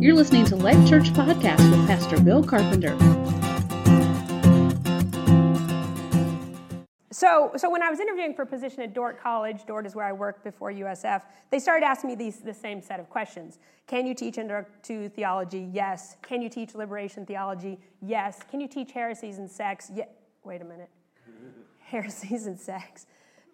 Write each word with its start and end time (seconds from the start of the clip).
You're 0.00 0.14
listening 0.14 0.44
to 0.44 0.54
Life 0.54 0.88
Church 0.88 1.12
Podcast 1.12 1.68
with 1.72 1.84
Pastor 1.88 2.20
Bill 2.20 2.40
Carpenter. 2.44 2.96
So, 7.10 7.50
so 7.56 7.68
when 7.68 7.82
I 7.82 7.90
was 7.90 7.98
interviewing 7.98 8.32
for 8.32 8.42
a 8.42 8.46
position 8.46 8.82
at 8.82 8.94
Dordt 8.94 9.20
College, 9.20 9.66
Dordt 9.66 9.86
is 9.86 9.96
where 9.96 10.04
I 10.04 10.12
worked 10.12 10.44
before 10.44 10.70
USF, 10.70 11.22
they 11.50 11.58
started 11.58 11.84
asking 11.84 12.10
me 12.10 12.14
these, 12.14 12.36
the 12.36 12.54
same 12.54 12.80
set 12.80 13.00
of 13.00 13.10
questions. 13.10 13.58
Can 13.88 14.06
you 14.06 14.14
teach 14.14 14.38
introductory 14.38 15.08
theology? 15.08 15.68
Yes. 15.72 16.14
Can 16.22 16.42
you 16.42 16.48
teach 16.48 16.76
liberation 16.76 17.26
theology? 17.26 17.80
Yes. 18.00 18.38
Can 18.48 18.60
you 18.60 18.68
teach 18.68 18.92
heresies 18.92 19.38
and 19.38 19.50
sex? 19.50 19.90
Yeah. 19.92 20.04
Wait 20.44 20.62
a 20.62 20.64
minute. 20.64 20.90
heresies 21.80 22.46
and 22.46 22.60
sex. 22.60 23.06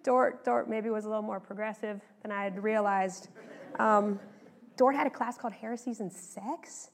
Dordt, 0.03 0.45
Dordt 0.45 0.69
maybe 0.69 0.91
was 0.91 1.07
a 1.07 1.09
little 1.09 1.23
more 1.23 1.41
progressive 1.41 2.03
than 2.21 2.31
I 2.31 2.45
had 2.45 2.63
realized. 2.63 3.29
Um, 3.79 4.21
Dordt 4.77 4.97
had 4.97 5.07
a 5.07 5.11
class 5.11 5.39
called 5.39 5.53
Heresies 5.53 6.01
and 6.01 6.13
Sex. 6.13 6.91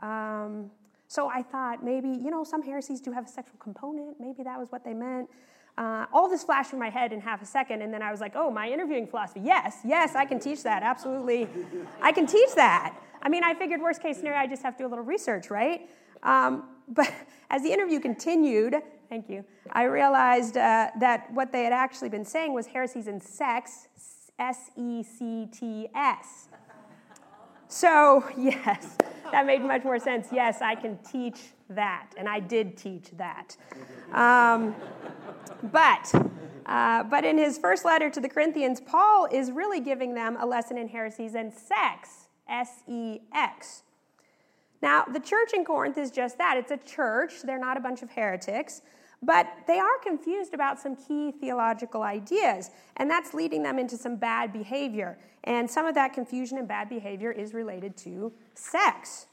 Um, 0.00 0.70
so 1.06 1.28
I 1.28 1.42
thought 1.42 1.84
maybe, 1.84 2.08
you 2.08 2.30
know, 2.30 2.44
some 2.44 2.62
heresies 2.62 3.00
do 3.00 3.12
have 3.12 3.24
a 3.26 3.28
sexual 3.28 3.58
component. 3.58 4.16
Maybe 4.18 4.42
that 4.42 4.58
was 4.58 4.68
what 4.70 4.84
they 4.84 4.94
meant. 4.94 5.28
Uh, 5.76 6.06
all 6.12 6.28
this 6.28 6.44
flashed 6.44 6.70
through 6.70 6.78
my 6.78 6.90
head 6.90 7.12
in 7.12 7.20
half 7.20 7.42
a 7.42 7.46
second, 7.46 7.82
and 7.82 7.92
then 7.92 8.00
I 8.00 8.10
was 8.10 8.20
like, 8.20 8.32
oh, 8.36 8.50
my 8.50 8.68
interviewing 8.68 9.06
philosophy. 9.06 9.40
Yes, 9.42 9.78
yes, 9.84 10.14
I 10.14 10.24
can 10.24 10.38
teach 10.38 10.62
that. 10.62 10.82
Absolutely. 10.82 11.48
I 12.00 12.12
can 12.12 12.26
teach 12.26 12.54
that. 12.54 12.96
I 13.22 13.28
mean, 13.28 13.42
I 13.42 13.54
figured 13.54 13.80
worst 13.80 14.02
case 14.02 14.18
scenario, 14.18 14.38
I 14.38 14.46
just 14.46 14.62
have 14.62 14.76
to 14.76 14.84
do 14.84 14.86
a 14.86 14.90
little 14.90 15.04
research, 15.04 15.50
right? 15.50 15.88
Um, 16.22 16.68
but 16.88 17.12
as 17.50 17.62
the 17.62 17.72
interview 17.72 17.98
continued, 17.98 18.76
thank 19.08 19.28
you, 19.28 19.44
I 19.72 19.84
realized 19.84 20.56
uh, 20.56 20.90
that 21.00 21.32
what 21.32 21.50
they 21.50 21.64
had 21.64 21.72
actually 21.72 22.08
been 22.08 22.24
saying 22.24 22.52
was 22.54 22.66
heresies 22.66 23.08
and 23.08 23.22
sects, 23.22 23.88
S 24.38 24.70
E 24.76 25.02
C 25.02 25.48
T 25.52 25.88
S. 25.94 26.48
So, 27.68 28.24
yes, 28.36 28.96
that 29.32 29.46
made 29.46 29.62
much 29.62 29.84
more 29.84 29.98
sense. 29.98 30.28
Yes, 30.32 30.62
I 30.62 30.74
can 30.74 30.98
teach 30.98 31.40
that, 31.70 32.10
and 32.16 32.28
I 32.28 32.40
did 32.40 32.76
teach 32.76 33.10
that. 33.16 33.56
Um, 34.12 34.74
but, 35.72 36.12
uh, 36.66 37.04
but 37.04 37.24
in 37.24 37.38
his 37.38 37.58
first 37.58 37.84
letter 37.84 38.10
to 38.10 38.20
the 38.20 38.28
Corinthians, 38.28 38.80
Paul 38.80 39.26
is 39.32 39.50
really 39.50 39.80
giving 39.80 40.14
them 40.14 40.36
a 40.40 40.46
lesson 40.46 40.78
in 40.78 40.88
heresies 40.88 41.34
and 41.34 41.52
sex, 41.52 42.28
S 42.48 42.82
E 42.86 43.20
X. 43.34 43.82
Now, 44.82 45.04
the 45.04 45.20
church 45.20 45.54
in 45.54 45.64
Corinth 45.64 45.96
is 45.96 46.10
just 46.10 46.36
that 46.36 46.58
it's 46.58 46.70
a 46.70 46.76
church, 46.76 47.42
they're 47.42 47.58
not 47.58 47.78
a 47.78 47.80
bunch 47.80 48.02
of 48.02 48.10
heretics. 48.10 48.82
But 49.22 49.46
they 49.66 49.78
are 49.78 49.98
confused 50.02 50.54
about 50.54 50.78
some 50.78 50.96
key 50.96 51.32
theological 51.32 52.02
ideas, 52.02 52.70
and 52.96 53.10
that's 53.10 53.32
leading 53.32 53.62
them 53.62 53.78
into 53.78 53.96
some 53.96 54.16
bad 54.16 54.52
behavior. 54.52 55.18
And 55.44 55.70
some 55.70 55.86
of 55.86 55.94
that 55.94 56.12
confusion 56.12 56.58
and 56.58 56.68
bad 56.68 56.88
behavior 56.88 57.32
is 57.32 57.54
related 57.54 57.96
to 57.98 58.32
sex. 58.54 59.26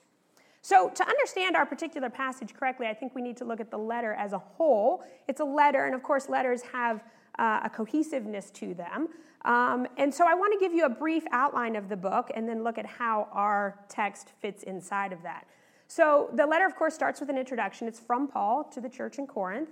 So, 0.63 0.89
to 0.89 1.07
understand 1.07 1.55
our 1.55 1.65
particular 1.65 2.09
passage 2.09 2.53
correctly, 2.53 2.85
I 2.85 2.93
think 2.93 3.15
we 3.15 3.21
need 3.21 3.35
to 3.37 3.45
look 3.45 3.59
at 3.59 3.71
the 3.71 3.79
letter 3.79 4.13
as 4.13 4.31
a 4.33 4.37
whole. 4.37 5.03
It's 5.27 5.41
a 5.41 5.45
letter, 5.45 5.85
and 5.85 5.95
of 5.95 6.03
course, 6.03 6.29
letters 6.29 6.61
have 6.61 7.03
uh, 7.39 7.61
a 7.63 7.69
cohesiveness 7.69 8.51
to 8.51 8.75
them. 8.75 9.09
Um, 9.43 9.87
and 9.97 10.13
so, 10.13 10.27
I 10.27 10.35
want 10.35 10.53
to 10.53 10.59
give 10.59 10.71
you 10.71 10.85
a 10.85 10.89
brief 10.89 11.23
outline 11.31 11.75
of 11.75 11.89
the 11.89 11.97
book 11.97 12.29
and 12.35 12.47
then 12.47 12.63
look 12.63 12.77
at 12.77 12.85
how 12.85 13.27
our 13.31 13.79
text 13.89 14.33
fits 14.39 14.61
inside 14.63 15.11
of 15.13 15.23
that. 15.23 15.47
So, 15.93 16.29
the 16.31 16.45
letter, 16.45 16.65
of 16.65 16.77
course, 16.77 16.95
starts 16.95 17.19
with 17.19 17.29
an 17.29 17.37
introduction. 17.37 17.85
It's 17.85 17.99
from 17.99 18.25
Paul 18.25 18.63
to 18.73 18.79
the 18.79 18.87
church 18.87 19.17
in 19.17 19.27
Corinth. 19.27 19.71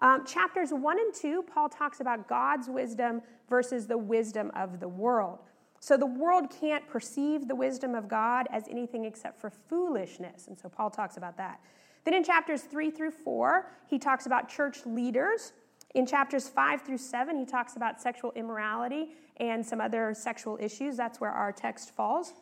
Um, 0.00 0.26
chapters 0.26 0.70
1 0.72 0.98
and 0.98 1.14
2, 1.14 1.44
Paul 1.44 1.68
talks 1.68 2.00
about 2.00 2.26
God's 2.26 2.68
wisdom 2.68 3.22
versus 3.48 3.86
the 3.86 3.96
wisdom 3.96 4.50
of 4.56 4.80
the 4.80 4.88
world. 4.88 5.38
So 5.78 5.96
the 5.96 6.06
world 6.06 6.46
can't 6.50 6.84
perceive 6.88 7.46
the 7.46 7.54
wisdom 7.54 7.94
of 7.94 8.08
God 8.08 8.48
as 8.50 8.64
anything 8.68 9.04
except 9.04 9.40
for 9.40 9.48
foolishness. 9.48 10.48
And 10.48 10.58
so 10.58 10.68
Paul 10.68 10.90
talks 10.90 11.16
about 11.16 11.36
that. 11.36 11.60
Then 12.02 12.14
in 12.14 12.24
chapters 12.24 12.62
3 12.62 12.90
through 12.90 13.12
4, 13.12 13.70
he 13.86 14.00
talks 14.00 14.26
about 14.26 14.48
church 14.48 14.84
leaders. 14.84 15.52
In 15.94 16.04
chapters 16.04 16.48
5 16.48 16.82
through 16.82 16.98
7, 16.98 17.36
he 17.36 17.46
talks 17.46 17.76
about 17.76 18.00
sexual 18.00 18.32
immorality 18.32 19.10
and 19.36 19.64
some 19.64 19.80
other 19.80 20.14
sexual 20.14 20.58
issues. 20.60 20.96
That's 20.96 21.20
where 21.20 21.30
our 21.30 21.52
text 21.52 21.94
falls. 21.94 22.32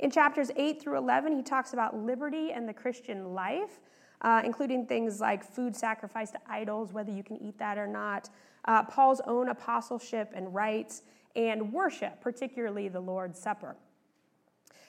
In 0.00 0.10
chapters 0.10 0.50
8 0.56 0.80
through 0.80 0.98
11, 0.98 1.36
he 1.36 1.42
talks 1.42 1.72
about 1.72 1.96
liberty 1.96 2.52
and 2.52 2.68
the 2.68 2.74
Christian 2.74 3.34
life, 3.34 3.80
uh, 4.22 4.42
including 4.44 4.86
things 4.86 5.20
like 5.20 5.44
food 5.44 5.76
sacrificed 5.76 6.32
to 6.32 6.40
idols, 6.48 6.92
whether 6.92 7.12
you 7.12 7.22
can 7.22 7.40
eat 7.40 7.58
that 7.58 7.78
or 7.78 7.86
not, 7.86 8.30
uh, 8.64 8.82
Paul's 8.82 9.20
own 9.26 9.48
apostleship 9.48 10.30
and 10.34 10.54
rights, 10.54 11.02
and 11.36 11.72
worship, 11.72 12.20
particularly 12.20 12.88
the 12.88 13.00
Lord's 13.00 13.38
Supper. 13.38 13.76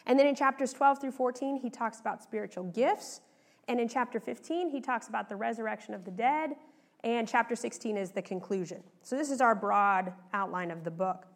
And 0.06 0.20
then 0.20 0.28
in 0.28 0.36
chapters 0.36 0.72
12 0.74 1.02
through 1.02 1.12
14, 1.12 1.58
he 1.58 1.70
talks 1.70 2.00
about 2.00 2.22
spiritual 2.22 2.66
gifts. 2.66 3.22
And 3.68 3.80
in 3.80 3.88
chapter 3.88 4.20
15, 4.20 4.70
he 4.70 4.80
talks 4.80 5.08
about 5.08 5.30
the 5.30 5.36
resurrection 5.36 5.94
of 5.94 6.06
the 6.06 6.12
dead. 6.12 6.56
And 7.04 7.28
chapter 7.28 7.56
16 7.56 7.98
is 7.98 8.12
the 8.12 8.22
conclusion. 8.22 8.84
So 9.02 9.16
this 9.16 9.32
is 9.32 9.42
our 9.42 9.56
broad 9.56 10.14
outline 10.34 10.72
of 10.72 10.84
the 10.84 10.92
book. 10.92 11.28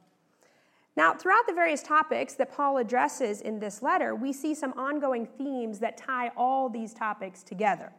Now, 1.00 1.14
throughout 1.14 1.48
the 1.48 1.54
various 1.54 1.82
topics 1.82 2.34
that 2.34 2.54
Paul 2.54 2.76
addresses 2.76 3.40
in 3.40 3.58
this 3.58 3.82
letter, 3.82 4.16
we 4.16 4.34
see 4.34 4.54
some 4.54 4.74
ongoing 4.74 5.26
themes 5.26 5.80
that 5.80 5.96
tie 5.96 6.30
all 6.36 6.68
these 6.68 6.94
topics 6.94 7.42
together 7.42 7.94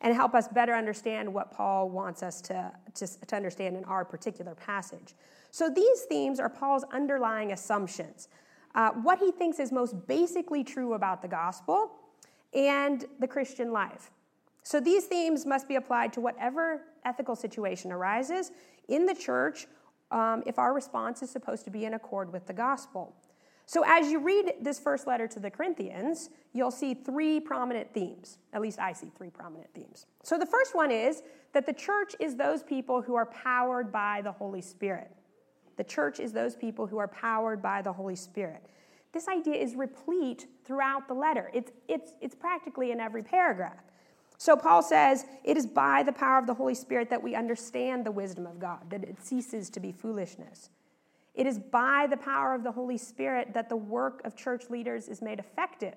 and 0.00 0.12
help 0.12 0.34
us 0.34 0.48
better 0.48 0.74
understand 0.74 1.32
what 1.32 1.52
Paul 1.52 1.90
wants 1.90 2.24
us 2.24 2.40
to, 2.40 2.72
to, 2.94 3.06
to 3.06 3.36
understand 3.36 3.76
in 3.76 3.84
our 3.84 4.04
particular 4.04 4.56
passage. 4.56 5.14
So 5.52 5.70
these 5.70 6.00
themes 6.08 6.40
are 6.40 6.48
Paul's 6.48 6.82
underlying 6.92 7.52
assumptions 7.52 8.26
uh, 8.74 8.90
what 8.90 9.20
he 9.20 9.30
thinks 9.30 9.60
is 9.60 9.70
most 9.70 9.94
basically 10.08 10.64
true 10.64 10.94
about 10.94 11.22
the 11.22 11.28
gospel 11.28 11.92
and 12.52 13.04
the 13.20 13.28
Christian 13.28 13.70
life. 13.70 14.10
So 14.64 14.80
these 14.80 15.04
themes 15.04 15.46
must 15.46 15.68
be 15.68 15.76
applied 15.76 16.12
to 16.14 16.20
whatever 16.20 16.80
ethical 17.04 17.36
situation 17.36 17.92
arises 17.92 18.50
in 18.88 19.06
the 19.06 19.14
church 19.14 19.68
um, 20.14 20.44
if 20.46 20.58
our 20.58 20.72
response 20.72 21.22
is 21.22 21.28
supposed 21.28 21.64
to 21.64 21.70
be 21.70 21.84
in 21.84 21.94
accord 21.94 22.32
with 22.32 22.46
the 22.46 22.52
gospel. 22.52 23.14
So, 23.66 23.82
as 23.86 24.10
you 24.10 24.20
read 24.20 24.54
this 24.60 24.78
first 24.78 25.06
letter 25.06 25.26
to 25.26 25.40
the 25.40 25.50
Corinthians, 25.50 26.30
you'll 26.52 26.70
see 26.70 26.94
three 26.94 27.40
prominent 27.40 27.92
themes. 27.92 28.38
At 28.52 28.60
least 28.60 28.78
I 28.78 28.92
see 28.92 29.10
three 29.16 29.30
prominent 29.30 29.72
themes. 29.74 30.06
So, 30.22 30.38
the 30.38 30.46
first 30.46 30.74
one 30.74 30.90
is 30.92 31.22
that 31.52 31.66
the 31.66 31.72
church 31.72 32.14
is 32.20 32.36
those 32.36 32.62
people 32.62 33.02
who 33.02 33.16
are 33.16 33.26
powered 33.26 33.90
by 33.90 34.20
the 34.22 34.30
Holy 34.30 34.60
Spirit. 34.60 35.10
The 35.76 35.84
church 35.84 36.20
is 36.20 36.32
those 36.32 36.54
people 36.54 36.86
who 36.86 36.98
are 36.98 37.08
powered 37.08 37.60
by 37.60 37.82
the 37.82 37.92
Holy 37.92 38.16
Spirit. 38.16 38.62
This 39.12 39.26
idea 39.28 39.56
is 39.56 39.74
replete 39.74 40.46
throughout 40.64 41.08
the 41.08 41.14
letter, 41.14 41.50
it's, 41.52 41.72
it's, 41.88 42.12
it's 42.20 42.34
practically 42.34 42.92
in 42.92 43.00
every 43.00 43.22
paragraph. 43.22 43.83
So 44.44 44.58
Paul 44.58 44.82
says, 44.82 45.24
It 45.42 45.56
is 45.56 45.66
by 45.66 46.02
the 46.02 46.12
power 46.12 46.38
of 46.38 46.46
the 46.46 46.52
Holy 46.52 46.74
Spirit 46.74 47.08
that 47.08 47.22
we 47.22 47.34
understand 47.34 48.04
the 48.04 48.10
wisdom 48.10 48.46
of 48.46 48.58
God, 48.58 48.90
that 48.90 49.02
it 49.02 49.16
ceases 49.22 49.70
to 49.70 49.80
be 49.80 49.90
foolishness. 49.90 50.68
It 51.34 51.46
is 51.46 51.58
by 51.58 52.06
the 52.10 52.18
power 52.18 52.54
of 52.54 52.62
the 52.62 52.70
Holy 52.70 52.98
Spirit 52.98 53.54
that 53.54 53.70
the 53.70 53.76
work 53.76 54.20
of 54.22 54.36
church 54.36 54.68
leaders 54.68 55.08
is 55.08 55.22
made 55.22 55.38
effective. 55.38 55.94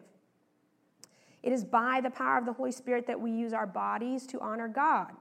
It 1.44 1.52
is 1.52 1.66
by 1.66 2.00
the 2.02 2.10
power 2.10 2.38
of 2.38 2.46
the 2.46 2.54
Holy 2.54 2.72
Spirit 2.72 3.06
that 3.08 3.20
we 3.20 3.32
use 3.32 3.52
our 3.52 3.68
bodies 3.68 4.26
to 4.28 4.40
honor 4.40 4.70
God. 4.70 5.12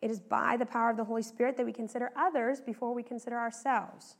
It 0.00 0.10
is 0.10 0.18
by 0.18 0.56
the 0.56 0.64
power 0.64 0.88
of 0.88 0.96
the 0.96 1.04
Holy 1.04 1.22
Spirit 1.22 1.58
that 1.58 1.66
we 1.66 1.74
consider 1.74 2.10
others 2.16 2.58
before 2.58 2.94
we 2.94 3.02
consider 3.02 3.36
ourselves. 3.36 4.16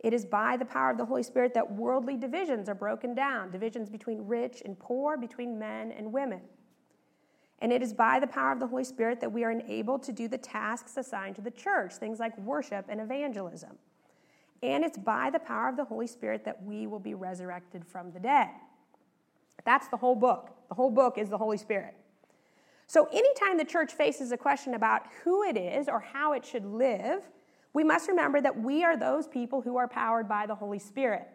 It 0.00 0.12
is 0.12 0.26
by 0.26 0.58
the 0.58 0.66
power 0.66 0.90
of 0.90 0.98
the 0.98 1.06
Holy 1.06 1.22
Spirit 1.22 1.54
that 1.54 1.72
worldly 1.72 2.18
divisions 2.18 2.68
are 2.68 2.74
broken 2.74 3.14
down 3.14 3.50
divisions 3.50 3.88
between 3.88 4.26
rich 4.26 4.60
and 4.62 4.78
poor, 4.78 5.16
between 5.16 5.58
men 5.58 5.90
and 5.90 6.12
women. 6.12 6.42
And 7.64 7.72
it 7.72 7.82
is 7.82 7.94
by 7.94 8.20
the 8.20 8.26
power 8.26 8.52
of 8.52 8.60
the 8.60 8.66
Holy 8.66 8.84
Spirit 8.84 9.22
that 9.22 9.32
we 9.32 9.42
are 9.42 9.50
enabled 9.50 10.02
to 10.02 10.12
do 10.12 10.28
the 10.28 10.36
tasks 10.36 10.98
assigned 10.98 11.36
to 11.36 11.40
the 11.40 11.50
church, 11.50 11.94
things 11.94 12.20
like 12.20 12.36
worship 12.36 12.84
and 12.90 13.00
evangelism. 13.00 13.78
And 14.62 14.84
it's 14.84 14.98
by 14.98 15.30
the 15.30 15.38
power 15.38 15.70
of 15.70 15.78
the 15.78 15.86
Holy 15.86 16.06
Spirit 16.06 16.44
that 16.44 16.62
we 16.62 16.86
will 16.86 16.98
be 16.98 17.14
resurrected 17.14 17.86
from 17.86 18.12
the 18.12 18.20
dead. 18.20 18.50
That's 19.64 19.88
the 19.88 19.96
whole 19.96 20.14
book. 20.14 20.50
The 20.68 20.74
whole 20.74 20.90
book 20.90 21.16
is 21.16 21.30
the 21.30 21.38
Holy 21.38 21.56
Spirit. 21.56 21.94
So, 22.86 23.08
anytime 23.10 23.56
the 23.56 23.64
church 23.64 23.94
faces 23.94 24.30
a 24.30 24.36
question 24.36 24.74
about 24.74 25.06
who 25.22 25.42
it 25.42 25.56
is 25.56 25.88
or 25.88 26.00
how 26.00 26.34
it 26.34 26.44
should 26.44 26.66
live, 26.66 27.22
we 27.72 27.82
must 27.82 28.08
remember 28.08 28.42
that 28.42 28.60
we 28.60 28.84
are 28.84 28.94
those 28.94 29.26
people 29.26 29.62
who 29.62 29.78
are 29.78 29.88
powered 29.88 30.28
by 30.28 30.44
the 30.44 30.54
Holy 30.54 30.78
Spirit. 30.78 31.28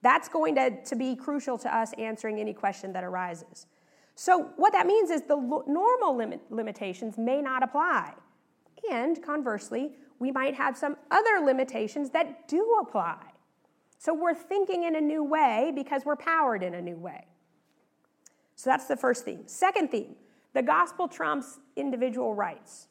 That's 0.00 0.28
going 0.28 0.54
to, 0.54 0.80
to 0.84 0.94
be 0.94 1.16
crucial 1.16 1.58
to 1.58 1.76
us 1.76 1.92
answering 1.94 2.38
any 2.38 2.52
question 2.52 2.92
that 2.92 3.02
arises. 3.02 3.66
So, 4.14 4.50
what 4.56 4.72
that 4.72 4.86
means 4.86 5.10
is 5.10 5.22
the 5.22 5.36
normal 5.66 6.16
limit, 6.16 6.40
limitations 6.50 7.18
may 7.18 7.42
not 7.42 7.62
apply. 7.62 8.14
And 8.90 9.20
conversely, 9.22 9.92
we 10.18 10.30
might 10.30 10.54
have 10.54 10.76
some 10.76 10.96
other 11.10 11.40
limitations 11.44 12.10
that 12.10 12.46
do 12.46 12.78
apply. 12.80 13.22
So, 13.98 14.14
we're 14.14 14.34
thinking 14.34 14.84
in 14.84 14.94
a 14.94 15.00
new 15.00 15.24
way 15.24 15.72
because 15.74 16.04
we're 16.04 16.16
powered 16.16 16.62
in 16.62 16.74
a 16.74 16.82
new 16.82 16.96
way. 16.96 17.26
So, 18.54 18.70
that's 18.70 18.86
the 18.86 18.96
first 18.96 19.24
theme. 19.24 19.42
Second 19.46 19.90
theme 19.90 20.14
the 20.52 20.62
gospel 20.62 21.08
trumps 21.08 21.58
individual 21.74 22.34
rights. 22.34 22.86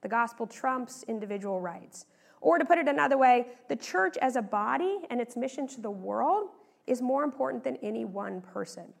The 0.00 0.08
gospel 0.08 0.46
trumps 0.46 1.04
individual 1.06 1.60
rights. 1.60 2.06
Or 2.40 2.58
to 2.58 2.64
put 2.64 2.78
it 2.78 2.88
another 2.88 3.18
way, 3.18 3.48
the 3.68 3.76
church 3.76 4.16
as 4.16 4.36
a 4.36 4.42
body 4.42 5.00
and 5.10 5.20
its 5.20 5.36
mission 5.36 5.68
to 5.68 5.80
the 5.80 5.90
world 5.90 6.48
is 6.86 7.00
more 7.00 7.22
important 7.22 7.62
than 7.62 7.76
any 7.76 8.04
one 8.04 8.40
person. 8.40 8.92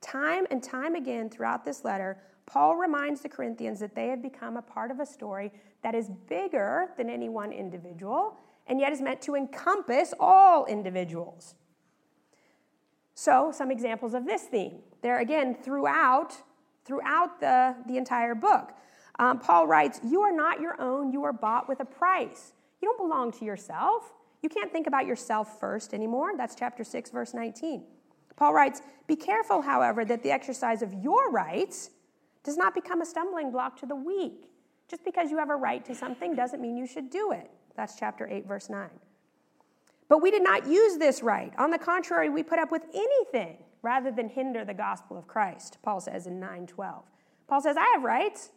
Time 0.00 0.46
and 0.50 0.62
time 0.62 0.94
again 0.94 1.28
throughout 1.28 1.64
this 1.64 1.84
letter, 1.84 2.18
Paul 2.46 2.76
reminds 2.76 3.20
the 3.20 3.28
Corinthians 3.28 3.80
that 3.80 3.94
they 3.94 4.08
have 4.08 4.22
become 4.22 4.56
a 4.56 4.62
part 4.62 4.90
of 4.90 5.00
a 5.00 5.06
story 5.06 5.52
that 5.82 5.94
is 5.94 6.10
bigger 6.28 6.88
than 6.96 7.08
any 7.08 7.28
one 7.28 7.52
individual 7.52 8.36
and 8.66 8.80
yet 8.80 8.92
is 8.92 9.00
meant 9.00 9.20
to 9.22 9.34
encompass 9.34 10.14
all 10.18 10.64
individuals. 10.66 11.54
So, 13.14 13.52
some 13.52 13.70
examples 13.70 14.14
of 14.14 14.24
this 14.24 14.42
theme. 14.44 14.78
There 15.02 15.18
again 15.18 15.54
throughout 15.54 16.34
throughout 16.84 17.40
the, 17.40 17.76
the 17.86 17.96
entire 17.96 18.34
book. 18.34 18.72
Um, 19.18 19.38
Paul 19.38 19.66
writes, 19.66 20.00
You 20.02 20.22
are 20.22 20.32
not 20.32 20.60
your 20.60 20.80
own, 20.80 21.12
you 21.12 21.22
are 21.24 21.32
bought 21.32 21.68
with 21.68 21.80
a 21.80 21.84
price. 21.84 22.52
You 22.80 22.88
don't 22.88 23.08
belong 23.08 23.32
to 23.32 23.44
yourself. 23.44 24.12
You 24.42 24.48
can't 24.48 24.72
think 24.72 24.86
about 24.86 25.06
yourself 25.06 25.60
first 25.60 25.92
anymore. 25.92 26.32
That's 26.36 26.54
chapter 26.54 26.82
6, 26.82 27.10
verse 27.10 27.34
19. 27.34 27.84
Paul 28.40 28.54
writes, 28.54 28.82
Be 29.06 29.14
careful, 29.14 29.62
however, 29.62 30.04
that 30.06 30.24
the 30.24 30.32
exercise 30.32 30.82
of 30.82 30.92
your 30.94 31.30
rights 31.30 31.90
does 32.42 32.56
not 32.56 32.74
become 32.74 33.02
a 33.02 33.06
stumbling 33.06 33.52
block 33.52 33.78
to 33.80 33.86
the 33.86 33.94
weak. 33.94 34.50
Just 34.88 35.04
because 35.04 35.30
you 35.30 35.38
have 35.38 35.50
a 35.50 35.56
right 35.56 35.84
to 35.84 35.94
something 35.94 36.34
doesn't 36.34 36.60
mean 36.60 36.76
you 36.76 36.86
should 36.86 37.10
do 37.10 37.30
it. 37.30 37.50
That's 37.76 37.94
chapter 37.96 38.26
8, 38.26 38.48
verse 38.48 38.68
9. 38.68 38.88
But 40.08 40.22
we 40.22 40.32
did 40.32 40.42
not 40.42 40.66
use 40.66 40.96
this 40.96 41.22
right. 41.22 41.52
On 41.58 41.70
the 41.70 41.78
contrary, 41.78 42.28
we 42.30 42.42
put 42.42 42.58
up 42.58 42.72
with 42.72 42.82
anything 42.92 43.58
rather 43.82 44.10
than 44.10 44.28
hinder 44.28 44.64
the 44.64 44.74
gospel 44.74 45.16
of 45.16 45.28
Christ, 45.28 45.78
Paul 45.82 46.00
says 46.00 46.26
in 46.26 46.40
9:12. 46.40 47.04
Paul 47.46 47.60
says, 47.60 47.76
I 47.76 47.88
have 47.94 48.02
rights, 48.02 48.50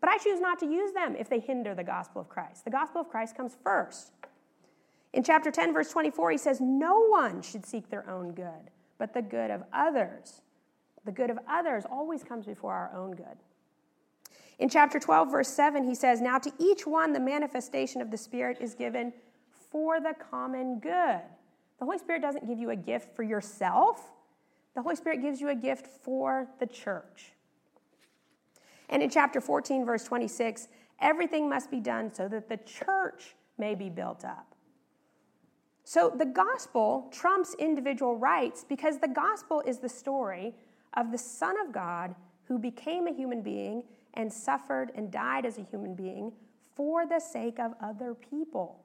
but 0.00 0.08
I 0.08 0.18
choose 0.18 0.40
not 0.40 0.58
to 0.60 0.66
use 0.66 0.92
them 0.92 1.14
if 1.16 1.28
they 1.28 1.38
hinder 1.38 1.74
the 1.74 1.84
gospel 1.84 2.20
of 2.20 2.28
Christ. 2.28 2.64
The 2.64 2.70
gospel 2.70 3.00
of 3.00 3.08
Christ 3.08 3.36
comes 3.36 3.56
first. 3.62 4.12
In 5.12 5.22
chapter 5.22 5.50
10, 5.50 5.72
verse 5.72 5.90
24, 5.90 6.30
he 6.32 6.38
says, 6.38 6.60
No 6.60 7.06
one 7.06 7.42
should 7.42 7.64
seek 7.64 7.90
their 7.90 8.08
own 8.08 8.32
good, 8.32 8.70
but 8.98 9.14
the 9.14 9.22
good 9.22 9.50
of 9.50 9.62
others. 9.72 10.42
The 11.04 11.12
good 11.12 11.30
of 11.30 11.38
others 11.48 11.84
always 11.90 12.22
comes 12.22 12.44
before 12.44 12.74
our 12.74 12.92
own 12.94 13.12
good. 13.12 13.38
In 14.58 14.68
chapter 14.68 14.98
12, 14.98 15.30
verse 15.30 15.48
7, 15.48 15.84
he 15.84 15.94
says, 15.94 16.20
Now 16.20 16.38
to 16.38 16.52
each 16.58 16.86
one 16.86 17.12
the 17.12 17.20
manifestation 17.20 18.02
of 18.02 18.10
the 18.10 18.18
Spirit 18.18 18.58
is 18.60 18.74
given 18.74 19.12
for 19.70 20.00
the 20.00 20.14
common 20.30 20.80
good. 20.80 21.20
The 21.78 21.84
Holy 21.84 21.98
Spirit 21.98 22.22
doesn't 22.22 22.46
give 22.46 22.58
you 22.58 22.70
a 22.70 22.76
gift 22.76 23.14
for 23.14 23.22
yourself, 23.22 24.02
the 24.74 24.82
Holy 24.82 24.96
Spirit 24.96 25.22
gives 25.22 25.40
you 25.40 25.48
a 25.48 25.56
gift 25.56 25.86
for 25.86 26.46
the 26.60 26.66
church. 26.66 27.32
And 28.88 29.02
in 29.02 29.10
chapter 29.10 29.40
14, 29.40 29.84
verse 29.84 30.04
26, 30.04 30.68
everything 31.00 31.48
must 31.48 31.70
be 31.70 31.80
done 31.80 32.14
so 32.14 32.28
that 32.28 32.48
the 32.48 32.58
church 32.58 33.34
may 33.58 33.74
be 33.74 33.90
built 33.90 34.24
up. 34.24 34.54
So 35.88 36.12
the 36.14 36.26
gospel 36.26 37.08
trumps 37.10 37.54
individual 37.58 38.14
rights 38.14 38.62
because 38.62 38.98
the 38.98 39.08
gospel 39.08 39.62
is 39.64 39.78
the 39.78 39.88
story 39.88 40.54
of 40.92 41.10
the 41.12 41.16
Son 41.16 41.58
of 41.58 41.72
God 41.72 42.14
who 42.44 42.58
became 42.58 43.06
a 43.06 43.10
human 43.10 43.40
being 43.40 43.82
and 44.12 44.30
suffered 44.30 44.92
and 44.94 45.10
died 45.10 45.46
as 45.46 45.56
a 45.56 45.62
human 45.62 45.94
being 45.94 46.32
for 46.76 47.06
the 47.06 47.18
sake 47.18 47.58
of 47.58 47.72
other 47.80 48.12
people. 48.12 48.84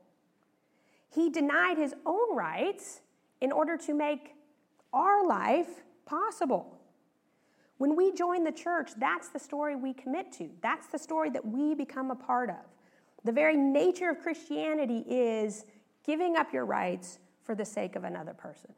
He 1.14 1.30
denied 1.30 1.78
his 1.78 1.94
own 2.06 2.38
rights 2.38 3.02
in 3.42 3.52
order 3.52 3.76
to 3.80 3.94
make 3.94 4.36
our 4.94 5.28
life 5.28 5.84
possible. 6.06 6.80
When 7.80 7.98
we 7.98 8.14
join 8.14 8.46
the 8.46 8.52
church, 8.54 8.92
that's 8.98 9.28
the 9.28 9.40
story 9.40 9.76
we 9.76 9.94
commit 9.94 10.32
to. 10.38 10.50
That's 10.62 10.88
the 10.88 11.00
story 11.00 11.32
that 11.32 11.46
we 11.46 11.76
become 11.76 12.12
a 12.12 12.16
part 12.16 12.50
of. 12.50 12.64
The 13.26 13.34
very 13.34 13.58
nature 13.58 14.10
of 14.10 14.22
Christianity 14.22 15.04
is 15.06 15.66
giving 16.04 16.36
up 16.36 16.54
your 16.54 16.66
rights 16.66 17.20
for 17.44 17.56
the 17.56 17.66
sake 17.66 17.96
of 17.96 18.04
another 18.04 18.34
person. 18.34 18.74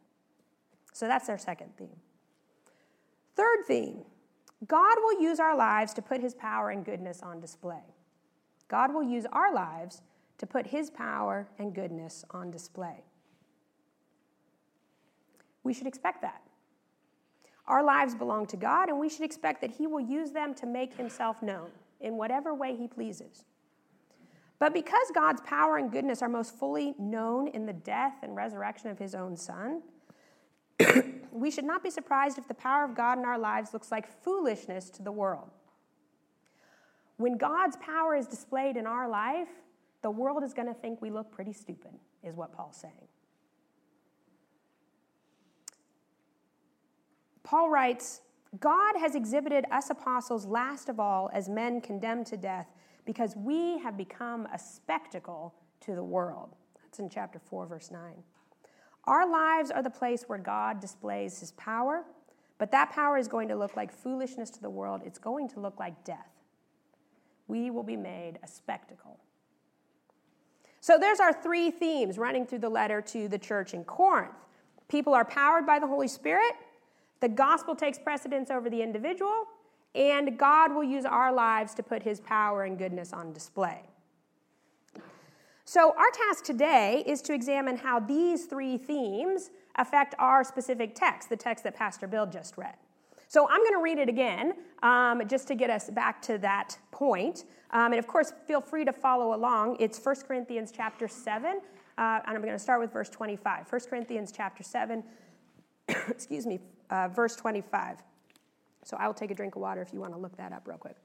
So 0.94 1.08
that's 1.08 1.30
our 1.30 1.38
second 1.38 1.76
theme. 1.78 2.00
Third 3.36 3.66
theme 3.68 4.04
God 4.68 4.96
will 5.02 5.22
use 5.22 5.40
our 5.40 5.56
lives 5.56 5.94
to 5.96 6.02
put 6.02 6.22
his 6.22 6.34
power 6.34 6.70
and 6.70 6.86
goodness 6.86 7.22
on 7.22 7.40
display. 7.40 7.84
God 8.68 8.94
will 8.94 9.04
use 9.04 9.26
our 9.32 9.54
lives 9.54 10.02
to 10.38 10.46
put 10.46 10.68
his 10.68 10.90
power 10.90 11.48
and 11.60 11.74
goodness 11.74 12.26
on 12.32 12.52
display. 12.52 13.04
We 15.64 15.74
should 15.74 15.88
expect 15.88 16.22
that. 16.22 16.42
Our 17.68 17.84
lives 17.84 18.14
belong 18.14 18.46
to 18.48 18.58
God, 18.58 18.90
and 18.90 19.00
we 19.00 19.10
should 19.10 19.24
expect 19.24 19.62
that 19.62 19.72
He 19.72 19.88
will 19.88 20.00
use 20.00 20.32
them 20.32 20.54
to 20.56 20.68
make 20.68 20.94
Himself 20.94 21.42
known 21.42 21.70
in 22.00 22.16
whatever 22.16 22.54
way 22.54 22.76
He 22.76 22.88
pleases. 22.88 23.44
But 24.60 24.74
because 24.74 25.12
God's 25.14 25.42
power 25.42 25.78
and 25.78 25.92
goodness 25.92 26.22
are 26.22 26.30
most 26.30 26.58
fully 26.58 26.96
known 26.98 27.48
in 27.50 27.66
the 27.66 27.74
death 27.74 28.16
and 28.24 28.36
resurrection 28.36 28.90
of 28.90 28.98
His 28.98 29.14
own 29.14 29.36
Son, 29.36 29.82
we 31.32 31.52
should 31.52 31.66
not 31.66 31.84
be 31.84 31.90
surprised 31.90 32.38
if 32.38 32.48
the 32.48 32.54
power 32.54 32.86
of 32.86 32.96
God 32.96 33.18
in 33.18 33.26
our 33.26 33.38
lives 33.38 33.74
looks 33.74 33.92
like 33.92 34.08
foolishness 34.24 34.90
to 34.92 35.04
the 35.04 35.12
world. 35.12 35.50
When 37.18 37.38
God's 37.38 37.78
power 37.78 38.16
is 38.16 38.28
displayed 38.28 38.78
in 38.78 38.88
our 38.88 39.10
life, 39.10 39.48
the 40.02 40.12
world 40.12 40.44
is 40.44 40.54
going 40.54 40.68
to 40.68 40.74
think 40.74 41.02
we 41.02 41.10
look 41.10 41.32
pretty 41.32 41.54
stupid, 41.54 41.92
is 42.24 42.36
what 42.36 42.54
Paul's 42.54 42.78
saying. 42.78 43.08
Paul 47.44 47.70
writes, 47.70 48.22
God 48.60 48.96
has 48.98 49.16
exhibited 49.16 49.66
us 49.72 49.90
apostles 49.90 50.46
last 50.46 50.90
of 50.90 51.00
all 51.00 51.30
as 51.34 51.48
men 51.48 51.82
condemned 51.82 52.26
to 52.28 52.38
death 52.38 52.68
because 53.06 53.36
we 53.36 53.78
have 53.80 53.98
become 53.98 54.48
a 54.54 54.60
spectacle 54.60 55.54
to 55.82 55.96
the 55.96 56.04
world. 56.04 56.56
That's 56.82 57.00
in 57.00 57.10
chapter 57.10 57.40
4, 57.40 57.66
verse 57.68 57.92
9. 57.92 58.02
Our 59.06 59.30
lives 59.30 59.70
are 59.72 59.84
the 59.84 59.90
place 59.90 60.24
where 60.28 60.40
God 60.40 60.80
displays 60.80 61.40
his 61.40 61.52
power, 61.52 62.04
but 62.58 62.72
that 62.72 62.92
power 62.92 63.18
is 63.18 63.28
going 63.28 63.48
to 63.50 63.56
look 63.56 63.76
like 63.76 63.92
foolishness 63.92 64.50
to 64.52 64.62
the 64.62 64.70
world. 64.70 65.02
It's 65.06 65.20
going 65.20 65.50
to 65.50 65.60
look 65.60 65.80
like 65.80 66.04
death. 66.04 66.32
We 67.48 67.70
will 67.70 67.84
be 67.84 67.98
made 67.98 68.40
a 68.44 68.48
spectacle. 68.48 69.20
So 70.80 70.98
there's 71.00 71.20
our 71.20 71.34
three 71.34 71.72
themes 71.72 72.18
running 72.18 72.46
through 72.46 72.60
the 72.60 72.70
letter 72.70 73.02
to 73.02 73.28
the 73.28 73.38
church 73.38 73.74
in 73.74 73.84
Corinth. 73.84 74.34
People 74.88 75.14
are 75.14 75.26
powered 75.26 75.66
by 75.66 75.80
the 75.80 75.88
Holy 75.88 76.08
Spirit, 76.08 76.54
the 77.22 77.30
gospel 77.30 77.76
takes 77.76 77.98
precedence 77.98 78.52
over 78.52 78.70
the 78.70 78.82
individual, 78.82 79.46
and 79.96 80.38
God 80.38 80.74
will 80.74 80.84
use 80.84 81.06
our 81.06 81.34
lives 81.34 81.74
to 81.76 81.84
put 81.84 82.04
his 82.04 82.20
power 82.20 82.64
and 82.64 82.78
goodness 82.78 83.14
on 83.14 83.34
display. 83.34 83.82
So, 85.68 85.96
our 85.98 86.12
task 86.12 86.44
today 86.44 87.04
is 87.08 87.24
to 87.24 87.34
examine 87.34 87.78
how 87.78 88.00
these 88.00 88.46
three 88.46 88.78
themes 88.78 89.50
affect 89.78 90.14
our 90.20 90.44
specific 90.44 90.94
text, 90.94 91.30
the 91.30 91.36
text 91.36 91.64
that 91.64 91.76
Pastor 91.76 92.06
Bill 92.06 92.28
just 92.28 92.56
read. 92.56 92.76
So, 93.28 93.48
I'm 93.50 93.62
going 93.62 93.74
to 93.74 93.82
read 93.82 93.98
it 93.98 94.08
again 94.08 94.54
um, 94.84 95.24
just 95.28 95.48
to 95.48 95.56
get 95.56 95.72
us 95.72 95.90
back 95.90 96.22
to 96.24 96.38
that 96.38 96.78
point. 96.92 97.46
Um, 97.72 97.94
and 97.94 98.00
of 98.00 98.06
course, 98.06 98.32
feel 98.48 98.62
free 98.62 98.86
to 98.86 98.94
follow 98.94 99.34
along. 99.34 99.78
It's 99.80 100.00
1 100.00 100.16
Corinthians 100.28 100.72
chapter 100.72 101.08
7, 101.08 101.46
uh, 101.50 101.60
and 101.98 102.22
I'm 102.28 102.42
going 102.42 102.54
to 102.54 102.60
start 102.60 102.80
with 102.80 102.94
verse 102.94 103.10
25. 103.10 103.66
1 103.68 103.82
Corinthians 103.90 104.32
chapter 104.32 104.62
7, 104.62 105.04
excuse 106.08 106.46
me, 106.46 106.60
uh, 106.92 107.08
verse 107.08 107.36
25. 107.36 108.04
So 108.86 108.96
I 108.98 109.08
will 109.08 109.14
take 109.14 109.32
a 109.32 109.36
drink 109.36 109.56
of 109.56 109.62
water 109.62 109.82
if 109.82 109.92
you 109.92 110.00
want 110.00 110.14
to 110.14 110.20
look 110.20 110.38
that 110.38 110.54
up 110.54 110.68
real 110.68 110.78
quick. 110.78 110.96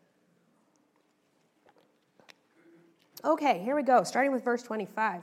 Okay, 3.24 3.60
here 3.64 3.74
we 3.74 3.82
go, 3.82 4.04
starting 4.04 4.32
with 4.32 4.44
verse 4.44 4.62
25. 4.62 5.22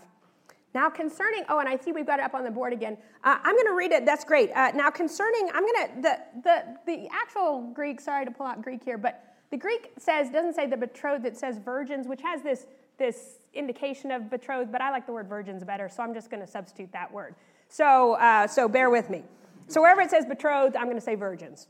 Now, 0.74 0.90
concerning, 0.90 1.44
oh, 1.50 1.60
and 1.60 1.70
I 1.70 1.78
see 1.78 1.92
we've 1.92 2.06
got 2.06 2.20
it 2.20 2.26
up 2.26 2.34
on 2.34 2.44
the 2.44 2.52
board 2.52 2.74
again. 2.74 2.98
Uh, 3.24 3.38
I'm 3.44 3.56
going 3.56 3.68
to 3.68 3.74
read 3.74 3.92
it. 3.92 4.06
That's 4.06 4.24
great. 4.24 4.52
Uh, 4.52 4.72
now, 4.76 4.90
concerning, 4.90 5.50
I'm 5.54 5.64
going 5.64 5.88
to, 5.88 6.02
the, 6.02 6.20
the, 6.44 6.78
the 6.86 7.08
actual 7.12 7.72
Greek, 7.74 8.02
sorry 8.02 8.26
to 8.26 8.32
pull 8.32 8.46
out 8.46 8.62
Greek 8.62 8.84
here, 8.84 8.98
but 8.98 9.36
the 9.50 9.58
Greek 9.58 9.92
says, 9.98 10.30
doesn't 10.30 10.54
say 10.54 10.68
the 10.68 10.78
betrothed, 10.78 11.26
it 11.26 11.38
says 11.38 11.58
virgins, 11.58 12.08
which 12.08 12.22
has 12.22 12.42
this, 12.42 12.68
this 12.98 13.40
indication 13.54 14.12
of 14.12 14.30
betrothed, 14.30 14.72
but 14.72 14.82
I 14.82 14.92
like 14.92 15.06
the 15.06 15.14
word 15.14 15.28
virgins 15.28 15.64
better, 15.64 15.90
so 15.90 16.04
I'm 16.04 16.14
just 16.14 16.30
going 16.30 16.42
to 16.42 16.48
substitute 16.48 16.92
that 16.92 17.12
word. 17.12 17.36
So, 17.70 18.14
uh, 18.16 18.48
so 18.48 18.68
bear 18.68 18.90
with 18.90 19.10
me. 19.10 19.24
So 19.68 19.82
wherever 19.82 20.02
it 20.02 20.10
says 20.10 20.26
betrothed, 20.26 20.76
I'm 20.76 20.86
going 20.86 20.98
to 20.98 21.02
say 21.02 21.16
virgins. 21.16 21.68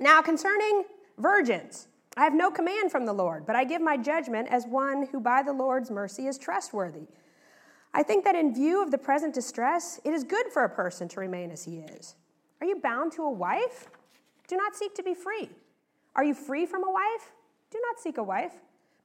Now, 0.00 0.22
concerning 0.22 0.84
virgins, 1.18 1.88
I 2.16 2.24
have 2.24 2.34
no 2.34 2.50
command 2.50 2.90
from 2.90 3.04
the 3.04 3.12
Lord, 3.12 3.46
but 3.46 3.54
I 3.54 3.64
give 3.64 3.82
my 3.82 3.98
judgment 3.98 4.48
as 4.50 4.66
one 4.66 5.06
who 5.12 5.20
by 5.20 5.42
the 5.42 5.52
Lord's 5.52 5.90
mercy 5.90 6.26
is 6.26 6.38
trustworthy. 6.38 7.06
I 7.92 8.02
think 8.02 8.24
that 8.24 8.34
in 8.34 8.54
view 8.54 8.82
of 8.82 8.90
the 8.90 8.98
present 8.98 9.34
distress, 9.34 10.00
it 10.04 10.14
is 10.14 10.24
good 10.24 10.46
for 10.52 10.64
a 10.64 10.68
person 10.68 11.06
to 11.08 11.20
remain 11.20 11.50
as 11.50 11.64
he 11.64 11.78
is. 11.78 12.14
Are 12.60 12.66
you 12.66 12.76
bound 12.76 13.12
to 13.12 13.22
a 13.22 13.30
wife? 13.30 13.88
Do 14.48 14.56
not 14.56 14.74
seek 14.74 14.94
to 14.94 15.02
be 15.02 15.14
free. 15.14 15.50
Are 16.16 16.24
you 16.24 16.34
free 16.34 16.66
from 16.66 16.82
a 16.82 16.90
wife? 16.90 17.32
Do 17.70 17.80
not 17.88 18.00
seek 18.00 18.16
a 18.16 18.22
wife. 18.22 18.54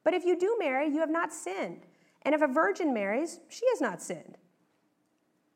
But 0.02 0.14
if 0.14 0.24
you 0.24 0.38
do 0.38 0.56
marry, 0.58 0.88
you 0.88 1.00
have 1.00 1.10
not 1.10 1.32
sinned. 1.32 1.82
And 2.22 2.34
if 2.34 2.42
a 2.42 2.48
virgin 2.48 2.94
marries, 2.94 3.40
she 3.48 3.66
has 3.70 3.80
not 3.80 4.02
sinned. 4.02 4.38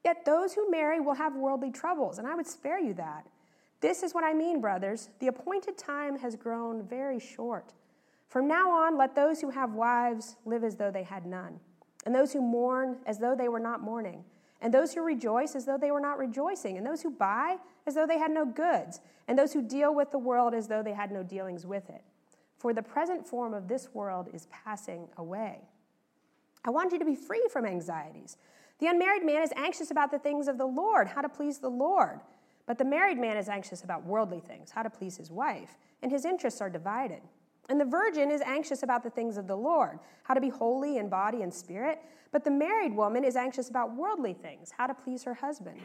Yet 0.05 0.25
those 0.25 0.55
who 0.55 0.71
marry 0.71 1.01
will 1.01 1.15
have 1.15 1.35
worldly 1.35 1.71
troubles, 1.71 2.19
and 2.19 2.27
I 2.27 2.35
would 2.35 2.47
spare 2.47 2.79
you 2.79 2.95
that. 2.95 3.27
This 3.81 4.03
is 4.03 4.15
what 4.15 4.25
I 4.25 4.35
mean, 4.35 4.61
brothers. 4.61 5.09
The 5.19 5.29
appointed 5.29 5.79
time 5.79 6.19
has 6.19 6.37
grown 6.37 6.83
very 6.83 7.19
short. 7.19 7.73
From 8.29 8.47
now 8.47 8.71
on, 8.71 8.97
let 8.97 9.15
those 9.15 9.41
who 9.41 9.51
have 9.51 9.73
wives 9.73 10.37
live 10.45 10.63
as 10.63 10.77
though 10.77 10.91
they 10.91 11.03
had 11.03 11.27
none, 11.27 11.59
and 12.07 12.15
those 12.15 12.33
who 12.33 12.41
mourn 12.41 12.99
as 13.07 13.19
though 13.19 13.35
they 13.35 13.49
were 13.49 13.59
not 13.59 13.81
mourning, 13.81 14.25
and 14.61 14.73
those 14.73 14.93
who 14.93 15.03
rejoice 15.03 15.57
as 15.57 15.65
though 15.65 15.79
they 15.79 15.91
were 15.91 16.01
not 16.01 16.19
rejoicing, 16.19 16.77
and 16.77 16.87
those 16.87 17.03
who 17.03 17.11
buy 17.11 17.57
as 17.87 17.95
though 17.95 18.07
they 18.07 18.19
had 18.19 18.31
no 18.31 18.45
goods, 18.45 19.01
and 19.27 19.39
those 19.39 19.53
who 19.53 19.63
deal 19.63 19.95
with 19.95 20.11
the 20.11 20.19
world 20.19 20.55
as 20.55 20.69
though 20.69 20.83
they 20.83 20.93
had 20.93 21.11
no 21.11 21.23
dealings 21.23 21.67
with 21.67 21.89
it. 21.89 22.03
For 22.59 22.75
the 22.75 22.83
present 22.83 23.27
form 23.27 23.55
of 23.55 23.69
this 23.69 23.89
world 23.95 24.29
is 24.33 24.47
passing 24.47 25.09
away. 25.17 25.63
I 26.65 26.71
want 26.71 26.93
you 26.93 26.99
to 26.99 27.05
be 27.07 27.17
free 27.17 27.49
from 27.51 27.65
anxieties. 27.65 28.37
The 28.79 28.87
unmarried 28.87 29.25
man 29.25 29.43
is 29.43 29.53
anxious 29.57 29.91
about 29.91 30.11
the 30.11 30.19
things 30.19 30.47
of 30.47 30.59
the 30.59 30.67
Lord, 30.67 31.09
how 31.09 31.23
to 31.23 31.29
please 31.29 31.59
the 31.59 31.71
Lord. 31.71 32.21
But 32.67 32.79
the 32.79 32.85
married 32.85 33.19
man 33.19 33.37
is 33.37 33.49
anxious 33.49 33.83
about 33.83 34.05
worldly 34.05 34.41
things, 34.41 34.71
how 34.71 34.83
to 34.83 34.91
please 34.91 35.17
his 35.17 35.31
wife, 35.31 35.77
and 36.03 36.11
his 36.11 36.25
interests 36.25 36.61
are 36.61 36.71
divided. 36.71 37.23
And 37.69 37.81
the 37.81 37.85
virgin 37.85 38.31
is 38.31 38.41
anxious 38.41 38.83
about 38.83 39.03
the 39.03 39.11
things 39.11 39.37
of 39.37 39.47
the 39.47 39.57
Lord, 39.57 39.99
how 40.25 40.35
to 40.35 40.41
be 40.41 40.49
holy 40.49 40.99
in 40.99 41.09
body 41.09 41.43
and 41.43 41.53
spirit. 41.53 42.01
But 42.33 42.45
the 42.45 42.51
married 42.51 42.95
woman 42.95 43.25
is 43.25 43.37
anxious 43.37 43.69
about 43.69 43.95
worldly 43.95 44.35
things, 44.35 44.73
how 44.77 44.87
to 44.87 44.95
please 44.95 45.25
her 45.25 45.35
husband. 45.35 45.81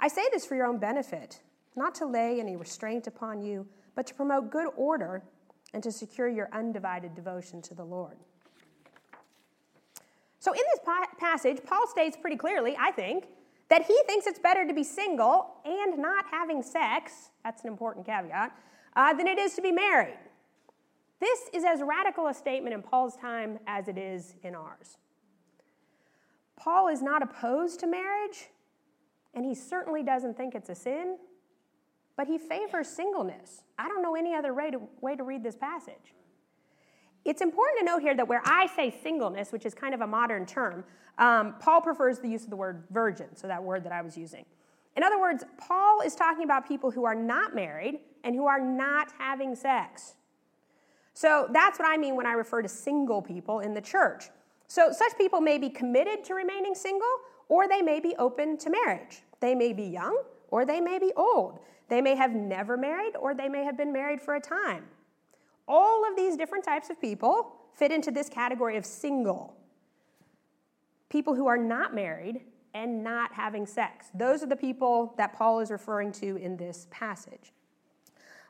I 0.00 0.08
say 0.08 0.22
this 0.32 0.44
for 0.44 0.54
your 0.54 0.66
own 0.66 0.78
benefit, 0.78 1.40
not 1.76 1.94
to 1.96 2.06
lay 2.06 2.40
any 2.40 2.56
restraint 2.56 3.06
upon 3.06 3.40
you, 3.40 3.66
but 3.94 4.06
to 4.06 4.14
promote 4.14 4.50
good 4.50 4.68
order 4.76 5.22
and 5.74 5.82
to 5.82 5.92
secure 5.92 6.28
your 6.28 6.48
undivided 6.52 7.14
devotion 7.14 7.60
to 7.62 7.74
the 7.74 7.84
Lord. 7.84 8.16
So, 10.40 10.52
in 10.52 10.62
this 10.72 10.80
passage, 11.18 11.58
Paul 11.66 11.86
states 11.88 12.16
pretty 12.16 12.36
clearly, 12.36 12.76
I 12.78 12.92
think, 12.92 13.26
that 13.68 13.84
he 13.84 13.98
thinks 14.06 14.26
it's 14.26 14.38
better 14.38 14.66
to 14.66 14.72
be 14.72 14.82
single 14.82 15.56
and 15.64 15.98
not 15.98 16.24
having 16.30 16.62
sex, 16.62 17.30
that's 17.44 17.62
an 17.62 17.68
important 17.68 18.06
caveat, 18.06 18.56
uh, 18.96 19.12
than 19.14 19.26
it 19.26 19.38
is 19.38 19.54
to 19.54 19.62
be 19.62 19.72
married. 19.72 20.18
This 21.20 21.40
is 21.52 21.64
as 21.64 21.80
radical 21.82 22.28
a 22.28 22.34
statement 22.34 22.74
in 22.74 22.82
Paul's 22.82 23.16
time 23.16 23.58
as 23.66 23.88
it 23.88 23.98
is 23.98 24.34
in 24.42 24.54
ours. 24.54 24.96
Paul 26.56 26.88
is 26.88 27.02
not 27.02 27.22
opposed 27.22 27.80
to 27.80 27.86
marriage, 27.86 28.48
and 29.34 29.44
he 29.44 29.54
certainly 29.54 30.02
doesn't 30.02 30.36
think 30.36 30.54
it's 30.54 30.68
a 30.68 30.74
sin, 30.74 31.18
but 32.16 32.26
he 32.26 32.38
favors 32.38 32.88
singleness. 32.88 33.62
I 33.78 33.88
don't 33.88 34.02
know 34.02 34.16
any 34.16 34.34
other 34.34 34.54
way 34.54 34.70
to, 34.70 34.80
way 35.00 35.14
to 35.14 35.22
read 35.22 35.42
this 35.42 35.56
passage. 35.56 36.14
It's 37.24 37.40
important 37.40 37.80
to 37.80 37.84
note 37.84 38.02
here 38.02 38.14
that 38.14 38.26
where 38.26 38.42
I 38.44 38.68
say 38.74 38.94
singleness, 39.02 39.52
which 39.52 39.66
is 39.66 39.74
kind 39.74 39.94
of 39.94 40.00
a 40.00 40.06
modern 40.06 40.46
term, 40.46 40.84
um, 41.18 41.56
Paul 41.60 41.80
prefers 41.80 42.20
the 42.20 42.28
use 42.28 42.44
of 42.44 42.50
the 42.50 42.56
word 42.56 42.84
virgin, 42.90 43.34
so 43.34 43.48
that 43.48 43.62
word 43.62 43.84
that 43.84 43.92
I 43.92 44.02
was 44.02 44.16
using. 44.16 44.44
In 44.96 45.02
other 45.02 45.20
words, 45.20 45.44
Paul 45.58 46.00
is 46.00 46.14
talking 46.14 46.44
about 46.44 46.66
people 46.66 46.90
who 46.90 47.04
are 47.04 47.14
not 47.14 47.54
married 47.54 48.00
and 48.24 48.34
who 48.34 48.46
are 48.46 48.60
not 48.60 49.12
having 49.18 49.54
sex. 49.54 50.14
So 51.14 51.48
that's 51.52 51.78
what 51.78 51.88
I 51.88 51.96
mean 51.96 52.16
when 52.16 52.26
I 52.26 52.32
refer 52.32 52.62
to 52.62 52.68
single 52.68 53.20
people 53.20 53.60
in 53.60 53.74
the 53.74 53.80
church. 53.80 54.26
So 54.68 54.92
such 54.92 55.16
people 55.18 55.40
may 55.40 55.58
be 55.58 55.70
committed 55.70 56.24
to 56.24 56.34
remaining 56.34 56.74
single, 56.74 57.08
or 57.48 57.68
they 57.68 57.82
may 57.82 58.00
be 58.00 58.14
open 58.16 58.56
to 58.58 58.70
marriage. 58.70 59.22
They 59.40 59.54
may 59.54 59.72
be 59.72 59.84
young, 59.84 60.22
or 60.50 60.64
they 60.64 60.80
may 60.80 60.98
be 60.98 61.12
old. 61.16 61.58
They 61.88 62.00
may 62.00 62.14
have 62.14 62.32
never 62.32 62.76
married, 62.76 63.16
or 63.16 63.34
they 63.34 63.48
may 63.48 63.64
have 63.64 63.76
been 63.76 63.92
married 63.92 64.20
for 64.20 64.34
a 64.34 64.40
time. 64.40 64.84
All 65.68 66.08
of 66.08 66.16
these 66.16 66.36
different 66.36 66.64
types 66.64 66.90
of 66.90 67.00
people 67.00 67.54
fit 67.74 67.92
into 67.92 68.10
this 68.10 68.28
category 68.28 68.76
of 68.76 68.84
single. 68.84 69.56
People 71.10 71.34
who 71.34 71.46
are 71.46 71.58
not 71.58 71.94
married 71.94 72.40
and 72.74 73.04
not 73.04 73.32
having 73.32 73.66
sex. 73.66 74.08
Those 74.14 74.42
are 74.42 74.46
the 74.46 74.56
people 74.56 75.14
that 75.18 75.34
Paul 75.34 75.60
is 75.60 75.70
referring 75.70 76.12
to 76.12 76.36
in 76.36 76.56
this 76.56 76.86
passage. 76.90 77.52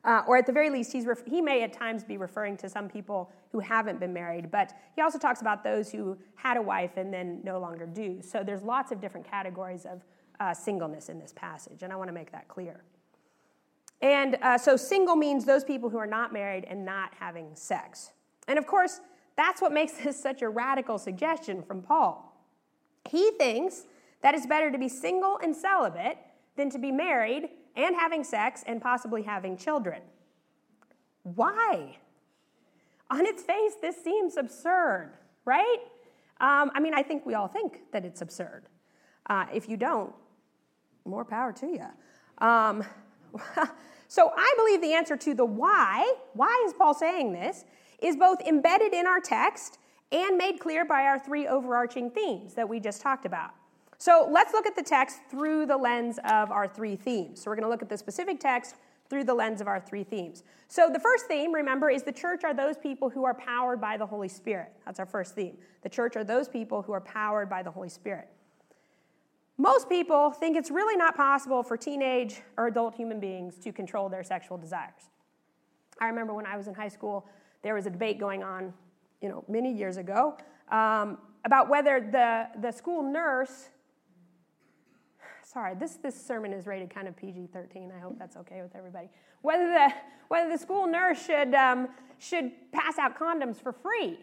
Uh, 0.05 0.23
or 0.27 0.37
at 0.37 0.47
the 0.47 0.53
very 0.53 0.71
least, 0.71 0.95
ref- 1.05 1.27
he 1.27 1.41
may 1.41 1.63
at 1.63 1.73
times 1.73 2.05
be 2.05 2.17
referring 2.17 2.57
to 2.57 2.69
some 2.69 2.89
people 2.89 3.33
who 3.51 3.59
haven't 3.59 3.99
been 3.99 4.13
married, 4.13 4.51
but 4.51 4.73
he 4.95 5.03
also 5.03 5.19
talks 5.19 5.41
about 5.41 5.65
those 5.65 5.91
who 5.91 6.17
had 6.37 6.57
a 6.57 6.63
wife 6.63 6.97
and 6.97 7.13
then 7.13 7.41
no 7.43 7.59
longer 7.59 7.85
do. 7.85 8.21
So 8.23 8.45
there's 8.45 8.63
lots 8.63 8.93
of 8.93 9.01
different 9.01 9.29
categories 9.29 9.85
of 9.85 10.05
uh, 10.41 10.55
singleness 10.55 11.09
in 11.09 11.19
this 11.19 11.33
passage, 11.33 11.83
and 11.83 11.93
I 11.93 11.97
want 11.97 12.09
to 12.09 12.15
make 12.15 12.31
that 12.33 12.47
clear. 12.47 12.85
And 14.01 14.37
uh, 14.43 14.59
so, 14.59 14.77
single 14.77 15.17
means 15.17 15.45
those 15.45 15.65
people 15.65 15.91
who 15.91 15.99
are 15.99 16.07
not 16.07 16.33
married 16.33 16.65
and 16.69 16.85
not 16.85 17.13
having 17.19 17.55
sex. 17.55 18.13
And 18.47 18.59
of 18.59 18.67
course, 18.67 19.01
that's 19.37 19.61
what 19.61 19.73
makes 19.73 19.93
this 20.05 20.21
such 20.21 20.43
a 20.43 20.49
radical 20.49 20.99
suggestion 20.99 21.63
from 21.63 21.83
Paul. 21.83 22.25
He 23.09 23.31
thinks 23.33 23.85
that 24.23 24.35
it's 24.35 24.47
better 24.47 24.71
to 24.71 24.79
be 24.79 24.89
single 24.89 25.39
and 25.43 25.55
celibate 25.55 26.19
than 26.57 26.71
to 26.71 26.79
be 26.79 26.91
married 26.91 27.49
and 27.77 27.95
having 27.95 28.25
sex 28.25 28.65
and 28.67 28.83
possibly 28.83 29.23
having 29.23 29.57
children. 29.57 30.03
Why? 31.23 31.97
On 33.11 33.25
its 33.25 33.43
face, 33.43 33.73
this 33.81 34.03
seems 34.03 34.37
absurd, 34.37 35.13
right? 35.45 35.79
Um, 36.41 36.71
I 36.75 36.81
mean, 36.81 36.95
I 36.95 37.03
think 37.03 37.25
we 37.25 37.35
all 37.35 37.49
think 37.49 37.91
that 37.93 38.05
it's 38.05 38.21
absurd. 38.21 38.65
Uh, 39.27 39.47
if 39.53 39.69
you 39.69 39.77
don't, 39.77 40.13
more 41.05 41.25
power 41.25 41.53
to 41.53 41.67
you. 41.67 42.47
Um, 42.47 42.85
so 44.09 44.33
I 44.37 44.55
believe 44.57 44.81
the 44.81 44.93
answer 44.93 45.17
to 45.17 45.35
the 45.35 45.45
why, 45.45 46.15
why 46.35 46.65
is 46.67 46.73
Paul 46.73 46.95
saying 46.95 47.33
this, 47.33 47.65
is 48.01 48.17
both 48.17 48.41
embedded 48.43 48.93
in 48.93 49.07
our 49.07 49.21
text 49.21 49.79
and 50.13 50.37
made 50.37 50.59
clear 50.61 50.85
by 50.85 51.03
our 51.03 51.19
three 51.19 51.47
overarching 51.47 52.11
themes 52.11 52.55
that 52.55 52.69
we 52.69 52.81
just 52.81 53.03
talked 53.03 53.27
about. 53.27 53.51
So 53.99 54.29
let's 54.31 54.53
look 54.53 54.67
at 54.67 54.77
the 54.77 54.83
text 54.83 55.19
through 55.29 55.67
the 55.67 55.77
lens 55.77 56.19
of 56.25 56.51
our 56.51 56.69
three 56.69 56.97
themes. 56.97 57.43
So 57.43 57.51
we're 57.51 57.57
going 57.57 57.65
to 57.65 57.69
look 57.69 57.83
at 57.83 57.89
the 57.89 57.99
specific 57.99 58.39
text 58.39 58.77
through 59.11 59.25
the 59.25 59.35
lens 59.35 59.61
of 59.61 59.67
our 59.67 59.81
three 59.81 60.05
themes. 60.05 60.45
So 60.69 60.89
the 60.93 61.01
first 61.01 61.27
theme, 61.27 61.53
remember, 61.53 61.91
is 61.91 62.03
the 62.03 62.13
church 62.13 62.45
are 62.45 62.55
those 62.55 62.77
people 62.77 63.11
who 63.11 63.25
are 63.25 63.35
powered 63.35 63.81
by 63.81 63.97
the 63.97 64.07
Holy 64.07 64.29
Spirit. 64.29 64.73
That's 64.85 65.01
our 65.01 65.07
first 65.07 65.35
theme. 65.35 65.57
The 65.83 65.89
church 65.89 66.15
are 66.15 66.25
those 66.25 66.49
people 66.49 66.83
who 66.83 66.93
are 66.93 67.01
powered 67.01 67.49
by 67.49 67.63
the 67.63 67.71
Holy 67.71 67.89
Spirit. 67.89 68.29
Most 69.59 69.89
people 69.89 70.31
think 70.31 70.57
it's 70.57 70.71
really 70.71 70.97
not 70.97 71.17
possible 71.17 71.63
for 71.63 71.77
teenage 71.77 72.41
or 72.57 72.69
adult 72.69 72.95
human 72.95 73.19
beings 73.19 73.57
to 73.59 73.73
control 73.73 74.09
their 74.09 74.23
sexual 74.23 74.57
desires. 74.57 75.11
I 76.01 76.07
remember 76.07 76.33
when 76.33 76.47
I 76.47 76.57
was 76.57 76.69
in 76.69 76.75
high 76.75 76.89
school, 76.89 77.27
there 77.63 77.75
was 77.75 77.87
a 77.87 77.91
debate 77.91 78.21
going 78.21 78.45
on, 78.45 78.73
you 79.21 79.29
know, 79.29 79.45
many 79.49 79.73
years 79.73 79.97
ago, 79.97 80.37
um, 80.71 81.19
about 81.45 81.69
whether 81.69 82.01
the, 82.01 82.49
the 82.61 82.71
school 82.71 83.03
nurse 83.03 83.71
sorry, 85.49 85.75
this, 85.75 85.97
this 85.97 86.15
sermon 86.15 86.53
is 86.53 86.67
rated 86.67 86.91
kind 86.91 87.09
of 87.09 87.17
PG 87.17 87.49
13. 87.53 87.91
I 87.97 88.01
hope 88.01 88.19
that's 88.19 88.37
okay 88.37 88.61
with 88.61 88.77
everybody. 88.77 89.09
Whether 89.41 89.69
the, 89.69 89.89
whether 90.29 90.51
the 90.51 90.59
school 90.59 90.87
nurse 90.87 91.25
should, 91.25 91.55
um, 91.55 91.89
should 92.19 92.53
pass 92.71 92.99
out 92.99 93.19
condoms 93.19 93.57
for 93.57 93.73
free. 93.73 94.19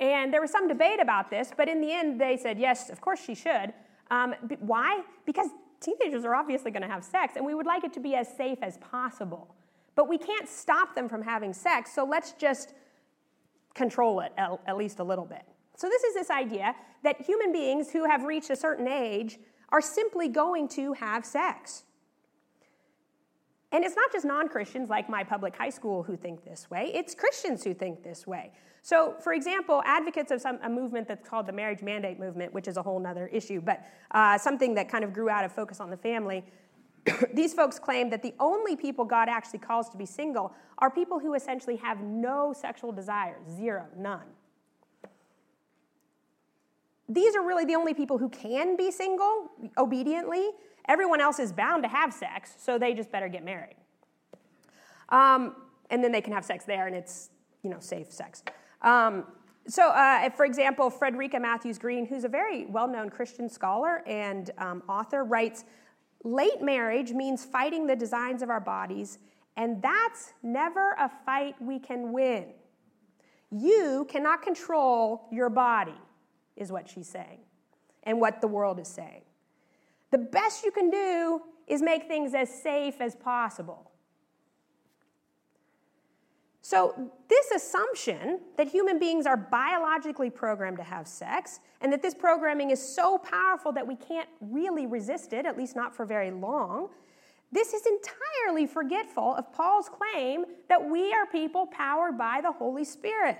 And 0.00 0.32
there 0.32 0.40
was 0.40 0.50
some 0.50 0.66
debate 0.66 1.00
about 1.00 1.30
this, 1.30 1.52
but 1.56 1.68
in 1.68 1.80
the 1.80 1.92
end, 1.92 2.20
they 2.20 2.36
said, 2.36 2.58
yes, 2.58 2.90
of 2.90 3.00
course 3.00 3.20
she 3.24 3.34
should. 3.34 3.72
Um, 4.10 4.34
why? 4.60 5.02
Because 5.26 5.48
teenagers 5.80 6.24
are 6.24 6.34
obviously 6.34 6.70
going 6.70 6.82
to 6.82 6.88
have 6.88 7.04
sex, 7.04 7.34
and 7.36 7.44
we 7.44 7.54
would 7.54 7.66
like 7.66 7.84
it 7.84 7.92
to 7.94 8.00
be 8.00 8.14
as 8.14 8.28
safe 8.36 8.58
as 8.62 8.78
possible. 8.78 9.54
But 9.94 10.08
we 10.08 10.18
can't 10.18 10.48
stop 10.48 10.94
them 10.94 11.08
from 11.08 11.22
having 11.22 11.52
sex, 11.52 11.92
so 11.94 12.04
let's 12.04 12.32
just 12.32 12.74
control 13.74 14.20
it 14.20 14.32
at 14.36 14.76
least 14.76 14.98
a 14.98 15.04
little 15.04 15.24
bit. 15.24 15.42
So, 15.76 15.88
this 15.88 16.02
is 16.02 16.14
this 16.14 16.30
idea 16.30 16.74
that 17.04 17.20
human 17.20 17.52
beings 17.52 17.90
who 17.90 18.04
have 18.04 18.24
reached 18.24 18.50
a 18.50 18.56
certain 18.56 18.88
age 18.88 19.38
are 19.70 19.80
simply 19.80 20.28
going 20.28 20.68
to 20.68 20.92
have 20.94 21.24
sex. 21.24 21.84
And 23.70 23.84
it's 23.84 23.96
not 23.96 24.10
just 24.12 24.24
non 24.24 24.48
Christians 24.48 24.88
like 24.88 25.08
my 25.08 25.22
public 25.22 25.54
high 25.54 25.70
school 25.70 26.02
who 26.02 26.16
think 26.16 26.44
this 26.44 26.70
way, 26.70 26.90
it's 26.94 27.14
Christians 27.14 27.62
who 27.64 27.74
think 27.74 28.02
this 28.02 28.26
way. 28.26 28.52
So, 28.82 29.16
for 29.20 29.34
example, 29.34 29.82
advocates 29.84 30.30
of 30.30 30.40
some, 30.40 30.58
a 30.62 30.68
movement 30.70 31.08
that's 31.08 31.28
called 31.28 31.46
the 31.46 31.52
marriage 31.52 31.82
mandate 31.82 32.18
movement, 32.18 32.54
which 32.54 32.68
is 32.68 32.76
a 32.76 32.82
whole 32.82 33.04
other 33.06 33.26
issue, 33.26 33.60
but 33.60 33.84
uh, 34.12 34.38
something 34.38 34.74
that 34.74 34.88
kind 34.88 35.04
of 35.04 35.12
grew 35.12 35.28
out 35.28 35.44
of 35.44 35.52
focus 35.52 35.80
on 35.80 35.90
the 35.90 35.96
family, 35.96 36.44
these 37.34 37.52
folks 37.52 37.78
claim 37.78 38.08
that 38.10 38.22
the 38.22 38.34
only 38.40 38.76
people 38.76 39.04
God 39.04 39.28
actually 39.28 39.58
calls 39.58 39.90
to 39.90 39.98
be 39.98 40.06
single 40.06 40.54
are 40.78 40.90
people 40.90 41.18
who 41.18 41.34
essentially 41.34 41.76
have 41.76 42.00
no 42.00 42.54
sexual 42.54 42.92
desires, 42.92 43.42
zero, 43.50 43.86
none 43.96 44.24
these 47.08 47.34
are 47.34 47.42
really 47.42 47.64
the 47.64 47.74
only 47.74 47.94
people 47.94 48.18
who 48.18 48.28
can 48.28 48.76
be 48.76 48.90
single 48.90 49.50
obediently. 49.78 50.50
Everyone 50.88 51.20
else 51.20 51.38
is 51.38 51.52
bound 51.52 51.82
to 51.82 51.88
have 51.88 52.12
sex, 52.12 52.54
so 52.58 52.78
they 52.78 52.94
just 52.94 53.12
better 53.12 53.28
get 53.28 53.44
married. 53.44 53.76
Um, 55.10 55.56
and 55.90 56.02
then 56.02 56.12
they 56.12 56.20
can 56.20 56.32
have 56.32 56.44
sex 56.44 56.64
there, 56.64 56.86
and 56.86 56.96
it's 56.96 57.30
you 57.62 57.70
know 57.70 57.78
safe 57.80 58.10
sex. 58.10 58.42
Um, 58.82 59.24
so, 59.66 59.90
uh, 59.90 60.30
for 60.30 60.46
example, 60.46 60.88
Frederica 60.88 61.38
Mathewes-Green, 61.38 62.06
who's 62.06 62.24
a 62.24 62.28
very 62.28 62.64
well-known 62.66 63.10
Christian 63.10 63.50
scholar 63.50 64.02
and 64.06 64.50
um, 64.56 64.82
author, 64.88 65.24
writes, 65.24 65.64
"Late 66.24 66.62
marriage 66.62 67.12
means 67.12 67.44
fighting 67.44 67.86
the 67.86 67.96
designs 67.96 68.42
of 68.42 68.48
our 68.48 68.60
bodies, 68.60 69.18
and 69.56 69.82
that's 69.82 70.32
never 70.42 70.92
a 70.98 71.10
fight 71.26 71.54
we 71.60 71.78
can 71.78 72.12
win. 72.12 72.46
You 73.50 74.06
cannot 74.08 74.42
control 74.42 75.28
your 75.30 75.50
body." 75.50 75.94
is 76.58 76.72
what 76.72 76.88
she's 76.88 77.08
saying, 77.08 77.38
and 78.02 78.20
what 78.20 78.40
the 78.40 78.48
world 78.48 78.80
is 78.80 78.88
saying. 78.88 79.22
The 80.10 80.18
best 80.18 80.64
you 80.64 80.70
can 80.70 80.90
do 80.90 81.42
is 81.66 81.82
make 81.82 82.08
things 82.08 82.34
as 82.34 82.48
safe 82.48 83.00
as 83.00 83.14
possible. 83.14 83.90
So, 86.62 87.10
this 87.28 87.50
assumption 87.50 88.40
that 88.58 88.68
human 88.68 88.98
beings 88.98 89.26
are 89.26 89.36
biologically 89.36 90.28
programmed 90.28 90.76
to 90.78 90.82
have 90.82 91.06
sex 91.06 91.60
and 91.80 91.90
that 91.92 92.02
this 92.02 92.14
programming 92.14 92.70
is 92.70 92.94
so 92.94 93.16
powerful 93.16 93.72
that 93.72 93.86
we 93.86 93.96
can't 93.96 94.28
really 94.40 94.86
resist 94.86 95.32
it, 95.32 95.46
at 95.46 95.56
least 95.56 95.76
not 95.76 95.94
for 95.94 96.04
very 96.04 96.30
long, 96.30 96.90
this 97.50 97.72
is 97.72 97.82
entirely 97.86 98.66
forgetful 98.66 99.34
of 99.36 99.52
Paul's 99.52 99.88
claim 99.88 100.44
that 100.68 100.84
we 100.84 101.12
are 101.14 101.24
people 101.26 101.66
powered 101.66 102.18
by 102.18 102.40
the 102.42 102.52
Holy 102.52 102.84
Spirit. 102.84 103.38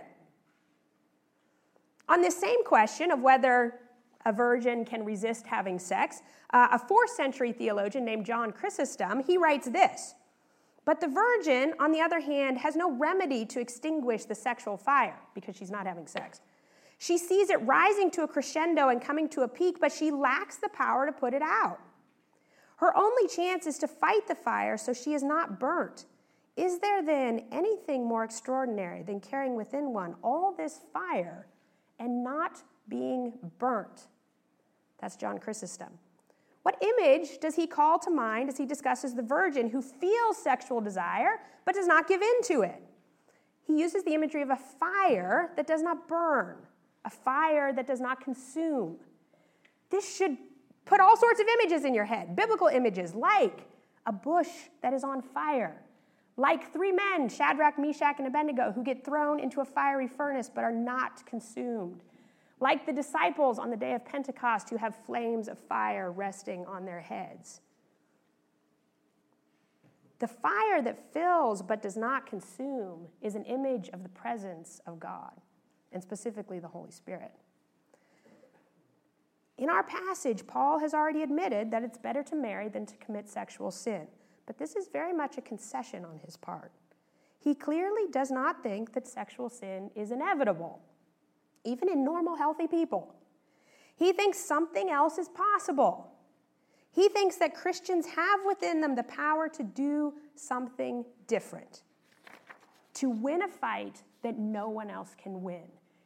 On 2.08 2.22
this 2.22 2.36
same 2.36 2.64
question 2.64 3.10
of 3.10 3.20
whether 3.20 3.80
a 4.28 4.32
virgin 4.32 4.84
can 4.84 5.04
resist 5.04 5.46
having 5.46 5.78
sex, 5.78 6.22
uh, 6.52 6.68
a 6.72 6.78
fourth 6.78 7.10
century 7.10 7.52
theologian 7.52 8.04
named 8.04 8.24
John 8.24 8.52
Chrysostom, 8.52 9.24
he 9.24 9.36
writes 9.36 9.68
this 9.68 10.14
but 10.88 11.02
the 11.02 11.08
virgin, 11.08 11.74
on 11.78 11.92
the 11.92 12.00
other 12.00 12.18
hand, 12.18 12.56
has 12.56 12.74
no 12.74 12.90
remedy 12.90 13.44
to 13.44 13.60
extinguish 13.60 14.24
the 14.24 14.34
sexual 14.34 14.78
fire 14.78 15.20
because 15.34 15.54
she's 15.54 15.70
not 15.70 15.86
having 15.86 16.06
sex. 16.06 16.40
She 16.96 17.18
sees 17.18 17.50
it 17.50 17.60
rising 17.66 18.10
to 18.12 18.22
a 18.22 18.26
crescendo 18.26 18.88
and 18.88 18.98
coming 18.98 19.28
to 19.28 19.42
a 19.42 19.48
peak, 19.48 19.80
but 19.82 19.92
she 19.92 20.10
lacks 20.10 20.56
the 20.56 20.70
power 20.70 21.04
to 21.04 21.12
put 21.12 21.34
it 21.34 21.42
out. 21.42 21.78
Her 22.76 22.96
only 22.96 23.28
chance 23.28 23.66
is 23.66 23.76
to 23.80 23.86
fight 23.86 24.26
the 24.28 24.34
fire 24.34 24.78
so 24.78 24.94
she 24.94 25.12
is 25.12 25.22
not 25.22 25.60
burnt. 25.60 26.06
Is 26.56 26.78
there 26.78 27.04
then 27.04 27.44
anything 27.52 28.06
more 28.06 28.24
extraordinary 28.24 29.02
than 29.02 29.20
carrying 29.20 29.56
within 29.56 29.92
one 29.92 30.14
all 30.22 30.54
this 30.56 30.80
fire 30.94 31.48
and 31.98 32.24
not 32.24 32.62
being 32.88 33.34
burnt? 33.58 34.06
That's 35.00 35.16
John 35.16 35.38
Chrysostom. 35.38 35.90
What 36.62 36.82
image 36.82 37.38
does 37.38 37.54
he 37.54 37.66
call 37.66 37.98
to 38.00 38.10
mind 38.10 38.48
as 38.48 38.58
he 38.58 38.66
discusses 38.66 39.14
the 39.14 39.22
virgin 39.22 39.70
who 39.70 39.80
feels 39.80 40.36
sexual 40.36 40.80
desire 40.80 41.40
but 41.64 41.74
does 41.74 41.86
not 41.86 42.08
give 42.08 42.20
in 42.20 42.42
to 42.44 42.62
it? 42.62 42.82
He 43.66 43.78
uses 43.78 44.02
the 44.04 44.14
imagery 44.14 44.42
of 44.42 44.50
a 44.50 44.56
fire 44.56 45.52
that 45.56 45.66
does 45.66 45.82
not 45.82 46.08
burn, 46.08 46.56
a 47.04 47.10
fire 47.10 47.72
that 47.72 47.86
does 47.86 48.00
not 48.00 48.20
consume. 48.20 48.96
This 49.90 50.16
should 50.16 50.36
put 50.84 51.00
all 51.00 51.16
sorts 51.16 51.40
of 51.40 51.46
images 51.60 51.84
in 51.84 51.94
your 51.94 52.04
head, 52.04 52.34
biblical 52.34 52.66
images 52.66 53.14
like 53.14 53.66
a 54.06 54.12
bush 54.12 54.48
that 54.82 54.94
is 54.94 55.04
on 55.04 55.20
fire, 55.22 55.82
like 56.36 56.72
three 56.72 56.92
men, 56.92 57.28
Shadrach, 57.28 57.78
Meshach, 57.78 58.16
and 58.18 58.26
Abednego, 58.26 58.72
who 58.72 58.82
get 58.82 59.04
thrown 59.04 59.38
into 59.38 59.60
a 59.60 59.64
fiery 59.64 60.08
furnace 60.08 60.50
but 60.52 60.64
are 60.64 60.72
not 60.72 61.24
consumed 61.26 62.02
like 62.60 62.86
the 62.86 62.92
disciples 62.92 63.58
on 63.58 63.70
the 63.70 63.76
day 63.76 63.94
of 63.94 64.04
Pentecost 64.04 64.70
who 64.70 64.76
have 64.76 64.96
flames 65.06 65.48
of 65.48 65.58
fire 65.58 66.10
resting 66.10 66.66
on 66.66 66.84
their 66.84 67.00
heads. 67.00 67.60
The 70.18 70.26
fire 70.26 70.82
that 70.82 71.12
fills 71.12 71.62
but 71.62 71.80
does 71.80 71.96
not 71.96 72.26
consume 72.26 73.06
is 73.22 73.36
an 73.36 73.44
image 73.44 73.88
of 73.92 74.02
the 74.02 74.08
presence 74.08 74.80
of 74.86 74.98
God, 74.98 75.32
and 75.92 76.02
specifically 76.02 76.58
the 76.58 76.68
Holy 76.68 76.90
Spirit. 76.90 77.30
In 79.58 79.70
our 79.70 79.84
passage, 79.84 80.46
Paul 80.46 80.80
has 80.80 80.94
already 80.94 81.22
admitted 81.22 81.70
that 81.70 81.82
it's 81.84 81.98
better 81.98 82.22
to 82.24 82.36
marry 82.36 82.68
than 82.68 82.86
to 82.86 82.96
commit 82.96 83.28
sexual 83.28 83.70
sin, 83.70 84.08
but 84.46 84.58
this 84.58 84.74
is 84.74 84.88
very 84.88 85.12
much 85.12 85.38
a 85.38 85.42
concession 85.42 86.04
on 86.04 86.18
his 86.24 86.36
part. 86.36 86.72
He 87.38 87.54
clearly 87.54 88.10
does 88.10 88.30
not 88.32 88.62
think 88.62 88.92
that 88.94 89.06
sexual 89.06 89.48
sin 89.48 89.90
is 89.94 90.10
inevitable 90.10 90.80
even 91.64 91.88
in 91.88 92.04
normal, 92.04 92.36
healthy 92.36 92.66
people. 92.66 93.14
He 93.96 94.12
thinks 94.12 94.38
something 94.38 94.90
else 94.90 95.18
is 95.18 95.28
possible. 95.28 96.12
He 96.90 97.08
thinks 97.08 97.36
that 97.36 97.54
Christians 97.54 98.06
have 98.06 98.40
within 98.46 98.80
them 98.80 98.94
the 98.94 99.02
power 99.04 99.48
to 99.48 99.62
do 99.62 100.14
something 100.34 101.04
different, 101.26 101.82
to 102.94 103.10
win 103.10 103.42
a 103.42 103.48
fight 103.48 104.02
that 104.22 104.38
no 104.38 104.68
one 104.68 104.90
else 104.90 105.14
can 105.20 105.42
win, 105.42 105.64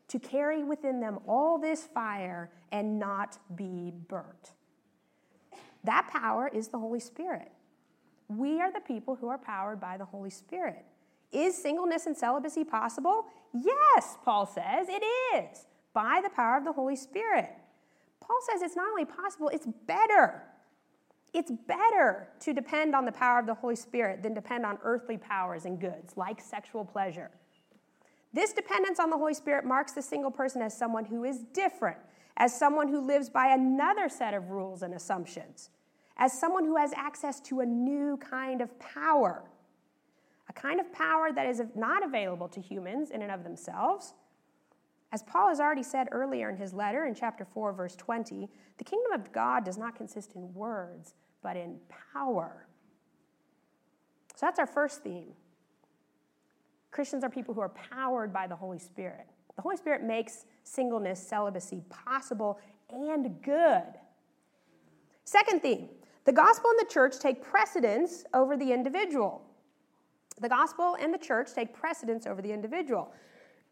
to 0.08 0.18
carry 0.18 0.64
within 0.64 1.00
them 1.00 1.18
all 1.26 1.58
this 1.58 1.84
fire 1.84 2.50
and 2.72 2.98
not 2.98 3.38
be 3.56 3.92
burnt. 4.08 4.52
That 5.84 6.08
power 6.12 6.50
is 6.52 6.68
the 6.68 6.78
Holy 6.78 7.00
Spirit. 7.00 7.50
We 8.28 8.60
are 8.60 8.72
the 8.72 8.80
people 8.80 9.14
who 9.14 9.28
are 9.28 9.38
powered 9.38 9.80
by 9.80 9.96
the 9.96 10.04
Holy 10.04 10.30
Spirit. 10.30 10.84
Is 11.32 11.60
singleness 11.60 12.06
and 12.06 12.16
celibacy 12.16 12.64
possible? 12.64 13.26
Yes, 13.54 14.16
Paul 14.24 14.46
says 14.46 14.88
it 14.88 15.02
is, 15.34 15.66
by 15.94 16.20
the 16.22 16.30
power 16.30 16.56
of 16.56 16.64
the 16.64 16.72
Holy 16.72 16.96
Spirit. 16.96 17.50
Paul 18.20 18.38
says 18.50 18.62
it's 18.62 18.76
not 18.76 18.88
only 18.88 19.04
possible, 19.04 19.48
it's 19.48 19.66
better. 19.86 20.42
It's 21.32 21.50
better 21.50 22.28
to 22.40 22.52
depend 22.52 22.94
on 22.94 23.06
the 23.06 23.12
power 23.12 23.38
of 23.38 23.46
the 23.46 23.54
Holy 23.54 23.76
Spirit 23.76 24.22
than 24.22 24.34
depend 24.34 24.66
on 24.66 24.78
earthly 24.82 25.16
powers 25.16 25.64
and 25.64 25.80
goods, 25.80 26.16
like 26.16 26.40
sexual 26.40 26.84
pleasure. 26.84 27.30
This 28.34 28.52
dependence 28.52 28.98
on 28.98 29.10
the 29.10 29.16
Holy 29.16 29.34
Spirit 29.34 29.64
marks 29.64 29.92
the 29.92 30.02
single 30.02 30.30
person 30.30 30.62
as 30.62 30.76
someone 30.76 31.04
who 31.06 31.24
is 31.24 31.40
different, 31.54 31.98
as 32.36 32.58
someone 32.58 32.88
who 32.88 33.00
lives 33.00 33.28
by 33.28 33.48
another 33.48 34.08
set 34.08 34.34
of 34.34 34.50
rules 34.50 34.82
and 34.82 34.94
assumptions, 34.94 35.70
as 36.16 36.38
someone 36.38 36.64
who 36.64 36.76
has 36.76 36.92
access 36.94 37.40
to 37.40 37.60
a 37.60 37.66
new 37.66 38.18
kind 38.18 38.60
of 38.60 38.78
power 38.78 39.44
a 40.54 40.60
kind 40.60 40.80
of 40.80 40.92
power 40.92 41.32
that 41.32 41.46
is 41.46 41.62
not 41.74 42.04
available 42.04 42.48
to 42.48 42.60
humans 42.60 43.10
in 43.10 43.22
and 43.22 43.30
of 43.30 43.44
themselves. 43.44 44.14
As 45.10 45.22
Paul 45.22 45.48
has 45.48 45.60
already 45.60 45.82
said 45.82 46.08
earlier 46.10 46.50
in 46.50 46.56
his 46.56 46.72
letter 46.72 47.06
in 47.06 47.14
chapter 47.14 47.44
4, 47.44 47.72
verse 47.72 47.96
20, 47.96 48.48
the 48.78 48.84
kingdom 48.84 49.12
of 49.12 49.32
God 49.32 49.64
does 49.64 49.76
not 49.76 49.94
consist 49.94 50.34
in 50.34 50.52
words, 50.54 51.14
but 51.42 51.56
in 51.56 51.78
power. 52.12 52.66
So 54.36 54.46
that's 54.46 54.58
our 54.58 54.66
first 54.66 55.02
theme. 55.02 55.32
Christians 56.90 57.24
are 57.24 57.30
people 57.30 57.54
who 57.54 57.60
are 57.60 57.70
powered 57.70 58.32
by 58.32 58.46
the 58.46 58.56
Holy 58.56 58.78
Spirit. 58.78 59.26
The 59.56 59.62
Holy 59.62 59.76
Spirit 59.76 60.02
makes 60.02 60.46
singleness, 60.64 61.22
celibacy 61.26 61.82
possible 61.88 62.58
and 62.90 63.40
good. 63.42 63.84
Second 65.24 65.62
theme 65.62 65.88
the 66.24 66.32
gospel 66.32 66.70
and 66.70 66.86
the 66.86 66.92
church 66.92 67.18
take 67.18 67.42
precedence 67.42 68.24
over 68.32 68.56
the 68.56 68.72
individual. 68.72 69.42
The 70.40 70.48
gospel 70.48 70.96
and 71.00 71.12
the 71.12 71.18
church 71.18 71.54
take 71.54 71.74
precedence 71.74 72.26
over 72.26 72.42
the 72.42 72.52
individual. 72.52 73.12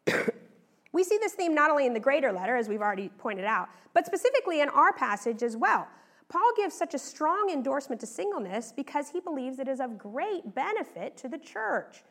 we 0.92 1.05
see 1.05 1.18
this 1.18 1.33
theme 1.33 1.55
not 1.55 1.70
only 1.70 1.87
in 1.87 1.94
the 1.94 2.01
greater 2.01 2.33
letter, 2.33 2.57
as 2.57 2.68
we've 2.68 2.83
already 2.83 3.09
pointed 3.18 3.44
out, 3.44 3.68
but 3.94 4.07
specifically 4.07 4.61
in 4.61 4.68
our 4.68 4.92
passage 4.92 5.42
as 5.42 5.57
well. 5.57 5.88
Paul 6.29 6.53
gives 6.57 6.75
such 6.75 6.94
a 6.94 6.99
strong 6.99 7.51
endorsement 7.53 8.01
to 8.03 8.07
singleness 8.07 8.73
because 8.75 9.11
he 9.11 9.20
believes 9.20 9.59
it 9.59 9.66
is 9.66 9.81
of 9.81 9.99
great 9.99 10.55
benefit 10.55 11.16
to 11.18 11.29
the 11.29 11.38
church. 11.38 12.05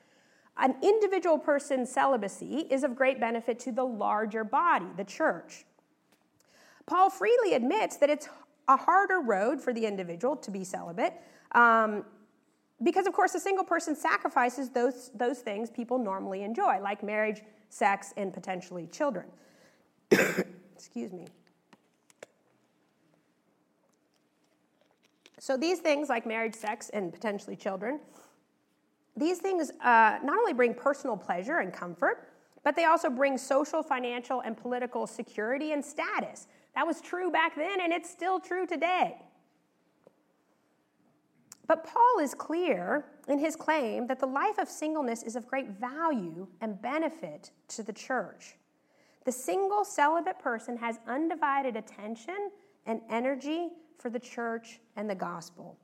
An 0.57 0.75
individual 0.83 1.37
person's 1.37 1.89
celibacy 1.89 2.67
is 2.69 2.83
of 2.83 2.95
great 2.95 3.19
benefit 3.19 3.59
to 3.59 3.71
the 3.71 3.85
larger 3.85 4.43
body, 4.43 4.87
the 4.97 5.05
church. 5.05 5.65
Paul 6.85 7.09
freely 7.09 7.53
admits 7.53 7.95
that 7.97 8.09
it's 8.09 8.27
a 8.67 8.75
harder 8.75 9.21
road 9.21 9.61
for 9.61 9.73
the 9.73 9.85
individual 9.85 10.35
to 10.35 10.51
be 10.51 10.65
celibate. 10.65 11.13
Um, 11.53 12.03
because, 12.83 13.07
of 13.07 13.13
course, 13.13 13.35
a 13.35 13.39
single 13.39 13.65
person 13.65 13.95
sacrifices 13.95 14.69
those, 14.69 15.11
those 15.13 15.39
things 15.39 15.69
people 15.69 15.97
normally 15.97 16.43
enjoy, 16.43 16.79
like 16.81 17.03
marriage, 17.03 17.41
sex, 17.69 18.13
and 18.15 18.33
potentially 18.33 18.87
children. 18.87 19.25
Excuse 20.75 21.11
me. 21.11 21.27
So, 25.39 25.57
these 25.57 25.79
things, 25.79 26.09
like 26.09 26.25
marriage, 26.25 26.55
sex, 26.55 26.89
and 26.89 27.11
potentially 27.11 27.55
children, 27.55 27.99
these 29.15 29.39
things 29.39 29.71
uh, 29.81 30.19
not 30.23 30.37
only 30.37 30.53
bring 30.53 30.73
personal 30.73 31.17
pleasure 31.17 31.57
and 31.57 31.73
comfort, 31.73 32.29
but 32.63 32.75
they 32.75 32.85
also 32.85 33.09
bring 33.09 33.37
social, 33.37 33.83
financial, 33.83 34.41
and 34.41 34.55
political 34.55 35.07
security 35.07 35.71
and 35.71 35.83
status. 35.83 36.47
That 36.75 36.85
was 36.85 37.01
true 37.01 37.31
back 37.31 37.55
then, 37.55 37.81
and 37.81 37.91
it's 37.91 38.09
still 38.09 38.39
true 38.39 38.65
today. 38.65 39.17
But 41.69 41.85
Paul 41.85 42.19
is 42.19 42.33
clear 42.33 43.05
in 43.27 43.37
his 43.37 43.55
claim 43.55 44.07
that 44.07 44.19
the 44.19 44.25
life 44.25 44.57
of 44.57 44.67
singleness 44.67 45.21
is 45.21 45.35
of 45.35 45.45
great 45.45 45.69
value 45.69 46.47
and 46.61 46.81
benefit 46.81 47.51
to 47.67 47.83
the 47.83 47.93
church. 47.93 48.55
The 49.23 49.31
single 49.31 49.85
celibate 49.85 50.39
person 50.39 50.75
has 50.77 50.97
undivided 51.07 51.75
attention 51.75 52.49
and 52.87 53.01
energy 53.07 53.69
for 53.99 54.09
the 54.09 54.17
church 54.17 54.79
and 54.95 55.07
the 55.07 55.13
gospel. 55.13 55.77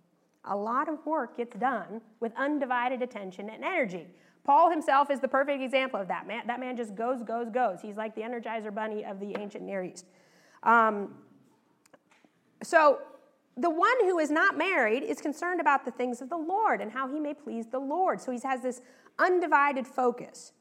A 0.45 0.56
lot 0.56 0.89
of 0.89 1.06
work 1.06 1.38
gets 1.38 1.56
done 1.56 2.02
with 2.19 2.34
undivided 2.36 3.04
attention 3.04 3.52
and 3.52 3.63
energy. 3.63 4.08
Paul 4.43 4.71
himself 4.71 5.12
is 5.12 5.19
the 5.19 5.28
perfect 5.28 5.62
example 5.62 6.02
of 6.02 6.08
that. 6.08 6.26
Man, 6.26 6.48
that 6.48 6.60
man 6.60 6.76
just 6.76 6.95
goes, 6.95 7.21
goes, 7.21 7.52
goes. 7.52 7.80
He's 7.80 7.95
like 7.95 8.15
the 8.15 8.21
Energizer 8.21 8.74
Bunny 8.74 9.06
of 9.06 9.19
the 9.19 9.36
ancient 9.39 9.63
Near 9.63 9.84
East. 9.84 10.08
Um, 10.63 11.13
so 12.63 13.02
the 13.57 13.69
one 13.69 13.95
who 14.01 14.19
is 14.19 14.29
not 14.29 14.57
married 14.57 15.03
is 15.03 15.21
concerned 15.21 15.61
about 15.61 15.85
the 15.85 15.91
things 15.91 16.21
of 16.21 16.29
the 16.29 16.37
Lord 16.37 16.81
and 16.81 16.91
how 16.91 17.07
he 17.07 17.19
may 17.19 17.33
please 17.33 17.67
the 17.67 17.79
Lord. 17.79 18.19
So 18.19 18.31
he 18.31 18.39
has 18.43 18.61
this 18.61 18.81
undivided 19.17 19.87
focus. 19.87 20.51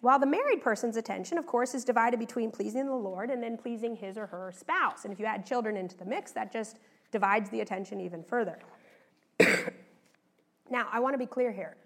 While 0.00 0.18
the 0.18 0.26
married 0.26 0.62
person's 0.62 0.96
attention, 0.96 1.38
of 1.38 1.46
course, 1.46 1.74
is 1.74 1.84
divided 1.84 2.18
between 2.18 2.50
pleasing 2.50 2.86
the 2.86 2.94
Lord 2.94 3.30
and 3.30 3.42
then 3.42 3.56
pleasing 3.56 3.94
his 3.94 4.16
or 4.16 4.26
her 4.26 4.52
spouse. 4.56 5.04
And 5.04 5.12
if 5.12 5.20
you 5.20 5.26
add 5.26 5.46
children 5.46 5.76
into 5.76 5.96
the 5.96 6.04
mix, 6.04 6.32
that 6.32 6.52
just 6.52 6.78
divides 7.12 7.50
the 7.50 7.60
attention 7.60 8.00
even 8.00 8.24
further. 8.24 8.58
now, 10.70 10.88
I 10.90 10.98
want 11.00 11.14
to 11.14 11.18
be 11.18 11.26
clear 11.26 11.52
here. 11.52 11.76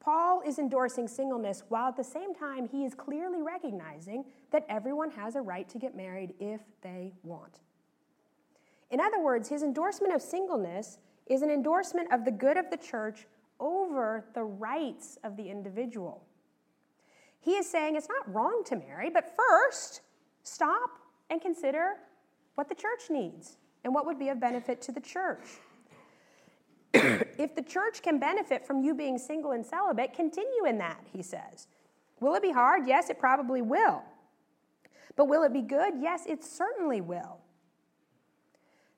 Paul 0.00 0.42
is 0.46 0.58
endorsing 0.58 1.08
singleness 1.08 1.64
while 1.70 1.88
at 1.88 1.96
the 1.96 2.04
same 2.04 2.34
time 2.34 2.68
he 2.68 2.84
is 2.84 2.94
clearly 2.94 3.40
recognizing 3.40 4.26
that 4.52 4.66
everyone 4.68 5.10
has 5.10 5.34
a 5.34 5.40
right 5.40 5.66
to 5.70 5.78
get 5.78 5.96
married 5.96 6.34
if 6.38 6.60
they 6.82 7.14
want. 7.22 7.60
In 8.90 9.00
other 9.00 9.20
words, 9.20 9.48
his 9.48 9.62
endorsement 9.62 10.14
of 10.14 10.22
singleness 10.22 10.98
is 11.26 11.42
an 11.42 11.50
endorsement 11.50 12.12
of 12.12 12.24
the 12.24 12.30
good 12.30 12.56
of 12.56 12.70
the 12.70 12.76
church 12.76 13.26
over 13.60 14.24
the 14.34 14.42
rights 14.42 15.18
of 15.24 15.36
the 15.36 15.48
individual. 15.48 16.22
He 17.40 17.52
is 17.52 17.68
saying 17.68 17.96
it's 17.96 18.08
not 18.08 18.32
wrong 18.32 18.62
to 18.66 18.76
marry, 18.76 19.10
but 19.10 19.34
first, 19.36 20.00
stop 20.42 20.90
and 21.30 21.40
consider 21.40 21.94
what 22.54 22.68
the 22.68 22.74
church 22.74 23.10
needs 23.10 23.56
and 23.84 23.94
what 23.94 24.06
would 24.06 24.18
be 24.18 24.28
of 24.28 24.40
benefit 24.40 24.80
to 24.82 24.92
the 24.92 25.00
church. 25.00 25.46
if 26.94 27.54
the 27.54 27.62
church 27.62 28.02
can 28.02 28.18
benefit 28.18 28.66
from 28.66 28.82
you 28.82 28.94
being 28.94 29.18
single 29.18 29.52
and 29.52 29.64
celibate, 29.64 30.14
continue 30.14 30.64
in 30.66 30.78
that, 30.78 31.00
he 31.12 31.22
says. 31.22 31.66
Will 32.20 32.34
it 32.34 32.42
be 32.42 32.52
hard? 32.52 32.86
Yes, 32.86 33.10
it 33.10 33.18
probably 33.18 33.60
will. 33.60 34.02
But 35.16 35.28
will 35.28 35.42
it 35.42 35.52
be 35.52 35.62
good? 35.62 35.94
Yes, 36.00 36.24
it 36.26 36.44
certainly 36.44 37.00
will. 37.00 37.40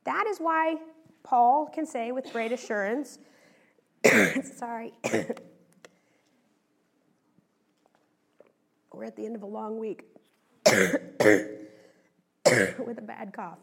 That 0.06 0.26
is 0.28 0.38
why 0.38 0.76
Paul 1.24 1.66
can 1.66 1.84
say 1.84 2.12
with 2.12 2.32
great 2.32 2.52
assurance, 2.52 3.18
sorry, 4.56 4.94
we're 8.92 9.04
at 9.04 9.16
the 9.16 9.26
end 9.26 9.34
of 9.34 9.42
a 9.42 9.46
long 9.46 9.78
week 9.78 10.04
with 10.64 10.78
a 12.98 13.04
bad 13.04 13.32
cough. 13.32 13.58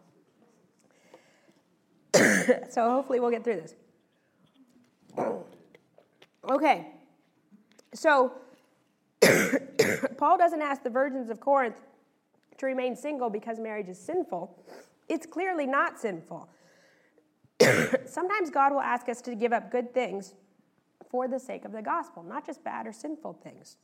so 2.69 2.91
hopefully 2.91 3.21
we'll 3.21 3.31
get 3.31 3.45
through 3.45 3.61
this. 3.61 3.73
Okay, 6.49 6.87
so 7.93 8.33
Paul 10.17 10.37
doesn't 10.37 10.61
ask 10.61 10.83
the 10.83 10.89
virgins 10.89 11.29
of 11.29 11.39
Corinth 11.39 11.77
to 12.57 12.65
remain 12.65 12.97
single 12.97 13.29
because 13.29 13.59
marriage 13.59 13.87
is 13.87 13.97
sinful. 13.97 14.59
It's 15.09 15.25
clearly 15.25 15.65
not 15.65 15.99
sinful. 15.99 16.49
Sometimes 18.05 18.49
God 18.49 18.73
will 18.73 18.81
ask 18.81 19.09
us 19.09 19.21
to 19.21 19.35
give 19.35 19.53
up 19.53 19.71
good 19.71 19.93
things 19.93 20.33
for 21.09 21.27
the 21.27 21.39
sake 21.39 21.65
of 21.65 21.71
the 21.71 21.81
gospel, 21.81 22.23
not 22.23 22.45
just 22.45 22.63
bad 22.63 22.87
or 22.87 22.93
sinful 22.93 23.39
things. 23.43 23.77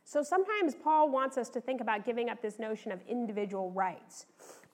so 0.04 0.22
sometimes 0.22 0.74
Paul 0.74 1.10
wants 1.10 1.36
us 1.36 1.48
to 1.50 1.60
think 1.60 1.80
about 1.80 2.04
giving 2.04 2.28
up 2.28 2.40
this 2.42 2.58
notion 2.58 2.92
of 2.92 3.00
individual 3.08 3.70
rights. 3.70 4.26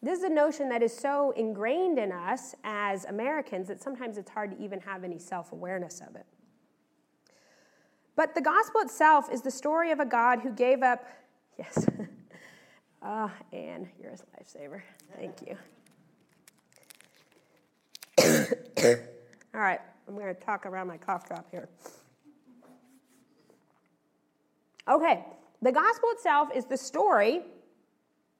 This 0.02 0.18
is 0.18 0.24
a 0.24 0.30
notion 0.30 0.68
that 0.70 0.82
is 0.82 0.96
so 0.96 1.32
ingrained 1.36 1.98
in 1.98 2.10
us 2.10 2.54
as 2.64 3.04
Americans 3.04 3.68
that 3.68 3.82
sometimes 3.82 4.18
it's 4.18 4.30
hard 4.30 4.50
to 4.50 4.62
even 4.62 4.80
have 4.80 5.04
any 5.04 5.18
self 5.18 5.52
awareness 5.52 6.00
of 6.00 6.16
it. 6.16 6.26
But 8.16 8.34
the 8.34 8.40
gospel 8.40 8.80
itself 8.80 9.30
is 9.32 9.42
the 9.42 9.50
story 9.50 9.90
of 9.92 10.00
a 10.00 10.06
God 10.06 10.40
who 10.40 10.52
gave 10.52 10.82
up, 10.82 11.06
yes. 11.58 11.86
Ah, 13.02 13.24
uh, 13.24 13.56
Anne, 13.56 13.88
you're 13.98 14.12
a 14.12 14.16
lifesaver. 14.38 14.82
Thank 15.16 15.40
you. 15.40 15.56
All 19.54 19.60
right, 19.60 19.80
I'm 20.06 20.14
going 20.14 20.34
to 20.34 20.38
talk 20.38 20.66
around 20.66 20.88
my 20.88 20.98
cough 20.98 21.26
drop 21.26 21.50
here. 21.50 21.70
Okay, 24.86 25.24
the 25.62 25.72
gospel 25.72 26.10
itself 26.12 26.50
is 26.54 26.66
the 26.66 26.76
story 26.76 27.40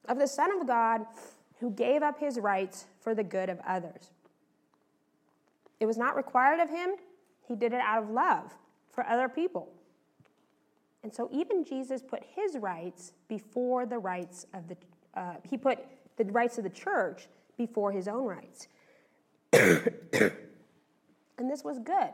of 0.09 0.19
the 0.19 0.27
Son 0.27 0.51
of 0.61 0.67
God 0.67 1.07
who 1.59 1.71
gave 1.71 2.03
up 2.03 2.19
his 2.19 2.39
rights 2.39 2.87
for 3.01 3.15
the 3.15 3.25
good 3.25 3.49
of 3.49 3.61
others. 3.67 4.11
It 5.79 5.87
was 5.87 5.97
not 5.97 6.17
required 6.17 6.61
of 6.61 6.69
him, 6.69 6.91
he 7.49 7.57
did 7.57 7.73
it 7.73 7.81
out 7.81 8.03
of 8.03 8.11
love 8.11 8.53
for 8.91 9.07
other 9.07 9.29
people. 9.29 9.73
And 11.03 11.15
so 11.15 11.29
even 11.33 11.65
Jesus 11.65 12.03
put 12.03 12.23
his 12.35 12.59
rights 12.59 13.13
before 13.29 13.87
the 13.87 13.99
rights 13.99 14.47
of 14.53 14.69
the, 14.69 14.77
uh, 15.15 15.35
he 15.49 15.57
put 15.57 15.79
the 16.17 16.25
rights 16.25 16.59
of 16.59 16.65
the 16.65 16.71
church 16.71 17.29
before 17.57 17.93
his 17.93 18.07
own 18.07 18.25
rights. 18.25 18.69
and 19.53 19.81
this 21.39 21.65
was 21.65 21.79
good, 21.79 22.11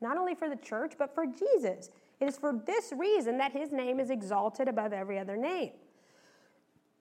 not 0.00 0.16
only 0.16 0.34
for 0.34 0.48
the 0.48 0.56
church, 0.56 0.94
but 0.98 1.14
for 1.14 1.26
Jesus. 1.26 1.90
It 2.20 2.26
is 2.26 2.36
for 2.36 2.60
this 2.66 2.92
reason 2.96 3.38
that 3.38 3.52
his 3.52 3.72
name 3.72 4.00
is 4.00 4.10
exalted 4.10 4.68
above 4.68 4.92
every 4.92 5.18
other 5.18 5.36
name. 5.36 5.72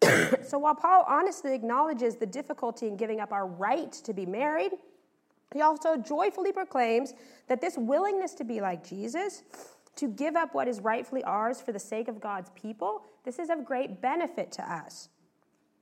so 0.47 0.57
while 0.59 0.75
Paul 0.75 1.05
honestly 1.07 1.53
acknowledges 1.53 2.15
the 2.15 2.25
difficulty 2.25 2.87
in 2.87 2.97
giving 2.97 3.19
up 3.19 3.31
our 3.31 3.47
right 3.47 3.91
to 3.91 4.13
be 4.13 4.25
married, 4.25 4.71
he 5.53 5.61
also 5.61 5.97
joyfully 5.97 6.51
proclaims 6.51 7.13
that 7.47 7.61
this 7.61 7.77
willingness 7.77 8.33
to 8.35 8.43
be 8.43 8.59
like 8.59 8.87
Jesus 8.87 9.43
to 9.95 10.07
give 10.07 10.35
up 10.35 10.53
what 10.53 10.67
is 10.67 10.79
rightfully 10.79 11.23
ours 11.23 11.61
for 11.61 11.71
the 11.71 11.79
sake 11.79 12.07
of 12.07 12.19
God's 12.19 12.49
people, 12.55 13.03
this 13.23 13.39
is 13.39 13.49
of 13.49 13.63
great 13.63 14.01
benefit 14.01 14.51
to 14.53 14.71
us. 14.71 15.09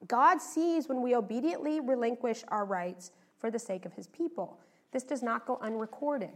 God 0.07 0.41
sees 0.41 0.89
when 0.89 1.01
we 1.01 1.15
obediently 1.15 1.79
relinquish 1.79 2.43
our 2.49 2.65
rights 2.65 3.11
for 3.37 3.51
the 3.51 3.59
sake 3.59 3.85
of 3.85 3.93
his 3.93 4.07
people. 4.07 4.57
This 4.91 5.03
does 5.03 5.23
not 5.23 5.45
go 5.45 5.57
unrecorded. 5.61 6.31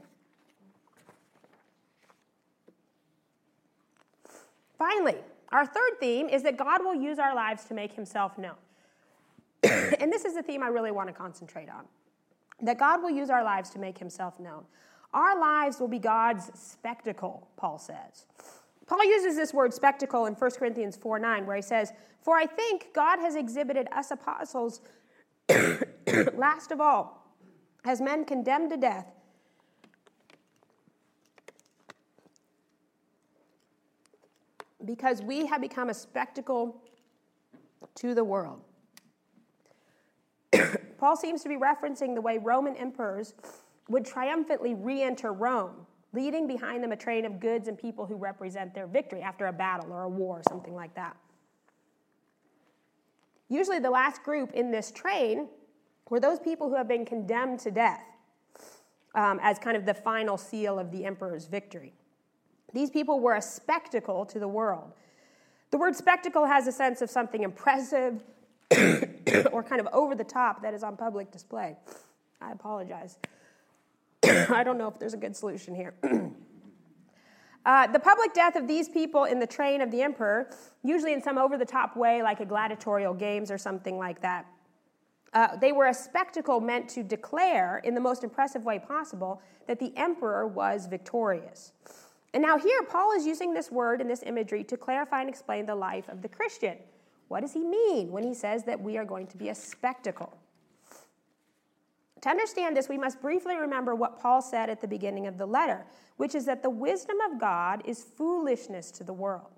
Finally, 4.77 5.17
our 5.51 5.65
third 5.65 5.99
theme 5.99 6.27
is 6.29 6.43
that 6.43 6.57
God 6.57 6.83
will 6.83 6.95
use 6.95 7.17
our 7.19 7.35
lives 7.35 7.65
to 7.65 7.73
make 7.73 7.93
himself 7.93 8.37
known. 8.37 8.55
and 9.63 10.11
this 10.11 10.25
is 10.25 10.35
the 10.35 10.43
theme 10.43 10.61
I 10.61 10.67
really 10.67 10.91
want 10.91 11.07
to 11.07 11.13
concentrate 11.13 11.69
on 11.69 11.85
that 12.61 12.77
God 12.77 13.01
will 13.01 13.09
use 13.09 13.29
our 13.29 13.43
lives 13.43 13.69
to 13.71 13.79
make 13.79 13.97
himself 13.97 14.39
known. 14.39 14.63
Our 15.15 15.39
lives 15.39 15.79
will 15.79 15.87
be 15.87 15.97
God's 15.97 16.51
spectacle, 16.53 17.47
Paul 17.55 17.79
says. 17.79 18.25
Paul 18.85 19.03
uses 19.05 19.37
this 19.37 19.53
word 19.53 19.73
spectacle 19.73 20.25
in 20.25 20.33
1 20.33 20.51
Corinthians 20.51 20.97
4 20.97 21.19
9, 21.19 21.45
where 21.45 21.55
he 21.55 21.61
says, 21.61 21.93
For 22.21 22.35
I 22.35 22.45
think 22.45 22.89
God 22.93 23.19
has 23.19 23.35
exhibited 23.35 23.87
us 23.93 24.11
apostles, 24.11 24.81
last 26.35 26.71
of 26.71 26.81
all, 26.81 27.33
as 27.85 28.01
men 28.01 28.25
condemned 28.25 28.71
to 28.71 28.77
death. 28.77 29.07
Because 34.83 35.21
we 35.21 35.45
have 35.45 35.61
become 35.61 35.89
a 35.89 35.93
spectacle 35.93 36.81
to 37.95 38.13
the 38.13 38.23
world. 38.23 38.59
Paul 40.99 41.15
seems 41.15 41.41
to 41.43 41.49
be 41.49 41.55
referencing 41.55 42.15
the 42.15 42.21
way 42.21 42.37
Roman 42.37 42.75
emperors 42.75 43.33
would 43.89 44.05
triumphantly 44.05 44.73
re 44.73 45.01
enter 45.01 45.31
Rome, 45.31 45.85
leading 46.13 46.47
behind 46.47 46.83
them 46.83 46.91
a 46.91 46.97
train 46.97 47.25
of 47.25 47.39
goods 47.39 47.67
and 47.67 47.77
people 47.77 48.05
who 48.05 48.15
represent 48.15 48.73
their 48.73 48.87
victory 48.87 49.21
after 49.21 49.47
a 49.47 49.53
battle 49.53 49.91
or 49.91 50.03
a 50.03 50.09
war, 50.09 50.39
or 50.39 50.43
something 50.49 50.73
like 50.73 50.93
that. 50.95 51.15
Usually, 53.49 53.79
the 53.79 53.91
last 53.91 54.23
group 54.23 54.53
in 54.53 54.71
this 54.71 54.91
train 54.91 55.47
were 56.09 56.19
those 56.19 56.39
people 56.39 56.69
who 56.69 56.75
have 56.75 56.87
been 56.87 57.05
condemned 57.05 57.59
to 57.59 57.71
death 57.71 58.03
um, 59.13 59.39
as 59.41 59.59
kind 59.59 59.77
of 59.77 59.85
the 59.85 59.93
final 59.93 60.37
seal 60.37 60.79
of 60.79 60.91
the 60.91 61.05
emperor's 61.05 61.45
victory. 61.45 61.93
These 62.73 62.89
people 62.89 63.19
were 63.19 63.35
a 63.35 63.41
spectacle 63.41 64.25
to 64.25 64.39
the 64.39 64.47
world. 64.47 64.91
The 65.71 65.77
word 65.77 65.95
spectacle 65.95 66.45
has 66.45 66.67
a 66.67 66.71
sense 66.71 67.01
of 67.01 67.09
something 67.09 67.43
impressive 67.43 68.21
or 69.51 69.63
kind 69.63 69.79
of 69.79 69.87
over 69.93 70.15
the 70.15 70.23
top 70.23 70.61
that 70.61 70.73
is 70.73 70.83
on 70.83 70.97
public 70.97 71.31
display. 71.31 71.75
I 72.41 72.51
apologize. 72.51 73.17
I 74.49 74.63
don't 74.63 74.77
know 74.77 74.87
if 74.87 74.99
there's 74.99 75.13
a 75.13 75.17
good 75.17 75.35
solution 75.35 75.75
here. 75.75 75.93
uh, 77.65 77.87
the 77.87 77.99
public 77.99 78.33
death 78.33 78.55
of 78.55 78.67
these 78.67 78.89
people 78.89 79.25
in 79.25 79.39
the 79.39 79.47
train 79.47 79.81
of 79.81 79.91
the 79.91 80.01
emperor, 80.01 80.49
usually 80.83 81.13
in 81.13 81.21
some 81.21 81.37
over 81.37 81.57
the 81.57 81.65
top 81.65 81.95
way, 81.95 82.21
like 82.21 82.39
a 82.39 82.45
gladiatorial 82.45 83.13
games 83.13 83.51
or 83.51 83.57
something 83.57 83.97
like 83.97 84.21
that, 84.21 84.45
uh, 85.33 85.55
they 85.57 85.73
were 85.73 85.87
a 85.87 85.93
spectacle 85.93 86.61
meant 86.61 86.87
to 86.89 87.03
declare, 87.03 87.81
in 87.83 87.93
the 87.93 88.01
most 88.01 88.23
impressive 88.23 88.63
way 88.63 88.79
possible, 88.79 89.41
that 89.67 89.79
the 89.79 89.91
emperor 89.97 90.47
was 90.47 90.87
victorious. 90.87 91.73
And 92.33 92.41
now, 92.41 92.57
here, 92.57 92.83
Paul 92.83 93.11
is 93.13 93.25
using 93.25 93.53
this 93.53 93.71
word 93.71 94.01
and 94.01 94.09
this 94.09 94.23
imagery 94.25 94.63
to 94.65 94.77
clarify 94.77 95.21
and 95.21 95.29
explain 95.29 95.65
the 95.65 95.75
life 95.75 96.07
of 96.09 96.21
the 96.21 96.29
Christian. 96.29 96.77
What 97.27 97.41
does 97.41 97.53
he 97.53 97.63
mean 97.63 98.11
when 98.11 98.23
he 98.23 98.33
says 98.33 98.63
that 98.63 98.79
we 98.79 98.97
are 98.97 99.05
going 99.05 99.27
to 99.27 99.37
be 99.37 99.49
a 99.49 99.55
spectacle? 99.55 100.37
To 102.25 102.31
understand 102.31 102.75
this, 102.75 102.89
we 102.89 102.97
must 102.97 103.21
briefly 103.21 103.55
remember 103.55 103.93
what 103.93 104.19
Paul 104.19 104.41
said 104.41 104.67
at 104.67 104.81
the 104.81 104.87
beginning 104.87 105.27
of 105.27 105.37
the 105.37 105.45
letter, 105.45 105.85
which 106.17 106.33
is 106.33 106.43
that 106.45 106.63
the 106.63 106.69
wisdom 106.71 107.17
of 107.21 107.39
God 107.39 107.83
is 107.85 108.01
foolishness 108.01 108.89
to 108.93 109.03
the 109.03 109.13
world. 109.13 109.51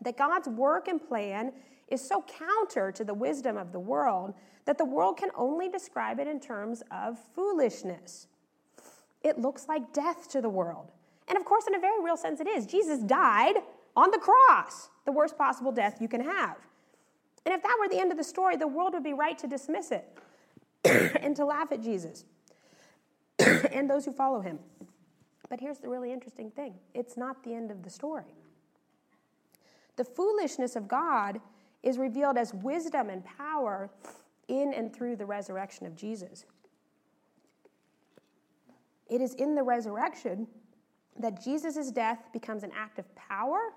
That 0.00 0.16
God's 0.16 0.48
work 0.48 0.88
and 0.88 0.98
plan 0.98 1.52
is 1.88 2.00
so 2.00 2.24
counter 2.26 2.90
to 2.92 3.04
the 3.04 3.12
wisdom 3.12 3.58
of 3.58 3.72
the 3.72 3.78
world 3.78 4.32
that 4.64 4.78
the 4.78 4.84
world 4.86 5.18
can 5.18 5.28
only 5.36 5.68
describe 5.68 6.18
it 6.18 6.26
in 6.26 6.40
terms 6.40 6.82
of 6.90 7.18
foolishness. 7.34 8.28
It 9.22 9.38
looks 9.38 9.68
like 9.68 9.92
death 9.92 10.26
to 10.30 10.40
the 10.40 10.48
world. 10.48 10.90
And 11.28 11.36
of 11.36 11.44
course, 11.44 11.66
in 11.66 11.74
a 11.74 11.78
very 11.78 12.02
real 12.02 12.16
sense, 12.16 12.40
it 12.40 12.48
is. 12.48 12.64
Jesus 12.64 13.00
died 13.00 13.56
on 13.94 14.10
the 14.10 14.18
cross, 14.18 14.88
the 15.04 15.12
worst 15.12 15.36
possible 15.36 15.72
death 15.72 15.98
you 16.00 16.08
can 16.08 16.22
have. 16.22 16.56
And 17.44 17.54
if 17.54 17.62
that 17.62 17.76
were 17.78 17.90
the 17.90 18.00
end 18.00 18.10
of 18.10 18.16
the 18.16 18.24
story, 18.24 18.56
the 18.56 18.66
world 18.66 18.94
would 18.94 19.04
be 19.04 19.12
right 19.12 19.36
to 19.36 19.46
dismiss 19.46 19.90
it. 19.90 20.18
and 20.84 21.34
to 21.36 21.44
laugh 21.44 21.72
at 21.72 21.82
Jesus. 21.82 22.24
and 23.38 23.88
those 23.88 24.04
who 24.04 24.12
follow 24.12 24.40
him. 24.40 24.58
But 25.48 25.60
here's 25.60 25.78
the 25.78 25.88
really 25.88 26.12
interesting 26.12 26.50
thing 26.50 26.74
it's 26.94 27.16
not 27.16 27.42
the 27.44 27.54
end 27.54 27.70
of 27.70 27.82
the 27.82 27.90
story. 27.90 28.34
The 29.96 30.04
foolishness 30.04 30.76
of 30.76 30.86
God 30.86 31.40
is 31.82 31.98
revealed 31.98 32.36
as 32.36 32.54
wisdom 32.54 33.10
and 33.10 33.24
power 33.24 33.90
in 34.48 34.72
and 34.72 34.94
through 34.94 35.16
the 35.16 35.26
resurrection 35.26 35.86
of 35.86 35.96
Jesus. 35.96 36.44
It 39.08 39.20
is 39.20 39.34
in 39.34 39.54
the 39.54 39.62
resurrection 39.62 40.46
that 41.18 41.42
Jesus' 41.42 41.90
death 41.90 42.28
becomes 42.32 42.62
an 42.62 42.70
act 42.76 42.98
of 42.98 43.14
power 43.16 43.72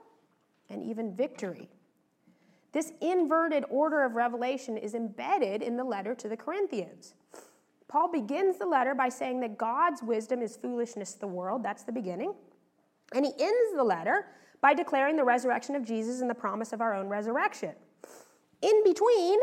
and 0.70 0.84
even 0.84 1.16
victory. 1.16 1.70
This 2.72 2.94
inverted 3.02 3.66
order 3.70 4.04
of 4.04 4.16
revelation 4.16 4.78
is 4.78 4.94
embedded 4.94 5.62
in 5.62 5.76
the 5.76 5.84
letter 5.84 6.16
to 6.16 6.30
the 6.30 6.38
Corinthians. 6.38 7.14
Paul 7.88 8.10
begins 8.10 8.58
the 8.58 8.66
letter 8.66 8.96
by 8.96 9.10
saying 9.10 9.42
that 9.42 9.58
God's 9.58 10.02
wisdom 10.02 10.42
is 10.42 10.56
foolishness 10.56 11.14
to 11.14 11.20
the 11.20 11.28
world. 11.28 11.64
That's 11.64 11.84
the 11.84 11.92
beginning. 11.92 12.34
And 13.14 13.26
he 13.26 13.32
ends 13.38 13.76
the 13.76 13.84
letter 13.84 14.28
by 14.62 14.74
declaring 14.74 15.18
the 15.18 15.26
resurrection 15.26 15.76
of 15.76 15.84
Jesus 15.84 16.22
and 16.22 16.30
the 16.30 16.36
promise 16.36 16.72
of 16.72 16.80
our 16.80 16.94
own 16.94 17.10
resurrection. 17.10 17.74
In 18.62 18.84
between, 18.86 19.40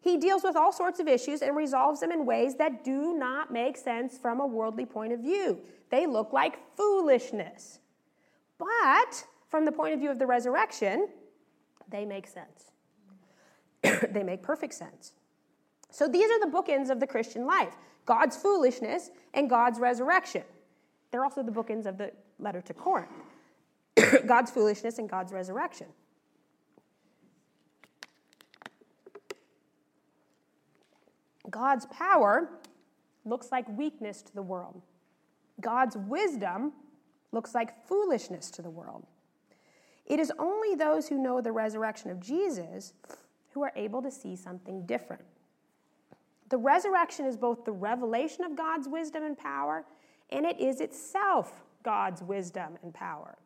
he 0.00 0.16
deals 0.16 0.42
with 0.42 0.56
all 0.56 0.72
sorts 0.72 0.98
of 0.98 1.08
issues 1.08 1.42
and 1.42 1.54
resolves 1.54 2.00
them 2.00 2.10
in 2.10 2.24
ways 2.24 2.56
that 2.56 2.84
do 2.84 3.18
not 3.18 3.52
make 3.52 3.76
sense 3.76 4.16
from 4.16 4.40
a 4.40 4.46
worldly 4.46 4.86
point 4.86 5.12
of 5.12 5.20
view. 5.20 5.60
They 5.90 6.06
look 6.06 6.32
like 6.32 6.58
foolishness. 6.76 7.80
But 8.56 9.24
from 9.48 9.66
the 9.66 9.72
point 9.72 9.92
of 9.92 10.00
view 10.00 10.10
of 10.10 10.18
the 10.18 10.26
resurrection, 10.26 11.08
they 11.90 12.04
make 12.04 12.26
sense. 12.26 12.70
they 14.10 14.22
make 14.22 14.42
perfect 14.42 14.74
sense. 14.74 15.12
So 15.90 16.08
these 16.08 16.30
are 16.30 16.40
the 16.40 16.50
bookends 16.50 16.90
of 16.90 17.00
the 17.00 17.06
Christian 17.06 17.46
life 17.46 17.76
God's 18.06 18.36
foolishness 18.36 19.10
and 19.34 19.48
God's 19.48 19.78
resurrection. 19.78 20.42
They're 21.10 21.24
also 21.24 21.42
the 21.42 21.52
bookends 21.52 21.86
of 21.86 21.98
the 21.98 22.12
letter 22.38 22.60
to 22.62 22.74
Corinth 22.74 23.10
God's 24.26 24.50
foolishness 24.50 24.98
and 24.98 25.08
God's 25.08 25.32
resurrection. 25.32 25.88
God's 31.50 31.86
power 31.86 32.48
looks 33.24 33.50
like 33.50 33.68
weakness 33.76 34.22
to 34.22 34.34
the 34.34 34.42
world. 34.42 34.80
God's 35.60 35.96
wisdom 35.96 36.72
looks 37.32 37.54
like 37.54 37.86
foolishness 37.86 38.50
to 38.52 38.62
the 38.62 38.70
world. 38.70 39.06
It 40.10 40.18
is 40.18 40.32
only 40.40 40.74
those 40.74 41.06
who 41.06 41.22
know 41.22 41.40
the 41.40 41.52
resurrection 41.52 42.10
of 42.10 42.18
Jesus 42.18 42.94
who 43.54 43.62
are 43.62 43.72
able 43.76 44.02
to 44.02 44.10
see 44.10 44.34
something 44.34 44.84
different. 44.84 45.22
The 46.48 46.58
resurrection 46.58 47.26
is 47.26 47.36
both 47.36 47.64
the 47.64 47.70
revelation 47.70 48.42
of 48.42 48.56
God's 48.56 48.88
wisdom 48.88 49.22
and 49.22 49.38
power, 49.38 49.84
and 50.30 50.44
it 50.44 50.58
is 50.58 50.80
itself 50.80 51.62
God's 51.84 52.22
wisdom 52.22 52.76
and 52.82 52.92
power. 52.92 53.38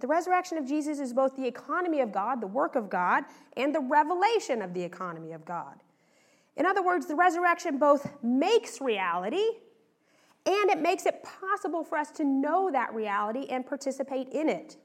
The 0.00 0.06
resurrection 0.06 0.58
of 0.58 0.68
Jesus 0.68 0.98
is 0.98 1.14
both 1.14 1.34
the 1.34 1.46
economy 1.46 2.00
of 2.00 2.12
God, 2.12 2.42
the 2.42 2.46
work 2.46 2.76
of 2.76 2.90
God, 2.90 3.24
and 3.56 3.74
the 3.74 3.80
revelation 3.80 4.60
of 4.60 4.74
the 4.74 4.82
economy 4.82 5.32
of 5.32 5.46
God. 5.46 5.76
In 6.58 6.66
other 6.66 6.82
words, 6.82 7.06
the 7.06 7.14
resurrection 7.14 7.78
both 7.78 8.06
makes 8.22 8.82
reality 8.82 9.46
and 10.44 10.70
it 10.70 10.82
makes 10.82 11.06
it 11.06 11.24
possible 11.40 11.82
for 11.82 11.96
us 11.96 12.10
to 12.12 12.24
know 12.24 12.70
that 12.70 12.94
reality 12.94 13.46
and 13.48 13.66
participate 13.66 14.28
in 14.28 14.50
it. 14.50 14.76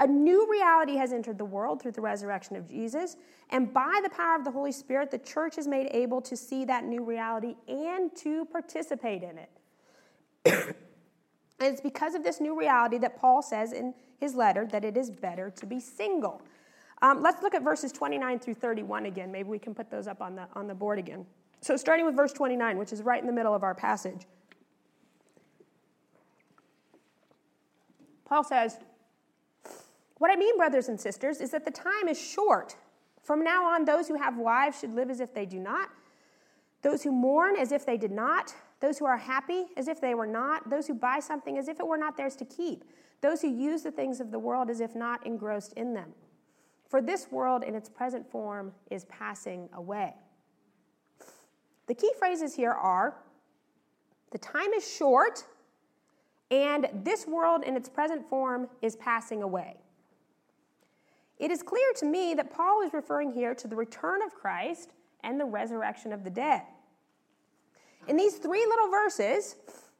A 0.00 0.06
new 0.06 0.46
reality 0.50 0.96
has 0.96 1.12
entered 1.12 1.38
the 1.38 1.44
world 1.44 1.80
through 1.80 1.92
the 1.92 2.00
resurrection 2.02 2.54
of 2.56 2.68
Jesus, 2.68 3.16
and 3.50 3.72
by 3.72 4.00
the 4.02 4.10
power 4.10 4.36
of 4.36 4.44
the 4.44 4.50
Holy 4.50 4.72
Spirit, 4.72 5.10
the 5.10 5.18
church 5.18 5.56
is 5.56 5.66
made 5.66 5.88
able 5.90 6.20
to 6.20 6.36
see 6.36 6.64
that 6.66 6.84
new 6.84 7.02
reality 7.02 7.54
and 7.66 8.14
to 8.16 8.44
participate 8.46 9.22
in 9.22 9.38
it. 9.38 9.50
and 10.44 10.74
it's 11.60 11.80
because 11.80 12.14
of 12.14 12.22
this 12.22 12.40
new 12.40 12.58
reality 12.58 12.98
that 12.98 13.18
Paul 13.18 13.40
says 13.40 13.72
in 13.72 13.94
his 14.18 14.34
letter 14.34 14.66
that 14.66 14.84
it 14.84 14.96
is 14.98 15.10
better 15.10 15.50
to 15.50 15.64
be 15.66 15.80
single. 15.80 16.42
Um, 17.00 17.22
let's 17.22 17.42
look 17.42 17.54
at 17.54 17.62
verses 17.62 17.90
29 17.92 18.38
through 18.38 18.54
31 18.54 19.06
again. 19.06 19.32
Maybe 19.32 19.48
we 19.48 19.58
can 19.58 19.74
put 19.74 19.90
those 19.90 20.06
up 20.06 20.20
on 20.20 20.34
the, 20.34 20.46
on 20.54 20.66
the 20.66 20.74
board 20.74 20.98
again. 20.98 21.26
So, 21.60 21.76
starting 21.76 22.04
with 22.04 22.14
verse 22.14 22.32
29, 22.32 22.76
which 22.78 22.92
is 22.92 23.02
right 23.02 23.20
in 23.20 23.26
the 23.26 23.32
middle 23.32 23.54
of 23.54 23.62
our 23.62 23.74
passage, 23.74 24.26
Paul 28.26 28.44
says, 28.44 28.78
what 30.18 30.30
I 30.30 30.36
mean, 30.36 30.56
brothers 30.56 30.88
and 30.88 31.00
sisters, 31.00 31.40
is 31.40 31.50
that 31.50 31.64
the 31.64 31.70
time 31.70 32.08
is 32.08 32.20
short. 32.20 32.76
From 33.22 33.42
now 33.42 33.64
on, 33.66 33.84
those 33.84 34.08
who 34.08 34.16
have 34.16 34.38
wives 34.38 34.80
should 34.80 34.94
live 34.94 35.10
as 35.10 35.20
if 35.20 35.34
they 35.34 35.46
do 35.46 35.58
not, 35.58 35.90
those 36.82 37.02
who 37.02 37.12
mourn 37.12 37.56
as 37.56 37.72
if 37.72 37.84
they 37.84 37.96
did 37.96 38.12
not, 38.12 38.54
those 38.80 38.98
who 38.98 39.04
are 39.04 39.16
happy 39.16 39.66
as 39.76 39.88
if 39.88 40.00
they 40.00 40.14
were 40.14 40.26
not, 40.26 40.68
those 40.70 40.86
who 40.86 40.94
buy 40.94 41.18
something 41.18 41.58
as 41.58 41.68
if 41.68 41.80
it 41.80 41.86
were 41.86 41.96
not 41.96 42.16
theirs 42.16 42.36
to 42.36 42.44
keep, 42.44 42.84
those 43.20 43.42
who 43.42 43.48
use 43.48 43.82
the 43.82 43.90
things 43.90 44.20
of 44.20 44.30
the 44.30 44.38
world 44.38 44.70
as 44.70 44.80
if 44.80 44.94
not 44.94 45.26
engrossed 45.26 45.72
in 45.72 45.94
them. 45.94 46.12
For 46.88 47.02
this 47.02 47.26
world 47.30 47.64
in 47.64 47.74
its 47.74 47.88
present 47.88 48.30
form 48.30 48.72
is 48.90 49.04
passing 49.06 49.68
away. 49.72 50.14
The 51.88 51.94
key 51.94 52.10
phrases 52.18 52.54
here 52.54 52.72
are 52.72 53.16
the 54.30 54.38
time 54.38 54.72
is 54.72 54.88
short, 54.88 55.44
and 56.50 56.88
this 57.04 57.26
world 57.26 57.64
in 57.64 57.76
its 57.76 57.88
present 57.88 58.28
form 58.28 58.68
is 58.82 58.96
passing 58.96 59.42
away. 59.42 59.76
It 61.38 61.50
is 61.50 61.62
clear 61.62 61.92
to 61.96 62.06
me 62.06 62.34
that 62.34 62.52
Paul 62.52 62.82
is 62.82 62.92
referring 62.92 63.32
here 63.32 63.54
to 63.54 63.68
the 63.68 63.76
return 63.76 64.22
of 64.22 64.34
Christ 64.34 64.92
and 65.22 65.38
the 65.38 65.44
resurrection 65.44 66.12
of 66.12 66.24
the 66.24 66.30
dead. 66.30 66.62
In 68.08 68.16
these 68.16 68.36
three 68.36 68.64
little 68.64 68.88
verses, 68.88 69.56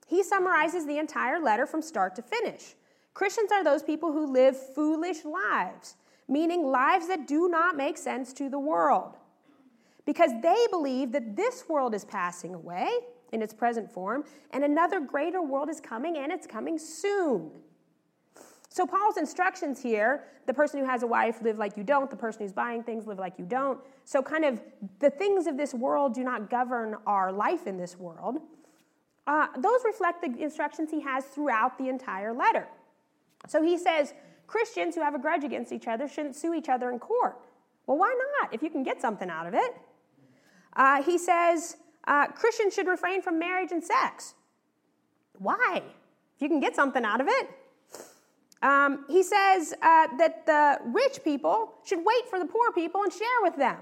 he 0.07 0.23
summarizes 0.23 0.87
the 0.87 0.99
entire 0.99 1.41
letter 1.41 1.67
from 1.67 1.83
start 1.83 2.15
to 2.17 2.23
finish. 2.23 2.75
Christians 3.13 3.51
are 3.53 3.65
those 3.65 3.83
people 3.83 4.13
who 4.13 4.33
live 4.33 4.57
foolish 4.75 5.25
lives, 5.25 5.97
meaning 6.29 6.67
lives 6.67 7.09
that 7.09 7.27
do 7.27 7.49
not 7.49 7.77
make 7.77 7.99
sense 7.99 8.33
to 8.35 8.49
the 8.49 8.59
world. 8.59 9.17
Because 10.05 10.31
they 10.41 10.67
believe 10.71 11.13
that 11.13 11.35
this 11.35 11.65
world 11.69 11.95
is 11.95 12.05
passing 12.05 12.55
away 12.55 12.89
in 13.33 13.43
its 13.43 13.53
present 13.53 13.91
form, 13.91 14.25
and 14.53 14.63
another 14.63 15.01
greater 15.01 15.43
world 15.43 15.69
is 15.69 15.81
coming, 15.81 16.17
and 16.17 16.31
it's 16.31 16.47
coming 16.47 16.79
soon. 16.79 17.51
So, 18.69 18.87
Paul's 18.87 19.17
instructions 19.17 19.83
here 19.83 20.25
the 20.47 20.55
person 20.55 20.79
who 20.79 20.87
has 20.87 21.03
a 21.03 21.07
wife, 21.07 21.43
live 21.43 21.59
like 21.59 21.77
you 21.77 21.83
don't. 21.83 22.09
The 22.09 22.17
person 22.17 22.43
who's 22.43 22.53
buying 22.53 22.83
things, 22.83 23.07
live 23.07 23.19
like 23.19 23.39
you 23.39 23.45
don't. 23.45 23.81
So, 24.05 24.23
kind 24.23 24.45
of 24.45 24.61
the 25.01 25.11
things 25.11 25.47
of 25.47 25.57
this 25.57 25.75
world 25.75 26.15
do 26.15 26.23
not 26.25 26.49
govern 26.49 26.97
our 27.07 27.33
life 27.33 27.67
in 27.67 27.77
this 27.77 27.99
world. 27.99 28.39
Uh, 29.27 29.49
those 29.59 29.81
reflect 29.85 30.23
the 30.23 30.41
instructions 30.41 30.91
he 30.91 31.01
has 31.01 31.25
throughout 31.25 31.79
the 31.79 31.89
entire 31.89 32.33
letter. 32.33 32.69
So, 33.49 33.63
he 33.63 33.77
says 33.77 34.15
Christians 34.47 34.95
who 34.95 35.03
have 35.03 35.15
a 35.15 35.19
grudge 35.19 35.45
against 35.45 35.73
each 35.73 35.89
other 35.89 36.07
shouldn't 36.07 36.37
sue 36.37 36.55
each 36.55 36.69
other 36.69 36.91
in 36.91 36.99
court. 36.99 37.37
Well, 37.87 37.99
why 37.99 38.17
not 38.41 38.55
if 38.55 38.63
you 38.63 38.71
can 38.71 38.83
get 38.83 39.01
something 39.01 39.31
out 39.31 39.47
of 39.47 39.55
it? 39.55 39.77
Uh, 40.75 41.03
he 41.03 41.19
says 41.19 41.77
uh, 42.07 42.29
Christians 42.29 42.75
should 42.75 42.87
refrain 42.87 43.23
from 43.23 43.39
marriage 43.39 43.73
and 43.73 43.83
sex. 43.83 44.35
Why? 45.39 45.83
If 46.37 46.43
you 46.43 46.49
can 46.49 46.61
get 46.61 46.77
something 46.77 47.05
out 47.05 47.21
of 47.21 47.29
it. 47.29 47.51
Um, 48.63 49.05
he 49.09 49.23
says 49.23 49.75
uh, 49.83 50.09
that 50.19 50.47
the 50.47 50.79
rich 50.87 51.23
people 51.23 51.75
should 51.85 51.99
wait 51.99 52.29
for 52.29 52.39
the 52.39 52.47
poor 52.47 52.73
people 52.73 53.03
and 53.03 53.13
share 53.13 53.43
with 53.43 53.57
them. 53.57 53.79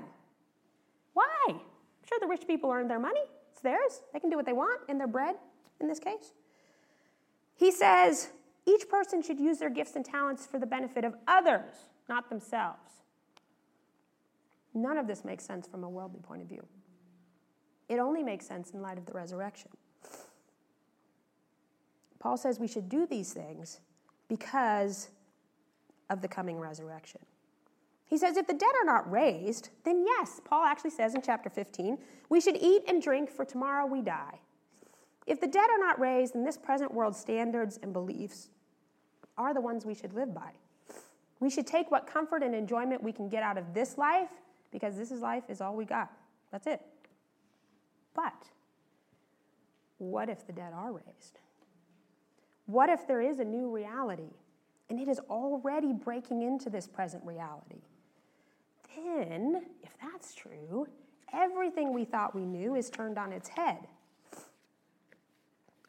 Why? 1.12 1.44
I'm 1.48 1.60
sure 2.08 2.18
the 2.20 2.26
rich 2.26 2.46
people 2.46 2.70
earned 2.70 2.90
their 2.90 2.98
money. 2.98 3.20
It's 3.52 3.62
theirs. 3.62 4.02
They 4.12 4.20
can 4.20 4.30
do 4.30 4.37
what 4.37 4.46
they 4.46 4.52
want 4.52 4.80
in 4.88 4.98
their 4.98 5.06
bread, 5.06 5.37
in 5.80 5.87
this 5.87 6.00
case. 6.00 6.32
He 7.56 7.70
says 7.70 8.30
each 8.66 8.88
person 8.88 9.22
should 9.22 9.38
use 9.38 9.58
their 9.58 9.70
gifts 9.70 9.94
and 9.94 10.04
talents 10.04 10.44
for 10.44 10.58
the 10.58 10.66
benefit 10.66 11.04
of 11.04 11.14
others, 11.28 11.74
not 12.08 12.28
themselves. 12.28 12.78
None 14.74 14.98
of 14.98 15.06
this 15.06 15.24
makes 15.24 15.44
sense 15.44 15.68
from 15.68 15.84
a 15.84 15.88
worldly 15.88 16.20
point 16.20 16.42
of 16.42 16.48
view. 16.48 16.66
It 17.88 17.98
only 17.98 18.22
makes 18.22 18.46
sense 18.46 18.70
in 18.70 18.82
light 18.82 18.98
of 18.98 19.06
the 19.06 19.12
resurrection. 19.12 19.70
Paul 22.18 22.37
says 22.37 22.58
we 22.58 22.66
should 22.66 22.88
do 22.88 23.06
these 23.06 23.32
things 23.32 23.80
because 24.28 25.08
of 26.10 26.20
the 26.20 26.28
coming 26.28 26.58
resurrection. 26.58 27.20
He 28.06 28.18
says, 28.18 28.37
if 28.37 28.46
the 28.46 28.54
dead 28.54 28.70
are 28.80 28.84
not 28.84 29.10
raised, 29.10 29.70
then 29.84 30.04
yes, 30.06 30.40
Paul 30.44 30.64
actually 30.64 30.90
says 30.90 31.14
in 31.14 31.22
chapter 31.22 31.48
15, 31.48 31.98
we 32.28 32.40
should 32.40 32.56
eat 32.56 32.82
and 32.87 33.02
drink, 33.02 33.30
for 33.30 33.44
tomorrow 33.44 33.87
we 33.87 34.02
die. 34.02 34.38
If 35.26 35.40
the 35.40 35.46
dead 35.46 35.70
are 35.70 35.78
not 35.78 35.98
raised, 35.98 36.34
then 36.34 36.44
this 36.44 36.58
present 36.58 36.92
world's 36.92 37.18
standards 37.18 37.78
and 37.82 37.92
beliefs 37.92 38.50
are 39.38 39.54
the 39.54 39.60
ones 39.60 39.87
we 39.87 39.94
should 39.94 40.12
live 40.12 40.34
by. 40.34 40.50
We 41.40 41.50
should 41.50 41.66
take 41.66 41.90
what 41.90 42.06
comfort 42.06 42.42
and 42.42 42.54
enjoyment 42.54 43.02
we 43.02 43.12
can 43.12 43.28
get 43.28 43.42
out 43.42 43.58
of 43.58 43.72
this 43.74 43.98
life, 43.98 44.28
because 44.70 44.96
this 44.96 45.10
is 45.10 45.20
life 45.20 45.44
is 45.48 45.60
all 45.60 45.74
we 45.74 45.84
got. 45.84 46.12
That's 46.52 46.66
it. 46.66 46.82
But 48.14 48.34
what 49.98 50.28
if 50.28 50.46
the 50.46 50.52
dead 50.52 50.72
are 50.74 50.92
raised? 50.92 51.38
What 52.66 52.88
if 52.88 53.07
there 53.07 53.20
is 53.20 53.38
a 53.38 53.44
new 53.44 53.70
reality 53.70 54.31
and 54.88 54.98
it 54.98 55.09
is 55.09 55.18
already 55.31 55.92
breaking 55.92 56.42
into 56.42 56.70
this 56.70 56.87
present 56.87 57.24
reality? 57.24 57.83
Then, 58.96 59.66
if 59.83 59.90
that's 60.00 60.35
true, 60.35 60.87
everything 61.33 61.92
we 61.92 62.05
thought 62.05 62.35
we 62.35 62.44
knew 62.44 62.74
is 62.74 62.90
turned 62.90 63.18
on 63.18 63.33
its 63.33 63.48
head. 63.48 63.79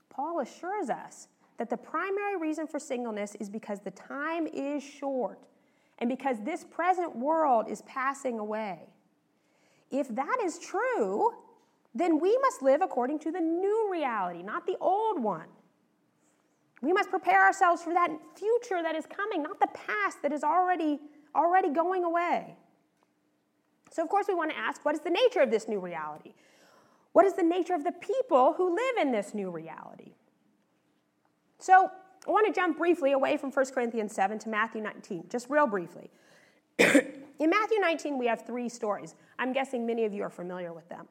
Paul 0.10 0.40
assures 0.40 0.90
us 0.90 1.28
that 1.58 1.70
the 1.70 1.78
primary 1.78 2.38
reason 2.38 2.68
for 2.68 2.80
singleness 2.80 3.36
is 3.36 3.50
because 3.50 3.80
the 3.82 3.92
time 3.92 4.48
is 4.48 4.84
short 4.84 5.40
and 6.00 6.10
because 6.10 6.38
this 6.44 6.64
present 6.64 7.16
world 7.16 7.68
is 7.70 7.82
passing 7.84 8.40
away. 8.40 8.80
If 9.92 10.08
that 10.10 10.38
is 10.44 10.60
true, 10.60 11.32
then 11.94 12.20
we 12.20 12.38
must 12.40 12.62
live 12.62 12.82
according 12.82 13.20
to 13.20 13.32
the 13.32 13.40
new 13.40 13.90
reality, 13.92 14.44
not 14.44 14.66
the 14.66 14.78
old 14.82 15.22
one. 15.22 15.48
We 16.86 16.94
must 16.94 17.10
prepare 17.10 17.44
ourselves 17.44 17.82
for 17.82 17.94
that 17.94 18.10
future 18.36 18.84
that 18.84 18.96
is 18.96 19.08
coming, 19.08 19.42
not 19.42 19.60
the 19.60 19.70
past 19.74 20.22
that 20.22 20.32
is 20.32 20.44
already, 20.44 21.00
already 21.36 21.70
going 21.72 22.04
away. 22.04 22.56
So, 23.90 24.04
of 24.04 24.10
course, 24.10 24.28
we 24.28 24.36
want 24.36 24.52
to 24.52 24.58
ask 24.58 24.86
what 24.86 24.94
is 24.94 25.02
the 25.02 25.10
nature 25.10 25.40
of 25.40 25.50
this 25.50 25.68
new 25.68 25.80
reality? 25.80 26.36
What 27.14 27.26
is 27.26 27.34
the 27.34 27.44
nature 27.44 27.74
of 27.74 27.84
the 27.84 27.92
people 27.94 28.54
who 28.54 28.76
live 28.76 28.98
in 29.02 29.12
this 29.12 29.34
new 29.34 29.50
reality? 29.50 30.12
So, 31.58 31.90
I 32.28 32.32
want 32.32 32.46
to 32.46 32.54
jump 32.54 32.78
briefly 32.78 33.14
away 33.14 33.38
from 33.38 33.52
1 33.52 33.66
Corinthians 33.74 34.14
7 34.14 34.38
to 34.40 34.50
Matthew 34.50 34.84
19, 34.84 35.26
just 35.28 35.50
real 35.50 35.66
briefly. 35.66 36.12
in 36.78 37.50
Matthew 37.50 37.80
19, 37.80 38.20
we 38.20 38.28
have 38.28 38.46
three 38.46 38.70
stories. 38.70 39.16
I'm 39.40 39.54
guessing 39.54 39.88
many 39.88 40.06
of 40.06 40.14
you 40.14 40.22
are 40.22 40.30
familiar 40.30 40.72
with 40.72 40.88
them. 40.90 41.08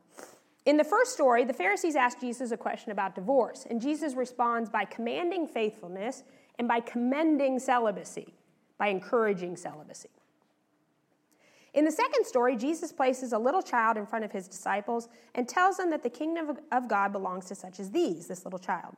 In 0.66 0.78
the 0.78 0.84
first 0.84 1.12
story, 1.12 1.44
the 1.44 1.52
Pharisees 1.52 1.94
ask 1.94 2.20
Jesus 2.20 2.50
a 2.50 2.56
question 2.56 2.90
about 2.90 3.14
divorce, 3.14 3.66
and 3.68 3.80
Jesus 3.80 4.14
responds 4.14 4.70
by 4.70 4.84
commanding 4.86 5.46
faithfulness 5.46 6.24
and 6.58 6.66
by 6.66 6.80
commending 6.80 7.58
celibacy, 7.58 8.32
by 8.78 8.88
encouraging 8.88 9.56
celibacy. 9.56 10.08
In 11.74 11.84
the 11.84 11.92
second 11.92 12.24
story, 12.24 12.56
Jesus 12.56 12.92
places 12.92 13.32
a 13.32 13.38
little 13.38 13.60
child 13.60 13.96
in 13.96 14.06
front 14.06 14.24
of 14.24 14.30
his 14.30 14.46
disciples 14.46 15.08
and 15.34 15.48
tells 15.48 15.76
them 15.76 15.90
that 15.90 16.02
the 16.02 16.10
kingdom 16.10 16.56
of 16.70 16.88
God 16.88 17.12
belongs 17.12 17.46
to 17.46 17.54
such 17.54 17.80
as 17.80 17.90
these, 17.90 18.28
this 18.28 18.44
little 18.44 18.60
child. 18.60 18.94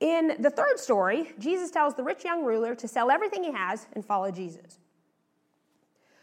In 0.00 0.36
the 0.40 0.50
third 0.50 0.78
story, 0.78 1.32
Jesus 1.38 1.70
tells 1.70 1.94
the 1.94 2.02
rich 2.02 2.24
young 2.24 2.44
ruler 2.44 2.74
to 2.74 2.88
sell 2.88 3.10
everything 3.10 3.44
he 3.44 3.52
has 3.52 3.86
and 3.92 4.04
follow 4.04 4.30
Jesus. 4.30 4.78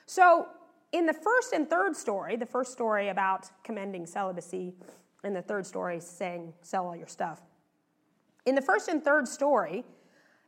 So, 0.06 0.48
in 0.98 1.06
the 1.06 1.14
first 1.14 1.54
and 1.54 1.70
third 1.70 1.96
story, 1.96 2.36
the 2.36 2.46
first 2.46 2.72
story 2.72 3.10
about 3.10 3.46
commending 3.64 4.08
celibacy, 4.08 4.74
and 5.24 5.36
the 5.36 5.42
third 5.42 5.66
story 5.66 6.00
saying, 6.00 6.54
sell 6.62 6.88
all 6.88 6.96
your 6.96 7.08
stuff. 7.08 7.42
In 8.48 8.56
the 8.56 8.62
first 8.62 8.88
and 8.88 9.04
third 9.04 9.28
story, 9.28 9.86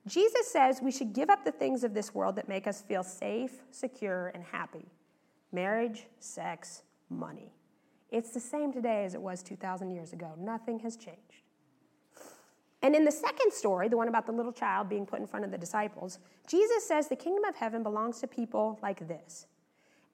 Jesus 0.07 0.51
says 0.51 0.79
we 0.81 0.91
should 0.91 1.13
give 1.13 1.29
up 1.29 1.45
the 1.45 1.51
things 1.51 1.83
of 1.83 1.93
this 1.93 2.15
world 2.15 2.35
that 2.37 2.49
make 2.49 2.65
us 2.65 2.81
feel 2.81 3.03
safe, 3.03 3.61
secure, 3.71 4.31
and 4.33 4.43
happy 4.43 4.85
marriage, 5.51 6.05
sex, 6.19 6.83
money. 7.09 7.51
It's 8.11 8.29
the 8.31 8.39
same 8.39 8.71
today 8.71 9.03
as 9.03 9.15
it 9.15 9.21
was 9.21 9.41
2,000 9.41 9.89
years 9.89 10.13
ago. 10.13 10.33
Nothing 10.37 10.77
has 10.79 10.95
changed. 10.95 11.41
And 12.83 12.95
in 12.95 13.03
the 13.03 13.11
second 13.11 13.51
story, 13.51 13.89
the 13.89 13.97
one 13.97 14.07
about 14.07 14.27
the 14.27 14.31
little 14.31 14.51
child 14.51 14.89
being 14.89 15.07
put 15.07 15.19
in 15.19 15.25
front 15.25 15.45
of 15.45 15.51
the 15.51 15.57
disciples, 15.57 16.19
Jesus 16.47 16.87
says 16.87 17.07
the 17.07 17.15
kingdom 17.15 17.45
of 17.45 17.55
heaven 17.55 17.81
belongs 17.81 18.19
to 18.19 18.27
people 18.27 18.77
like 18.83 19.07
this. 19.07 19.47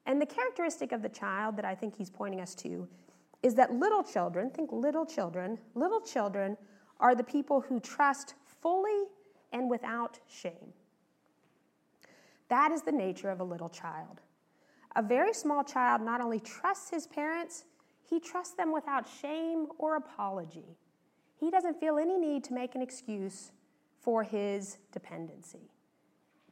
And 0.05 0.21
the 0.21 0.25
characteristic 0.25 0.91
of 0.91 1.01
the 1.01 1.09
child 1.09 1.57
that 1.57 1.65
I 1.65 1.75
think 1.75 1.95
he's 1.95 2.09
pointing 2.09 2.41
us 2.41 2.55
to 2.55 2.87
is 3.41 3.55
that 3.55 3.73
little 3.73 4.03
children, 4.03 4.49
think 4.49 4.71
little 4.71 5.05
children, 5.05 5.57
little 5.73 6.01
children 6.01 6.57
are 6.99 7.15
the 7.15 7.23
people 7.23 7.61
who 7.61 7.79
trust 7.79 8.35
fully 8.61 9.05
and 9.51 9.69
without 9.69 10.19
shame. 10.27 10.73
That 12.49 12.71
is 12.71 12.81
the 12.81 12.91
nature 12.91 13.29
of 13.29 13.39
a 13.39 13.43
little 13.43 13.69
child. 13.69 14.21
A 14.95 15.01
very 15.01 15.33
small 15.33 15.63
child 15.63 16.01
not 16.01 16.21
only 16.21 16.39
trusts 16.39 16.89
his 16.89 17.07
parents, 17.07 17.65
he 18.07 18.19
trusts 18.19 18.53
them 18.53 18.71
without 18.71 19.05
shame 19.21 19.67
or 19.77 19.95
apology 19.95 20.77
he 21.39 21.51
doesn't 21.51 21.79
feel 21.79 21.97
any 21.97 22.17
need 22.17 22.43
to 22.45 22.53
make 22.53 22.75
an 22.75 22.81
excuse 22.81 23.51
for 23.99 24.23
his 24.23 24.77
dependency. 24.91 25.69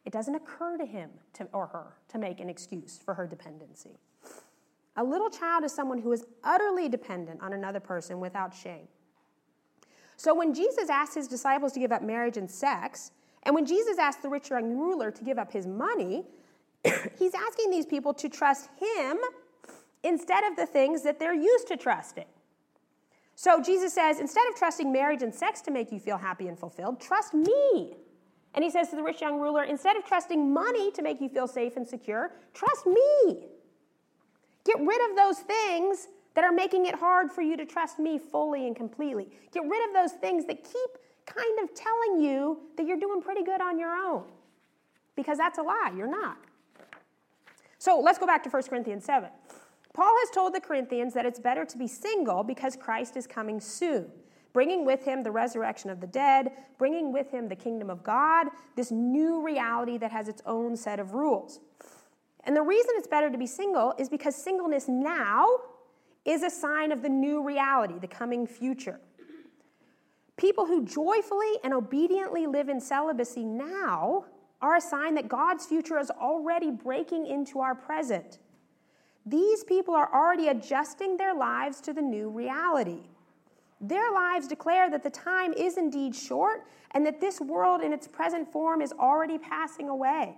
It 0.05 0.11
doesn't 0.11 0.35
occur 0.35 0.77
to 0.77 0.85
him 0.85 1.09
to, 1.33 1.47
or 1.53 1.67
her 1.67 1.93
to 2.09 2.17
make 2.17 2.39
an 2.39 2.49
excuse 2.49 2.99
for 3.03 3.13
her 3.13 3.25
dependency. 3.25 3.97
A 4.95 5.03
little 5.03 5.29
child 5.29 5.63
is 5.63 5.73
someone 5.73 5.99
who 5.99 6.11
is 6.11 6.25
utterly 6.43 6.89
dependent 6.89 7.41
on 7.41 7.53
another 7.53 7.79
person 7.79 8.19
without 8.19 8.53
shame. 8.53 8.87
So 10.17 10.35
when 10.35 10.53
Jesus 10.53 10.89
asked 10.89 11.15
his 11.15 11.27
disciples 11.27 11.73
to 11.73 11.79
give 11.79 11.91
up 11.91 12.03
marriage 12.03 12.37
and 12.37 12.49
sex, 12.49 13.11
and 13.43 13.55
when 13.55 13.65
Jesus 13.65 13.97
asked 13.97 14.21
the 14.21 14.29
rich 14.29 14.49
young 14.49 14.77
ruler 14.77 15.09
to 15.11 15.23
give 15.23 15.39
up 15.39 15.51
his 15.51 15.65
money, 15.65 16.25
he's 17.19 17.33
asking 17.33 17.71
these 17.71 17.85
people 17.85 18.13
to 18.13 18.29
trust 18.29 18.69
him 18.79 19.17
instead 20.03 20.43
of 20.43 20.55
the 20.55 20.65
things 20.65 21.01
that 21.03 21.19
they're 21.19 21.33
used 21.33 21.67
to 21.69 21.77
trusting. 21.77 22.25
So 23.35 23.61
Jesus 23.61 23.93
says, 23.93 24.19
instead 24.19 24.47
of 24.49 24.55
trusting 24.55 24.91
marriage 24.91 25.23
and 25.23 25.33
sex 25.33 25.61
to 25.61 25.71
make 25.71 25.91
you 25.91 25.99
feel 25.99 26.17
happy 26.17 26.47
and 26.47 26.59
fulfilled, 26.59 27.01
trust 27.01 27.33
me. 27.33 27.95
And 28.55 28.63
he 28.63 28.69
says 28.69 28.89
to 28.89 28.95
the 28.95 29.03
rich 29.03 29.21
young 29.21 29.39
ruler, 29.39 29.63
instead 29.63 29.97
of 29.97 30.05
trusting 30.05 30.53
money 30.53 30.91
to 30.91 31.01
make 31.01 31.19
you 31.21 31.29
feel 31.29 31.47
safe 31.47 31.75
and 31.75 31.87
secure, 31.87 32.31
trust 32.53 32.85
me. 32.85 33.47
Get 34.65 34.79
rid 34.79 35.09
of 35.09 35.17
those 35.17 35.39
things 35.39 36.07
that 36.35 36.43
are 36.43 36.51
making 36.51 36.85
it 36.85 36.95
hard 36.95 37.31
for 37.31 37.41
you 37.41 37.57
to 37.57 37.65
trust 37.65 37.99
me 37.99 38.17
fully 38.17 38.67
and 38.67 38.75
completely. 38.75 39.29
Get 39.51 39.63
rid 39.63 39.87
of 39.87 39.93
those 39.93 40.13
things 40.13 40.45
that 40.45 40.63
keep 40.63 40.89
kind 41.25 41.59
of 41.61 41.73
telling 41.73 42.23
you 42.23 42.59
that 42.77 42.85
you're 42.85 42.99
doing 42.99 43.21
pretty 43.21 43.43
good 43.43 43.61
on 43.61 43.79
your 43.79 43.95
own. 43.95 44.23
Because 45.15 45.37
that's 45.37 45.57
a 45.57 45.61
lie, 45.61 45.91
you're 45.95 46.07
not. 46.07 46.37
So 47.77 47.99
let's 47.99 48.17
go 48.17 48.25
back 48.25 48.43
to 48.43 48.49
1 48.49 48.63
Corinthians 48.63 49.05
7. 49.05 49.29
Paul 49.93 50.15
has 50.21 50.29
told 50.31 50.55
the 50.55 50.59
Corinthians 50.59 51.13
that 51.13 51.25
it's 51.25 51.39
better 51.39 51.65
to 51.65 51.77
be 51.77 51.87
single 51.87 52.43
because 52.43 52.75
Christ 52.75 53.15
is 53.15 53.27
coming 53.27 53.59
soon, 53.59 54.09
bringing 54.53 54.85
with 54.85 55.03
him 55.03 55.23
the 55.23 55.31
resurrection 55.31 55.89
of 55.89 55.99
the 55.99 56.07
dead, 56.07 56.51
bringing 56.77 57.11
with 57.11 57.31
him 57.31 57.49
the 57.49 57.55
kingdom 57.55 57.89
of 57.89 58.03
God, 58.03 58.47
this 58.75 58.91
new 58.91 59.43
reality 59.43 59.97
that 59.97 60.11
has 60.11 60.27
its 60.27 60.41
own 60.45 60.77
set 60.77 60.99
of 60.99 61.13
rules. 61.13 61.59
And 62.45 62.55
the 62.55 62.61
reason 62.61 62.91
it's 62.95 63.07
better 63.07 63.29
to 63.29 63.37
be 63.37 63.47
single 63.47 63.93
is 63.97 64.09
because 64.09 64.35
singleness 64.35 64.87
now 64.87 65.47
is 66.25 66.43
a 66.43 66.49
sign 66.49 66.91
of 66.91 67.01
the 67.01 67.09
new 67.09 67.43
reality, 67.43 67.95
the 67.99 68.07
coming 68.07 68.45
future. 68.47 68.99
People 70.37 70.65
who 70.65 70.85
joyfully 70.85 71.59
and 71.63 71.73
obediently 71.73 72.47
live 72.47 72.69
in 72.69 72.79
celibacy 72.79 73.43
now 73.43 74.25
are 74.61 74.77
a 74.77 74.81
sign 74.81 75.15
that 75.15 75.27
God's 75.27 75.65
future 75.65 75.99
is 75.99 76.09
already 76.09 76.71
breaking 76.71 77.27
into 77.27 77.59
our 77.59 77.75
present. 77.75 78.39
These 79.25 79.63
people 79.63 79.93
are 79.93 80.11
already 80.13 80.47
adjusting 80.47 81.17
their 81.17 81.33
lives 81.33 81.81
to 81.81 81.93
the 81.93 82.01
new 82.01 82.29
reality. 82.29 83.01
Their 83.83 84.13
lives 84.13 84.47
declare 84.47 84.89
that 84.89 85.03
the 85.03 85.09
time 85.09 85.51
is 85.51 85.77
indeed 85.77 86.15
short 86.15 86.65
and 86.91 87.05
that 87.05 87.19
this 87.19 87.41
world 87.41 87.81
in 87.81 87.91
its 87.91 88.07
present 88.07 88.49
form 88.49 88.81
is 88.81 88.93
already 88.93 89.37
passing 89.37 89.89
away. 89.89 90.37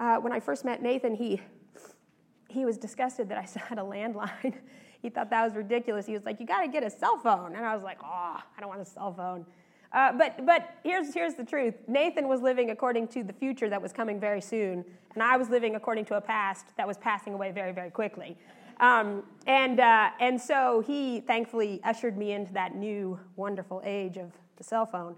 Uh, 0.00 0.16
when 0.16 0.32
I 0.32 0.40
first 0.40 0.64
met 0.64 0.82
Nathan, 0.82 1.14
he, 1.14 1.42
he 2.48 2.64
was 2.64 2.78
disgusted 2.78 3.28
that 3.28 3.36
I 3.36 3.58
had 3.68 3.78
a 3.78 3.82
landline. 3.82 4.54
he 5.02 5.10
thought 5.10 5.28
that 5.28 5.44
was 5.44 5.54
ridiculous. 5.54 6.06
He 6.06 6.14
was 6.14 6.24
like, 6.24 6.40
You 6.40 6.46
got 6.46 6.62
to 6.62 6.68
get 6.68 6.82
a 6.84 6.90
cell 6.90 7.18
phone. 7.18 7.54
And 7.54 7.66
I 7.66 7.74
was 7.74 7.82
like, 7.82 7.98
Oh, 8.02 8.38
I 8.38 8.60
don't 8.60 8.70
want 8.70 8.80
a 8.80 8.86
cell 8.86 9.12
phone. 9.12 9.44
Uh, 9.92 10.12
but 10.12 10.46
but 10.46 10.74
here's, 10.84 11.12
here's 11.12 11.34
the 11.34 11.44
truth 11.44 11.74
Nathan 11.86 12.28
was 12.28 12.40
living 12.40 12.70
according 12.70 13.08
to 13.08 13.22
the 13.22 13.32
future 13.32 13.68
that 13.68 13.80
was 13.80 13.92
coming 13.92 14.18
very 14.18 14.40
soon, 14.40 14.84
and 15.14 15.22
I 15.22 15.36
was 15.36 15.50
living 15.50 15.76
according 15.76 16.06
to 16.06 16.14
a 16.16 16.20
past 16.20 16.66
that 16.76 16.86
was 16.86 16.96
passing 16.96 17.34
away 17.34 17.52
very, 17.52 17.72
very 17.72 17.90
quickly. 17.90 18.38
Um, 18.80 19.24
and, 19.46 19.80
uh, 19.80 20.10
and 20.20 20.40
so 20.40 20.82
he 20.86 21.20
thankfully 21.20 21.80
ushered 21.84 22.16
me 22.16 22.32
into 22.32 22.52
that 22.52 22.76
new, 22.76 23.18
wonderful 23.36 23.82
age 23.84 24.16
of 24.16 24.32
the 24.56 24.64
cell 24.64 24.86
phone. 24.86 25.16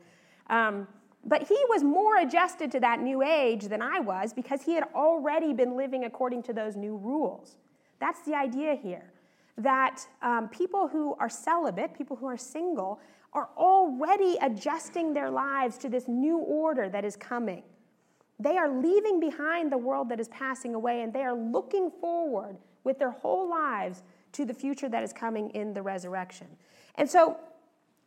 Um, 0.49 0.88
but 1.25 1.46
he 1.46 1.59
was 1.68 1.83
more 1.83 2.16
adjusted 2.18 2.70
to 2.73 2.81
that 2.81 3.01
new 3.01 3.23
age 3.23 3.64
than 3.64 3.83
I 3.83 4.01
was 4.01 4.33
because 4.33 4.62
he 4.62 4.75
had 4.75 4.85
already 4.94 5.53
been 5.53 5.77
living 5.77 6.05
according 6.05 6.42
to 6.44 6.53
those 6.53 6.77
new 6.77 6.96
rules. 6.96 7.57
That's 7.99 8.23
the 8.23 8.35
idea 8.35 8.75
here 8.75 9.12
that 9.59 10.01
um, 10.23 10.49
people 10.49 10.88
who 10.88 11.14
are 11.18 11.29
celibate, 11.29 11.92
people 11.92 12.16
who 12.16 12.27
are 12.27 12.38
single, 12.38 12.99
are 13.35 13.51
already 13.59 14.38
adjusting 14.40 15.12
their 15.12 15.31
lives 15.31 15.77
to 15.79 15.88
this 15.90 16.08
new 16.08 16.38
order 16.38 16.88
that 16.88 17.04
is 17.04 17.15
coming. 17.17 17.63
They 18.38 18.56
are 18.56 18.71
leaving 18.71 19.21
behind 19.21 19.71
the 19.71 19.77
world 19.77 20.08
that 20.08 20.19
is 20.19 20.29
passing 20.29 20.75
away 20.75 21.02
and 21.02 21.13
they 21.13 21.23
are 21.23 21.35
looking 21.35 21.90
forward 22.00 22.56
with 22.85 22.98
their 22.98 23.10
whole 23.10 23.48
lives 23.48 24.02
to 24.33 24.44
the 24.44 24.54
future 24.54 24.88
that 24.88 25.02
is 25.02 25.12
coming 25.12 25.50
in 25.50 25.74
the 25.74 25.83
resurrection. 25.83 26.46
And 26.96 27.08
so 27.08 27.37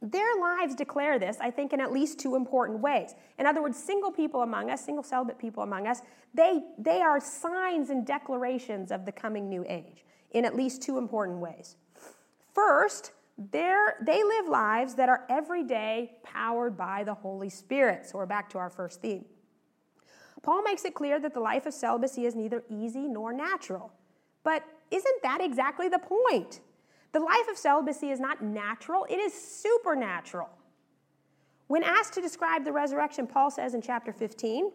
their 0.02 0.36
lives 0.40 0.76
declare 0.76 1.18
this, 1.18 1.38
I 1.40 1.50
think, 1.50 1.72
in 1.72 1.80
at 1.80 1.92
least 1.92 2.20
two 2.20 2.36
important 2.36 2.80
ways. 2.80 3.16
In 3.40 3.46
other 3.46 3.62
words, 3.62 3.82
single 3.82 4.12
people 4.12 4.42
among 4.42 4.70
us, 4.70 4.84
single 4.84 5.04
celibate 5.04 5.40
people 5.40 5.64
among 5.64 5.88
us, 5.88 6.02
they, 6.34 6.62
they 6.78 7.02
are 7.02 7.20
signs 7.22 7.90
and 7.90 8.06
declarations 8.06 8.92
of 8.92 9.06
the 9.06 9.12
coming 9.12 9.50
new 9.50 9.66
age 9.68 10.04
in 10.32 10.44
at 10.46 10.56
least 10.56 10.82
two 10.82 10.98
important 10.98 11.40
ways. 11.40 11.78
First, 12.54 13.14
they 13.38 14.24
live 14.24 14.48
lives 14.48 14.96
that 14.96 15.10
are 15.10 15.26
every 15.30 15.64
day 15.64 16.18
powered 16.24 16.76
by 16.78 17.04
the 17.04 17.14
Holy 17.14 17.50
Spirit. 17.50 18.06
So 18.06 18.18
we're 18.18 18.26
back 18.26 18.50
to 18.52 18.58
our 18.58 18.70
first 18.70 19.02
theme. 19.02 19.26
Paul 20.42 20.62
makes 20.64 20.84
it 20.84 20.94
clear 20.94 21.20
that 21.20 21.34
the 21.34 21.40
life 21.40 21.66
of 21.66 21.74
celibacy 21.74 22.26
is 22.26 22.36
neither 22.36 22.64
easy 22.70 23.08
nor 23.08 23.32
natural. 23.32 23.94
But 24.44 24.64
isn't 24.92 25.22
that 25.24 25.42
exactly 25.42 25.90
the 25.90 26.00
point? 26.00 26.60
The 27.14 27.20
life 27.20 27.48
of 27.50 27.58
celibacy 27.58 28.10
is 28.10 28.20
not 28.20 28.44
natural, 28.44 29.06
it 29.10 29.18
is 29.18 29.34
supernatural. 29.34 30.50
When 31.68 31.84
asked 31.84 32.14
to 32.14 32.22
describe 32.22 32.66
the 32.66 32.72
resurrection, 32.72 33.26
Paul 33.26 33.50
says 33.50 33.74
in 33.74 33.82
chapter 33.82 34.12
15, 34.12 34.72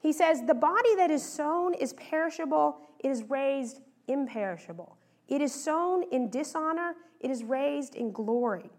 he 0.00 0.12
says, 0.12 0.42
The 0.42 0.54
body 0.54 0.94
that 0.96 1.10
is 1.10 1.22
sown 1.22 1.74
is 1.74 1.92
perishable, 1.94 2.78
it 2.98 3.08
is 3.08 3.22
raised 3.24 3.80
imperishable. 4.08 4.96
It 5.28 5.40
is 5.40 5.54
sown 5.54 6.02
in 6.10 6.30
dishonor, 6.30 6.94
it 7.20 7.30
is 7.30 7.44
raised 7.44 7.94
in 7.94 8.12
glory. 8.12 8.70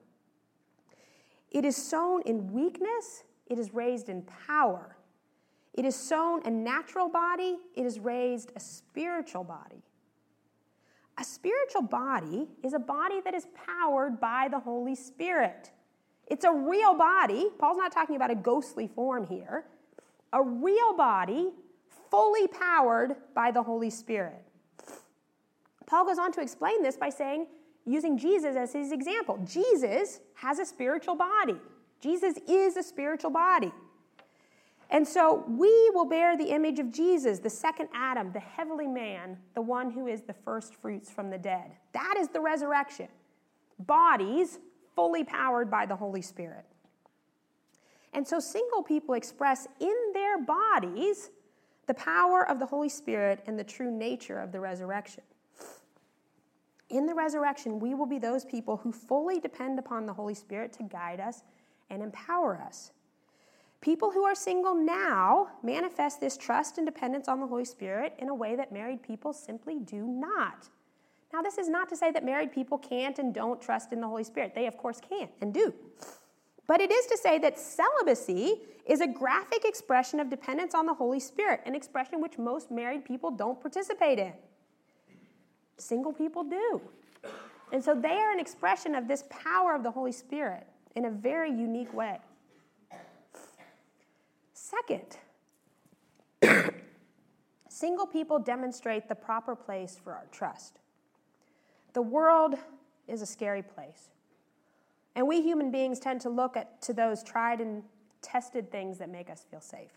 It 1.52 1.66
is 1.66 1.76
sown 1.76 2.22
in 2.24 2.52
weakness, 2.52 3.24
it 3.48 3.58
is 3.58 3.74
raised 3.74 4.10
in 4.10 4.24
power. 4.48 4.98
It 5.74 5.86
is 5.86 5.96
sown 5.96 6.42
a 6.46 6.50
natural 6.50 7.10
body, 7.10 7.58
it 7.76 7.86
is 7.86 8.00
raised 8.00 8.52
a 8.56 8.60
spiritual 8.60 9.44
body. 9.44 9.84
A 11.18 11.24
spiritual 11.24 11.84
body 11.84 12.48
is 12.64 12.74
a 12.74 12.80
body 12.80 13.22
that 13.22 13.34
is 13.34 13.48
powered 13.68 14.20
by 14.20 14.48
the 14.50 14.60
Holy 14.60 14.96
Spirit. 14.96 15.72
It's 16.28 16.44
a 16.44 16.52
real 16.52 16.94
body. 16.94 17.50
Paul's 17.58 17.78
not 17.78 17.92
talking 17.92 18.16
about 18.16 18.32
a 18.32 18.36
ghostly 18.36 18.88
form 18.88 19.26
here. 19.26 19.66
A 20.34 20.42
real 20.42 20.96
body, 20.98 21.52
fully 22.12 22.48
powered 22.48 23.16
by 23.34 23.52
the 23.52 23.64
Holy 23.64 23.90
Spirit. 23.90 24.44
Paul 25.86 26.06
goes 26.06 26.18
on 26.18 26.32
to 26.34 26.42
explain 26.42 26.82
this 26.84 26.98
by 26.98 27.10
saying, 27.10 27.48
using 27.86 28.18
Jesus 28.18 28.56
as 28.56 28.74
his 28.74 28.92
example. 28.92 29.40
Jesus 29.46 30.20
has 30.34 30.60
a 30.60 30.66
spiritual 30.66 31.16
body. 31.16 31.58
Jesus 32.02 32.38
is 32.48 32.76
a 32.76 32.84
spiritual 32.84 33.30
body. 33.30 33.72
And 34.90 35.08
so 35.08 35.44
we 35.48 35.90
will 35.94 36.06
bear 36.06 36.38
the 36.38 36.54
image 36.54 36.80
of 36.80 36.92
Jesus, 36.92 37.40
the 37.40 37.50
second 37.50 37.90
Adam, 37.94 38.32
the 38.32 38.40
heavenly 38.40 38.88
man, 38.88 39.38
the 39.56 39.62
one 39.62 39.90
who 39.90 40.08
is 40.08 40.22
the 40.22 40.34
first 40.34 40.76
fruits 40.76 41.10
from 41.10 41.30
the 41.30 41.38
dead. 41.38 41.72
That 41.94 42.16
is 42.18 42.28
the 42.30 42.40
resurrection. 42.40 43.08
Bodies 43.80 44.60
fully 44.96 45.24
powered 45.24 45.70
by 45.70 45.86
the 45.86 45.96
Holy 45.96 46.22
Spirit. 46.22 46.66
And 48.14 48.26
so 48.26 48.40
single 48.40 48.82
people 48.82 49.16
express 49.16 49.68
in 49.80 49.96
their 50.14 50.42
bodies 50.42 51.32
the 51.88 51.94
power 51.94 52.48
of 52.48 52.60
the 52.60 52.66
Holy 52.66 52.90
Spirit 52.90 53.44
and 53.48 53.60
the 53.60 53.64
true 53.64 53.92
nature 53.92 54.40
of 54.40 54.52
the 54.52 54.60
resurrection. 54.60 55.24
In 56.90 57.06
the 57.06 57.14
resurrection, 57.14 57.80
we 57.80 57.94
will 57.94 58.06
be 58.06 58.20
those 58.20 58.46
people 58.46 58.78
who 58.78 58.92
fully 58.92 59.40
depend 59.40 59.80
upon 59.80 60.06
the 60.06 60.14
Holy 60.14 60.36
Spirit 60.36 60.72
to 60.74 60.84
guide 60.84 61.20
us 61.20 61.44
and 61.90 62.02
empower 62.02 62.58
us. 62.58 62.92
People 63.86 64.10
who 64.10 64.24
are 64.24 64.34
single 64.34 64.74
now 64.74 65.48
manifest 65.62 66.20
this 66.20 66.38
trust 66.38 66.80
and 66.80 66.88
dependence 66.88 67.28
on 67.28 67.40
the 67.40 67.46
Holy 67.46 67.66
Spirit 67.66 68.16
in 68.18 68.30
a 68.30 68.34
way 68.34 68.56
that 68.56 68.72
married 68.72 69.04
people 69.04 69.32
simply 69.32 69.78
do 69.78 70.08
not. 70.08 70.68
Now, 71.32 71.44
this 71.44 71.60
is 71.60 71.70
not 71.70 71.88
to 71.90 71.96
say 71.96 72.10
that 72.10 72.26
married 72.26 72.52
people 72.52 72.80
can't 72.80 73.20
and 73.20 73.32
don't 73.32 73.62
trust 73.62 73.94
in 73.94 74.02
the 74.02 74.08
Holy 74.08 74.24
Spirit. 74.24 74.56
They, 74.56 74.66
of 74.66 74.76
course, 74.76 75.00
can 75.08 75.30
and 75.40 75.54
do. 75.54 75.72
But 76.66 76.82
it 76.82 76.92
is 76.92 77.06
to 77.06 77.16
say 77.16 77.38
that 77.38 77.60
celibacy 77.60 78.62
is 78.88 79.02
a 79.02 79.08
graphic 79.08 79.64
expression 79.66 80.20
of 80.20 80.32
dependence 80.32 80.74
on 80.74 80.88
the 80.88 80.94
Holy 80.96 81.20
Spirit, 81.20 81.62
an 81.68 81.76
expression 81.76 82.22
which 82.22 82.40
most 82.40 82.72
married 82.72 83.06
people 83.06 83.30
don't 83.30 83.62
participate 83.62 84.18
in. 84.18 84.34
Single 85.78 86.12
people 86.12 86.44
do. 86.44 86.82
And 87.72 87.84
so 87.84 87.94
they 87.94 88.18
are 88.18 88.32
an 88.32 88.40
expression 88.40 88.96
of 88.96 89.08
this 89.08 89.26
power 89.30 89.76
of 89.76 89.84
the 89.84 89.92
Holy 89.92 90.12
Spirit 90.12 90.66
in 90.96 91.06
a 91.06 91.12
very 91.12 91.52
unique 91.52 91.94
way. 91.94 92.18
Second, 94.66 95.18
single 97.70 98.08
people 98.08 98.40
demonstrate 98.40 99.08
the 99.08 99.14
proper 99.14 99.56
place 99.56 100.00
for 100.04 100.14
our 100.14 100.26
trust. 100.32 100.80
The 101.94 102.02
world 102.02 102.56
is 103.08 103.22
a 103.22 103.28
scary 103.28 103.62
place. 103.62 104.10
And 105.14 105.28
we 105.28 105.44
human 105.44 105.70
beings 105.70 106.00
tend 106.00 106.20
to 106.22 106.30
look 106.30 106.58
at, 106.58 106.82
to 106.82 106.94
those 106.94 107.22
tried 107.22 107.62
and 107.62 107.84
tested 108.24 108.72
things 108.72 108.98
that 108.98 109.08
make 109.08 109.30
us 109.30 109.46
feel 109.50 109.62
safe 109.62 109.92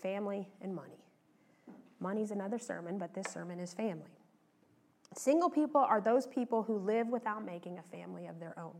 family 0.00 0.46
and 0.60 0.72
money. 0.72 1.02
Money's 1.98 2.30
another 2.30 2.60
sermon, 2.60 2.96
but 2.96 3.12
this 3.12 3.26
sermon 3.26 3.58
is 3.58 3.74
family. 3.74 4.20
Single 5.16 5.50
people 5.50 5.80
are 5.80 6.00
those 6.00 6.28
people 6.28 6.62
who 6.62 6.78
live 6.78 7.08
without 7.08 7.44
making 7.44 7.78
a 7.78 7.82
family 7.82 8.26
of 8.26 8.38
their 8.38 8.56
own. 8.56 8.76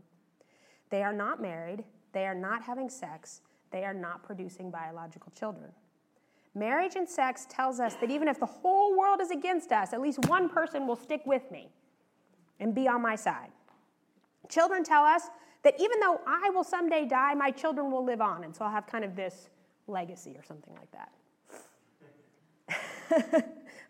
They 0.89 1.03
are 1.03 1.11
not 1.11 1.41
married, 1.41 1.83
they 2.13 2.27
are 2.27 2.35
not 2.35 2.61
having 2.61 2.89
sex, 2.89 3.41
they 3.71 3.83
are 3.83 3.93
not 3.93 4.23
producing 4.23 4.71
biological 4.71 5.31
children. 5.37 5.71
Marriage 6.53 6.95
and 6.95 7.07
sex 7.07 7.45
tells 7.49 7.79
us 7.81 7.95
that 7.95 8.09
even 8.09 8.27
if 8.27 8.39
the 8.39 8.45
whole 8.45 8.97
world 8.97 9.19
is 9.19 9.29
against 9.29 9.71
us, 9.73 9.91
at 9.91 9.99
least 10.01 10.19
one 10.27 10.47
person 10.47 10.87
will 10.87 10.95
stick 10.95 11.21
with 11.25 11.51
me 11.51 11.69
and 12.61 12.73
be 12.73 12.87
on 12.87 13.01
my 13.01 13.15
side. 13.15 13.49
Children 14.47 14.83
tell 14.83 15.03
us 15.03 15.23
that 15.63 15.73
even 15.79 15.99
though 15.99 16.21
I 16.25 16.49
will 16.51 16.63
someday 16.63 17.05
die, 17.05 17.33
my 17.33 17.51
children 17.51 17.91
will 17.91 18.05
live 18.05 18.21
on, 18.21 18.43
and 18.43 18.55
so 18.55 18.63
I'll 18.63 18.71
have 18.71 18.87
kind 18.87 19.03
of 19.03 19.15
this 19.15 19.49
legacy 19.87 20.35
or 20.37 20.43
something 20.43 20.73
like 20.75 20.91
that. 20.91 21.11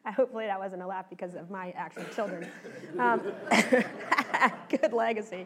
Hopefully, 0.16 0.46
that 0.46 0.60
wasn't 0.60 0.82
a 0.82 0.88
laugh 0.88 1.10
because 1.10 1.36
of 1.36 1.50
my 1.50 1.72
actual 1.72 2.06
children. 2.16 2.50
Um, 2.98 3.22
good 4.70 4.94
legacy. 4.94 5.46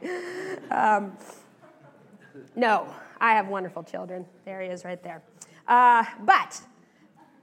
Um, 0.70 1.18
no, 2.56 2.94
I 3.22 3.34
have 3.34 3.48
wonderful 3.48 3.84
children. 3.84 4.26
There 4.46 4.62
he 4.62 4.70
is 4.70 4.86
right 4.86 5.02
there. 5.04 5.22
Uh, 5.68 6.04
but, 6.22 6.62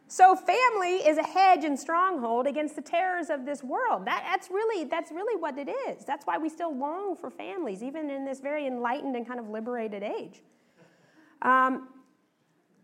so 0.08 0.34
family 0.34 0.96
is 1.06 1.18
a 1.18 1.22
hedge 1.22 1.64
and 1.64 1.78
stronghold 1.78 2.46
against 2.46 2.76
the 2.76 2.82
terrors 2.82 3.28
of 3.28 3.44
this 3.44 3.62
world. 3.62 4.06
That, 4.06 4.24
that's, 4.24 4.50
really, 4.50 4.84
that's 4.84 5.10
really 5.10 5.40
what 5.40 5.58
it 5.58 5.68
is. 5.88 6.04
That's 6.04 6.26
why 6.26 6.38
we 6.38 6.48
still 6.48 6.76
long 6.76 7.16
for 7.16 7.30
families, 7.30 7.82
even 7.82 8.10
in 8.10 8.24
this 8.24 8.40
very 8.40 8.66
enlightened 8.66 9.16
and 9.16 9.26
kind 9.26 9.40
of 9.40 9.48
liberated 9.48 10.02
age. 10.02 10.42
Um, 11.42 11.88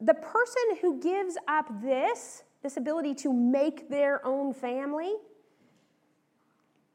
the 0.01 0.15
person 0.15 0.63
who 0.81 1.01
gives 1.01 1.37
up 1.49 1.67
this, 1.81 2.43
this 2.63 2.77
ability 2.77 3.15
to 3.15 3.33
make 3.33 3.89
their 3.89 4.25
own 4.27 4.53
family, 4.53 5.15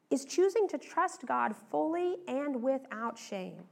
is 0.10 0.26
choosing 0.26 0.68
to 0.70 0.78
trust 0.78 1.26
God 1.26 1.56
fully 1.70 2.18
and 2.28 2.62
without 2.62 3.18
shame. 3.18 3.64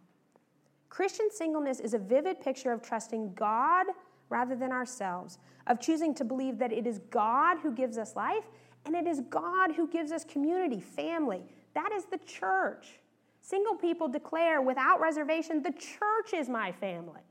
Christian 0.90 1.30
singleness 1.32 1.80
is 1.80 1.94
a 1.94 2.00
vivid 2.00 2.40
picture 2.40 2.72
of 2.72 2.82
trusting 2.82 3.34
God 3.34 3.88
rather 4.30 4.56
than 4.56 4.72
ourselves, 4.72 5.40
of 5.68 5.80
choosing 5.80 6.14
to 6.16 6.24
believe 6.24 6.58
that 6.60 6.72
it 6.72 6.88
is 6.88 7.00
God 7.10 7.58
who 7.60 7.72
gives 7.72 7.98
us 7.98 8.16
life 8.16 8.46
and 8.86 8.96
it 8.96 9.08
is 9.08 9.22
God 9.30 9.72
who 9.72 9.88
gives 9.88 10.12
us 10.12 10.24
community, 10.24 10.80
family. 10.80 11.44
That 11.74 11.92
is 11.92 12.06
the 12.06 12.20
church. 12.20 13.00
Single 13.42 13.76
people 13.76 14.08
declare 14.08 14.62
without 14.62 15.00
reservation, 15.00 15.62
the 15.62 15.72
church 15.72 16.34
is 16.34 16.50
my 16.50 16.72
family. 16.72 17.22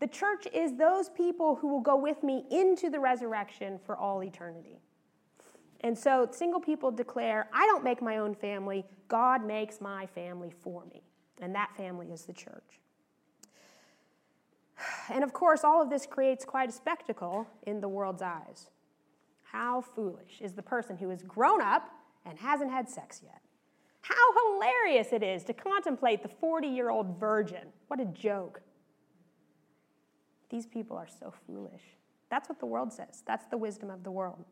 The 0.00 0.06
church 0.06 0.46
is 0.52 0.76
those 0.76 1.08
people 1.08 1.56
who 1.56 1.68
will 1.68 1.80
go 1.80 1.96
with 1.96 2.22
me 2.22 2.44
into 2.50 2.88
the 2.90 3.00
resurrection 3.00 3.78
for 3.84 3.96
all 3.96 4.22
eternity. 4.22 4.78
And 5.80 5.96
so 5.96 6.28
single 6.30 6.60
people 6.60 6.90
declare, 6.90 7.48
I 7.52 7.66
don't 7.66 7.84
make 7.84 8.02
my 8.02 8.18
own 8.18 8.34
family, 8.34 8.84
God 9.08 9.44
makes 9.44 9.80
my 9.80 10.06
family 10.06 10.50
for 10.50 10.84
me. 10.92 11.02
And 11.40 11.54
that 11.54 11.76
family 11.76 12.08
is 12.08 12.24
the 12.24 12.32
church. 12.32 12.80
And 15.10 15.24
of 15.24 15.32
course, 15.32 15.64
all 15.64 15.82
of 15.82 15.88
this 15.88 16.06
creates 16.06 16.44
quite 16.44 16.68
a 16.68 16.72
spectacle 16.72 17.46
in 17.66 17.80
the 17.80 17.88
world's 17.88 18.20
eyes. 18.20 18.68
How 19.42 19.80
foolish 19.80 20.40
is 20.42 20.52
the 20.52 20.62
person 20.62 20.98
who 20.98 21.10
is 21.10 21.22
grown 21.22 21.62
up 21.62 21.88
and 22.26 22.38
hasn't 22.38 22.70
had 22.70 22.88
sex 22.88 23.22
yet? 23.24 23.40
How 24.02 24.14
hilarious 24.54 25.08
it 25.12 25.22
is 25.22 25.44
to 25.44 25.54
contemplate 25.54 26.22
the 26.22 26.28
40 26.28 26.68
year 26.68 26.90
old 26.90 27.18
virgin. 27.18 27.72
What 27.88 28.00
a 28.00 28.04
joke. 28.04 28.60
These 30.50 30.66
people 30.66 30.96
are 30.96 31.08
so 31.08 31.32
foolish. 31.46 31.82
That's 32.30 32.48
what 32.48 32.60
the 32.60 32.66
world 32.66 32.92
says. 32.92 33.22
That's 33.26 33.46
the 33.46 33.56
wisdom 33.56 33.90
of 33.90 34.04
the 34.04 34.10
world. 34.10 34.44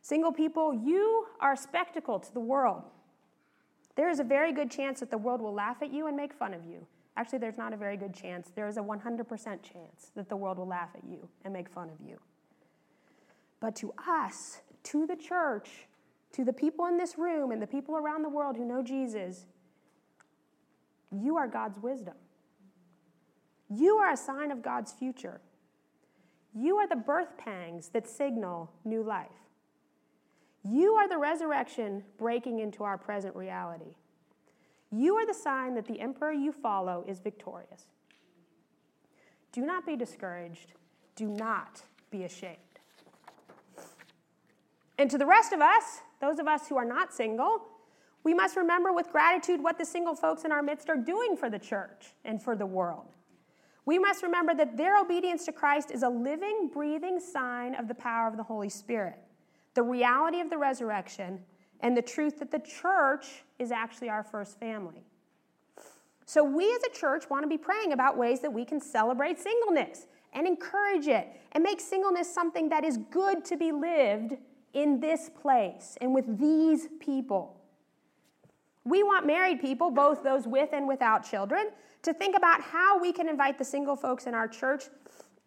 Single 0.00 0.32
people, 0.32 0.74
you 0.74 1.26
are 1.40 1.54
a 1.54 1.56
spectacle 1.56 2.18
to 2.18 2.32
the 2.32 2.40
world. 2.40 2.82
There 3.96 4.10
is 4.10 4.18
a 4.18 4.24
very 4.24 4.52
good 4.52 4.70
chance 4.70 5.00
that 5.00 5.10
the 5.10 5.18
world 5.18 5.40
will 5.40 5.54
laugh 5.54 5.82
at 5.82 5.92
you 5.92 6.06
and 6.06 6.16
make 6.16 6.32
fun 6.32 6.52
of 6.52 6.64
you. 6.64 6.86
Actually, 7.16 7.38
there's 7.38 7.58
not 7.58 7.72
a 7.72 7.76
very 7.76 7.96
good 7.96 8.12
chance. 8.12 8.50
There 8.54 8.66
is 8.66 8.76
a 8.76 8.80
100% 8.80 9.62
chance 9.62 10.10
that 10.16 10.28
the 10.28 10.36
world 10.36 10.58
will 10.58 10.66
laugh 10.66 10.90
at 10.96 11.04
you 11.04 11.28
and 11.44 11.52
make 11.52 11.68
fun 11.68 11.88
of 11.88 12.04
you. 12.04 12.18
But 13.60 13.76
to 13.76 13.94
us, 14.08 14.60
to 14.84 15.06
the 15.06 15.16
church, 15.16 15.86
to 16.32 16.44
the 16.44 16.52
people 16.52 16.86
in 16.86 16.98
this 16.98 17.16
room 17.16 17.52
and 17.52 17.62
the 17.62 17.66
people 17.66 17.96
around 17.96 18.22
the 18.22 18.28
world 18.28 18.56
who 18.56 18.64
know 18.64 18.82
Jesus, 18.82 19.46
you 21.12 21.36
are 21.36 21.46
God's 21.46 21.78
wisdom. 21.80 22.14
You 23.70 23.96
are 23.96 24.12
a 24.12 24.16
sign 24.16 24.50
of 24.50 24.60
God's 24.60 24.92
future. 24.92 25.40
You 26.54 26.76
are 26.76 26.88
the 26.88 26.96
birth 26.96 27.38
pangs 27.38 27.88
that 27.90 28.08
signal 28.08 28.70
new 28.84 29.02
life. 29.02 29.43
You 30.64 30.94
are 30.94 31.08
the 31.08 31.18
resurrection 31.18 32.02
breaking 32.18 32.60
into 32.60 32.84
our 32.84 32.96
present 32.96 33.36
reality. 33.36 33.96
You 34.90 35.16
are 35.16 35.26
the 35.26 35.34
sign 35.34 35.74
that 35.74 35.86
the 35.86 36.00
emperor 36.00 36.32
you 36.32 36.52
follow 36.52 37.04
is 37.06 37.20
victorious. 37.20 37.86
Do 39.52 39.60
not 39.60 39.84
be 39.84 39.96
discouraged. 39.96 40.72
Do 41.16 41.26
not 41.26 41.82
be 42.10 42.24
ashamed. 42.24 42.56
And 44.98 45.10
to 45.10 45.18
the 45.18 45.26
rest 45.26 45.52
of 45.52 45.60
us, 45.60 46.00
those 46.20 46.38
of 46.38 46.46
us 46.46 46.68
who 46.68 46.76
are 46.76 46.84
not 46.84 47.12
single, 47.12 47.60
We 48.24 48.32
must 48.32 48.56
remember 48.56 48.92
with 48.92 49.12
gratitude 49.12 49.62
what 49.62 49.78
the 49.78 49.84
single 49.84 50.14
folks 50.14 50.44
in 50.44 50.50
our 50.50 50.62
midst 50.62 50.88
are 50.88 50.96
doing 50.96 51.36
for 51.36 51.50
the 51.50 51.58
church 51.58 52.14
and 52.24 52.42
for 52.42 52.56
the 52.56 52.66
world. 52.66 53.12
We 53.84 53.98
must 53.98 54.22
remember 54.22 54.54
that 54.54 54.78
their 54.78 54.98
obedience 54.98 55.44
to 55.44 55.52
Christ 55.52 55.90
is 55.90 56.02
a 56.02 56.08
living, 56.08 56.70
breathing 56.72 57.20
sign 57.20 57.74
of 57.74 57.86
the 57.86 57.94
power 57.94 58.26
of 58.26 58.38
the 58.38 58.42
Holy 58.42 58.70
Spirit, 58.70 59.18
the 59.74 59.82
reality 59.82 60.40
of 60.40 60.50
the 60.50 60.58
resurrection, 60.58 61.40
and 61.80 61.96
the 61.96 62.02
truth 62.02 62.38
that 62.38 62.50
the 62.50 62.60
church 62.60 63.44
is 63.58 63.70
actually 63.70 64.08
our 64.08 64.22
first 64.22 64.58
family. 64.58 65.04
So, 66.26 66.42
we 66.42 66.64
as 66.74 66.82
a 66.84 66.98
church 66.98 67.28
want 67.28 67.42
to 67.42 67.48
be 67.48 67.58
praying 67.58 67.92
about 67.92 68.16
ways 68.16 68.40
that 68.40 68.52
we 68.52 68.64
can 68.64 68.80
celebrate 68.80 69.38
singleness 69.38 70.06
and 70.32 70.46
encourage 70.46 71.06
it 71.06 71.28
and 71.52 71.62
make 71.62 71.80
singleness 71.80 72.32
something 72.32 72.68
that 72.70 72.84
is 72.84 72.98
good 73.10 73.44
to 73.44 73.56
be 73.56 73.72
lived 73.72 74.36
in 74.72 75.00
this 75.00 75.30
place 75.40 75.96
and 76.00 76.14
with 76.14 76.38
these 76.38 76.88
people. 76.98 77.60
We 78.84 79.02
want 79.02 79.26
married 79.26 79.60
people, 79.60 79.90
both 79.90 80.22
those 80.22 80.46
with 80.46 80.70
and 80.72 80.88
without 80.88 81.28
children, 81.28 81.70
to 82.02 82.12
think 82.12 82.36
about 82.36 82.60
how 82.60 82.98
we 82.98 83.12
can 83.12 83.28
invite 83.28 83.58
the 83.58 83.64
single 83.64 83.96
folks 83.96 84.26
in 84.26 84.34
our 84.34 84.48
church 84.48 84.84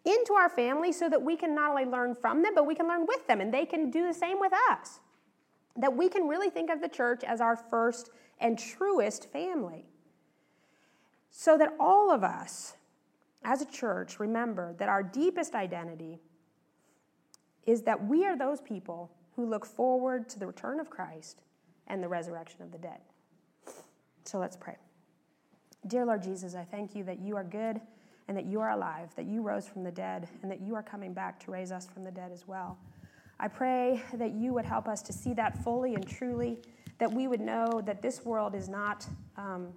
into 0.08 0.32
our 0.32 0.48
family 0.48 0.92
so 0.92 1.08
that 1.08 1.22
we 1.22 1.36
can 1.36 1.54
not 1.54 1.70
only 1.70 1.84
learn 1.84 2.14
from 2.14 2.42
them, 2.42 2.54
but 2.54 2.66
we 2.66 2.74
can 2.74 2.88
learn 2.88 3.06
with 3.06 3.26
them 3.26 3.40
and 3.40 3.52
they 3.52 3.66
can 3.66 3.90
do 3.90 4.06
the 4.06 4.14
same 4.14 4.40
with 4.40 4.52
us. 4.70 5.00
That 5.76 5.96
we 5.96 6.08
can 6.08 6.26
really 6.26 6.50
think 6.50 6.70
of 6.70 6.80
the 6.80 6.88
church 6.88 7.22
as 7.24 7.40
our 7.40 7.56
first 7.56 8.10
and 8.40 8.58
truest 8.58 9.30
family. 9.30 9.84
So 11.30 11.58
that 11.58 11.74
all 11.78 12.10
of 12.10 12.24
us, 12.24 12.76
as 13.44 13.62
a 13.62 13.66
church, 13.66 14.18
remember 14.18 14.74
that 14.78 14.88
our 14.88 15.02
deepest 15.02 15.54
identity 15.54 16.18
is 17.66 17.82
that 17.82 18.06
we 18.06 18.24
are 18.24 18.36
those 18.36 18.60
people 18.60 19.10
who 19.36 19.44
look 19.44 19.66
forward 19.66 20.28
to 20.30 20.38
the 20.38 20.46
return 20.46 20.80
of 20.80 20.90
Christ 20.90 21.42
and 21.86 22.02
the 22.02 22.08
resurrection 22.08 22.62
of 22.62 22.72
the 22.72 22.78
dead. 22.78 22.98
So 24.24 24.38
let's 24.38 24.56
pray. 24.56 24.76
Dear 25.86 26.04
Lord 26.04 26.22
Jesus, 26.22 26.54
I 26.54 26.64
thank 26.64 26.94
you 26.94 27.04
that 27.04 27.20
you 27.20 27.36
are 27.36 27.44
good 27.44 27.80
and 28.28 28.36
that 28.36 28.44
you 28.44 28.60
are 28.60 28.70
alive, 28.70 29.08
that 29.16 29.26
you 29.26 29.42
rose 29.42 29.66
from 29.66 29.82
the 29.82 29.90
dead, 29.90 30.28
and 30.42 30.50
that 30.50 30.60
you 30.60 30.74
are 30.74 30.82
coming 30.82 31.14
back 31.14 31.42
to 31.44 31.50
raise 31.50 31.72
us 31.72 31.86
from 31.86 32.04
the 32.04 32.10
dead 32.10 32.30
as 32.30 32.46
well. 32.46 32.78
I 33.40 33.48
pray 33.48 34.02
that 34.14 34.32
you 34.32 34.52
would 34.52 34.66
help 34.66 34.86
us 34.86 35.00
to 35.02 35.12
see 35.12 35.32
that 35.34 35.62
fully 35.64 35.94
and 35.94 36.06
truly, 36.06 36.58
that 36.98 37.10
we 37.10 37.26
would 37.26 37.40
know 37.40 37.80
that 37.86 38.02
this 38.02 38.24
world 38.24 38.54
is 38.54 38.68
not 38.68 39.06
um, 39.36 39.68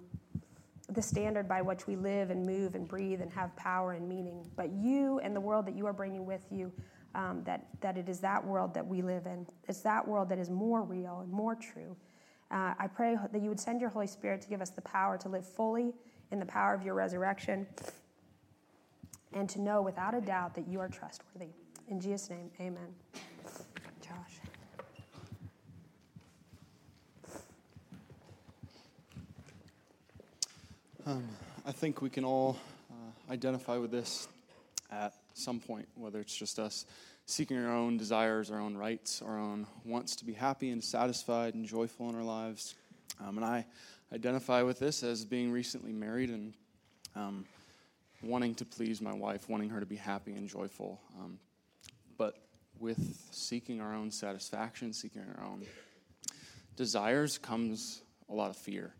the 0.90 1.00
standard 1.00 1.48
by 1.48 1.62
which 1.62 1.86
we 1.86 1.96
live 1.96 2.30
and 2.30 2.44
move 2.44 2.74
and 2.74 2.86
breathe 2.86 3.22
and 3.22 3.32
have 3.32 3.54
power 3.56 3.92
and 3.92 4.06
meaning, 4.06 4.46
but 4.56 4.70
you 4.70 5.18
and 5.20 5.34
the 5.34 5.40
world 5.40 5.66
that 5.66 5.74
you 5.74 5.86
are 5.86 5.92
bringing 5.92 6.26
with 6.26 6.44
you, 6.50 6.70
um, 7.14 7.42
that, 7.44 7.66
that 7.80 7.96
it 7.96 8.08
is 8.08 8.20
that 8.20 8.44
world 8.44 8.74
that 8.74 8.86
we 8.86 9.00
live 9.00 9.26
in. 9.26 9.46
It's 9.68 9.80
that 9.80 10.06
world 10.06 10.28
that 10.28 10.38
is 10.38 10.50
more 10.50 10.82
real 10.82 11.20
and 11.20 11.32
more 11.32 11.54
true. 11.54 11.96
Uh, 12.50 12.74
I 12.78 12.86
pray 12.86 13.16
that 13.32 13.40
you 13.40 13.48
would 13.48 13.60
send 13.60 13.80
your 13.80 13.90
Holy 13.90 14.06
Spirit 14.06 14.42
to 14.42 14.48
give 14.48 14.60
us 14.60 14.70
the 14.70 14.82
power 14.82 15.16
to 15.18 15.28
live 15.28 15.46
fully 15.46 15.94
in 16.32 16.38
the 16.38 16.46
power 16.46 16.74
of 16.74 16.82
your 16.82 16.94
resurrection 16.94 17.66
and 19.34 19.48
to 19.48 19.60
know 19.60 19.82
without 19.82 20.14
a 20.14 20.20
doubt 20.20 20.54
that 20.54 20.68
you 20.68 20.80
are 20.80 20.88
trustworthy. 20.88 21.50
In 21.88 22.00
Jesus' 22.00 22.30
name, 22.30 22.50
amen. 22.60 22.94
Josh. 24.00 24.40
Um, 31.04 31.28
I 31.66 31.72
think 31.72 32.00
we 32.00 32.10
can 32.10 32.24
all 32.24 32.56
uh, 32.90 33.32
identify 33.32 33.76
with 33.76 33.90
this 33.90 34.28
at 34.90 35.14
some 35.34 35.58
point, 35.58 35.88
whether 35.96 36.20
it's 36.20 36.36
just 36.36 36.58
us 36.58 36.86
seeking 37.26 37.56
our 37.56 37.74
own 37.74 37.96
desires, 37.96 38.50
our 38.50 38.60
own 38.60 38.76
rights, 38.76 39.22
our 39.22 39.38
own 39.38 39.66
wants 39.84 40.16
to 40.16 40.24
be 40.24 40.32
happy 40.32 40.70
and 40.70 40.82
satisfied 40.82 41.54
and 41.54 41.66
joyful 41.66 42.08
in 42.08 42.14
our 42.14 42.22
lives. 42.22 42.74
Um, 43.20 43.38
and 43.38 43.44
I 43.44 43.66
identify 44.12 44.62
with 44.62 44.78
this 44.78 45.02
as 45.02 45.24
being 45.24 45.50
recently 45.50 45.92
married 45.92 46.30
and 46.30 46.52
um, 47.14 47.44
wanting 48.22 48.54
to 48.56 48.64
please 48.64 49.00
my 49.00 49.12
wife, 49.12 49.48
wanting 49.48 49.70
her 49.70 49.80
to 49.80 49.86
be 49.86 49.96
happy 49.96 50.32
and 50.32 50.48
joyful. 50.48 51.00
Um, 51.18 51.38
but 52.16 52.36
with 52.78 53.28
seeking 53.30 53.80
our 53.80 53.94
own 53.94 54.10
satisfaction, 54.10 54.92
seeking 54.92 55.22
our 55.36 55.44
own 55.44 55.64
desires, 56.76 57.38
comes 57.38 58.02
a 58.28 58.34
lot 58.34 58.50
of 58.50 58.56
fear. 58.56 58.94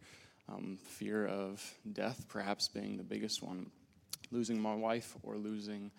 Um, 0.49 0.79
fear 0.83 1.27
of 1.27 1.63
death, 1.93 2.27
perhaps 2.29 2.69
being 2.69 2.97
the 2.97 3.05
biggest 3.05 3.43
one, 3.43 3.71
losing 4.31 4.61
my 4.61 4.75
wife 4.75 5.17
or 5.23 5.37
losing 5.37 5.91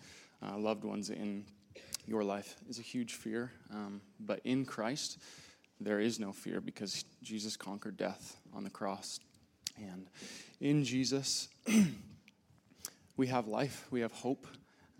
uh, 0.42 0.58
loved 0.58 0.84
ones 0.84 1.10
in 1.10 1.44
your 2.06 2.22
life 2.22 2.56
is 2.68 2.78
a 2.78 2.82
huge 2.82 3.14
fear. 3.14 3.50
Um, 3.72 4.02
but 4.20 4.40
in 4.44 4.64
Christ, 4.64 5.18
there 5.80 6.00
is 6.00 6.20
no 6.20 6.32
fear 6.32 6.60
because 6.60 7.04
Jesus 7.22 7.56
conquered 7.56 7.96
death 7.96 8.36
on 8.52 8.64
the 8.64 8.70
cross. 8.70 9.18
And 9.76 10.06
in 10.60 10.84
Jesus, 10.84 11.48
we 13.16 13.26
have 13.28 13.46
life, 13.46 13.86
we 13.90 14.00
have 14.00 14.12
hope. 14.12 14.46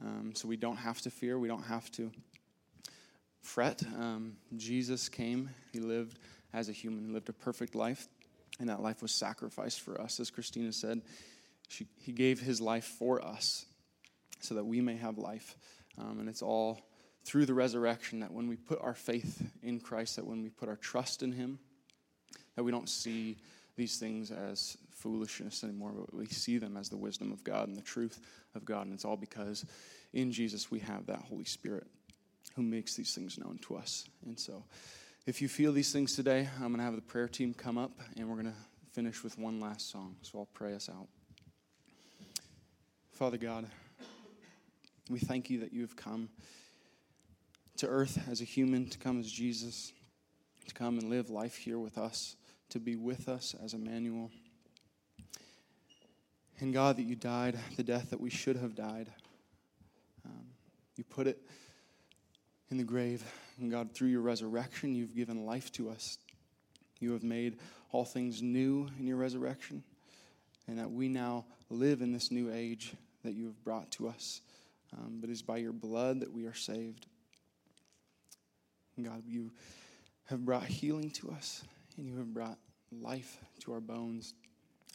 Um, 0.03 0.33
so 0.35 0.49
we 0.49 0.57
don't 0.57 0.77
have 0.77 1.01
to 1.03 1.11
fear, 1.11 1.39
we 1.39 1.49
don't 1.49 1.65
have 1.65 1.91
to 1.93 2.11
fret. 3.41 3.83
Um, 3.97 4.37
Jesus 4.57 5.09
came, 5.09 5.51
he 5.73 5.79
lived 5.79 6.19
as 6.53 6.69
a 6.69 6.73
human, 6.73 7.07
He 7.07 7.13
lived 7.13 7.29
a 7.29 7.33
perfect 7.33 7.75
life, 7.75 8.09
and 8.59 8.69
that 8.69 8.81
life 8.81 9.03
was 9.03 9.13
sacrificed 9.13 9.81
for 9.81 10.01
us. 10.01 10.19
As 10.21 10.31
Christina 10.31 10.73
said, 10.73 11.03
she, 11.69 11.87
he 11.99 12.13
gave 12.13 12.41
his 12.41 12.61
life 12.61 12.85
for 12.85 13.25
us 13.25 13.67
so 14.41 14.55
that 14.55 14.65
we 14.65 14.81
may 14.81 14.97
have 14.97 15.19
life. 15.19 15.57
Um, 15.99 16.21
and 16.21 16.29
it's 16.29 16.43
all 16.43 16.81
through 17.25 17.47
the 17.47 17.55
resurrection 17.55 18.21
that 18.21 18.33
when 18.33 18.49
we 18.49 18.57
put 18.57 18.81
our 18.81 18.95
faith 18.95 19.43
in 19.63 19.81
Christ, 19.81 20.17
that 20.17 20.27
when 20.27 20.43
we 20.43 20.51
put 20.51 20.69
our 20.69 20.77
trust 20.77 21.23
in 21.23 21.33
Him, 21.33 21.59
that 22.55 22.63
we 22.63 22.71
don't 22.71 22.89
see 22.89 23.39
these 23.77 23.97
things 23.99 24.31
as 24.31 24.77
foolishness 25.05 25.63
anymore, 25.63 25.93
but 25.95 26.15
we 26.15 26.27
see 26.27 26.57
them 26.57 26.79
as 26.79 26.89
the 26.89 26.97
wisdom 26.97 27.31
of 27.31 27.45
God 27.45 27.69
and 27.69 27.77
the 27.77 27.83
truth 27.83 28.21
of 28.55 28.65
God. 28.65 28.87
And 28.87 28.95
it's 28.95 29.05
all 29.05 29.19
because 29.19 29.67
in 30.15 30.33
Jesus 30.33 30.71
we 30.71 30.79
have 30.81 31.05
that 31.07 31.21
Holy 31.29 31.45
Spirit 31.45 31.87
who 32.57 32.63
makes 32.63 32.97
these 32.97 33.15
things 33.15 33.37
known 33.39 33.59
to 33.69 33.77
us. 33.77 34.09
And 34.25 34.41
so, 34.41 34.65
if 35.27 35.43
you 35.43 35.49
feel 35.49 35.73
these 35.73 35.93
things 35.93 36.17
today, 36.17 36.49
I'm 36.57 36.69
going 36.69 36.79
to 36.79 36.85
have 36.85 36.97
the 36.97 37.03
prayer 37.03 37.29
team 37.29 37.53
come 37.53 37.77
up 37.77 37.93
and 38.17 38.29
we're 38.29 38.37
going 38.37 38.47
to 38.47 38.59
finish 38.93 39.23
with 39.23 39.39
one 39.39 39.61
last 39.61 39.91
song. 39.91 40.17
So, 40.23 40.39
I'll 40.39 40.49
pray 40.55 40.75
us 40.75 40.89
out. 40.89 41.09
Father 43.13 43.37
God, 43.37 43.67
we 45.11 45.19
thank 45.19 45.51
you 45.51 45.61
that 45.61 45.73
you 45.75 45.83
have 45.83 45.97
come 45.97 46.31
to 47.77 47.87
earth 47.87 48.27
as 48.31 48.41
a 48.41 48.45
human, 48.45 48.89
to 48.89 48.99
come 48.99 49.21
as 49.21 49.31
Jesus, 49.31 49.93
to 50.67 50.75
come 50.75 50.99
and 50.99 51.11
live 51.11 51.29
life 51.29 51.57
here 51.57 51.79
with 51.79 51.99
us, 51.99 52.37
to 52.71 52.81
be 52.81 52.97
with 52.97 53.29
us 53.29 53.55
as 53.63 53.75
Emmanuel. 53.75 54.31
And 56.65 56.73
God, 56.73 56.97
that 56.97 57.03
you 57.03 57.15
died 57.15 57.59
the 57.77 57.83
death 57.83 58.09
that 58.09 58.19
we 58.19 58.31
should 58.31 58.57
have 58.57 58.75
died. 58.75 59.13
Um, 60.25 60.47
you 60.97 61.05
put 61.05 61.27
it 61.27 61.39
in 62.71 62.79
the 62.79 62.85
grave. 62.85 63.23
And 63.61 63.71
God, 63.71 63.93
through 63.93 64.09
your 64.09 64.23
resurrection, 64.23 64.95
you've 64.95 65.15
given 65.15 65.45
life 65.45 65.71
to 65.73 65.91
us. 65.91 66.17
You 67.01 67.13
have 67.13 67.23
made 67.23 67.59
all 67.93 68.07
things 68.07 68.41
new 68.41 68.89
in 68.99 69.07
your 69.07 69.19
resurrection. 69.19 69.85
And 70.67 70.79
that 70.79 70.91
we 70.91 71.07
now 71.07 71.45
live 71.69 72.01
in 72.01 72.15
this 72.15 72.31
new 72.31 72.51
age 72.51 72.95
that 73.25 73.35
you 73.35 73.45
have 73.45 73.63
brought 73.63 73.91
to 73.91 74.09
us. 74.09 74.41
Um, 74.97 75.19
but 75.21 75.29
it 75.29 75.35
is 75.35 75.43
by 75.43 75.59
your 75.59 75.75
blood 75.75 76.21
that 76.21 76.33
we 76.33 76.47
are 76.47 76.55
saved. 76.55 77.05
God, 79.03 79.23
you 79.27 79.51
have 80.31 80.47
brought 80.47 80.65
healing 80.65 81.11
to 81.11 81.31
us, 81.31 81.63
and 81.99 82.07
you 82.07 82.17
have 82.17 82.33
brought 82.33 82.57
life 83.03 83.37
to 83.61 83.75
our 83.75 83.81
bones, 83.81 84.33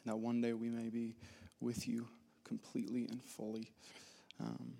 that 0.08 0.18
one 0.18 0.42
day 0.42 0.54
we 0.54 0.70
may 0.70 0.90
be 0.90 1.14
with 1.62 1.88
you 1.88 2.08
completely 2.44 3.06
and 3.06 3.24
fully. 3.24 3.72
Um, 4.40 4.74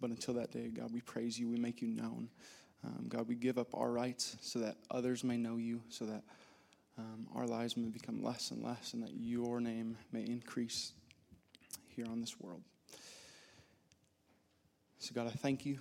but 0.00 0.10
until 0.10 0.34
that 0.34 0.50
day, 0.50 0.68
God, 0.68 0.92
we 0.92 1.00
praise 1.00 1.38
you, 1.38 1.48
we 1.48 1.56
make 1.56 1.80
you 1.80 1.88
known. 1.88 2.28
Um, 2.84 3.06
God, 3.08 3.28
we 3.28 3.34
give 3.34 3.58
up 3.58 3.74
our 3.74 3.90
rights 3.90 4.36
so 4.40 4.58
that 4.58 4.76
others 4.90 5.24
may 5.24 5.36
know 5.36 5.56
you, 5.56 5.80
so 5.88 6.04
that 6.04 6.22
um, 6.98 7.26
our 7.34 7.46
lives 7.46 7.76
may 7.76 7.88
become 7.88 8.22
less 8.22 8.50
and 8.50 8.62
less, 8.62 8.92
and 8.92 9.02
that 9.02 9.14
your 9.14 9.60
name 9.60 9.96
may 10.12 10.22
increase 10.22 10.92
here 11.88 12.06
on 12.06 12.20
this 12.20 12.38
world. 12.40 12.62
So, 14.98 15.12
God, 15.14 15.26
I 15.26 15.30
thank 15.30 15.66
you 15.66 15.78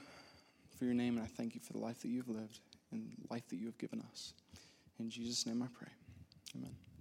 for 0.78 0.86
your 0.86 0.94
name, 0.94 1.18
and 1.18 1.24
I 1.24 1.28
thank 1.28 1.56
you 1.56 1.62
for 1.62 1.74
the 1.74 1.80
life 1.80 2.02
that 2.02 2.10
you've 2.10 2.30
lived 2.30 2.60
and 2.92 3.12
life 3.30 3.48
that 3.50 3.58
you 3.58 3.66
have 3.66 3.78
given 3.78 4.02
us. 4.12 4.34
In 5.00 5.10
Jesus' 5.10 5.46
name 5.46 5.62
I 5.62 5.68
pray. 5.78 5.92
Amen. 6.56 6.93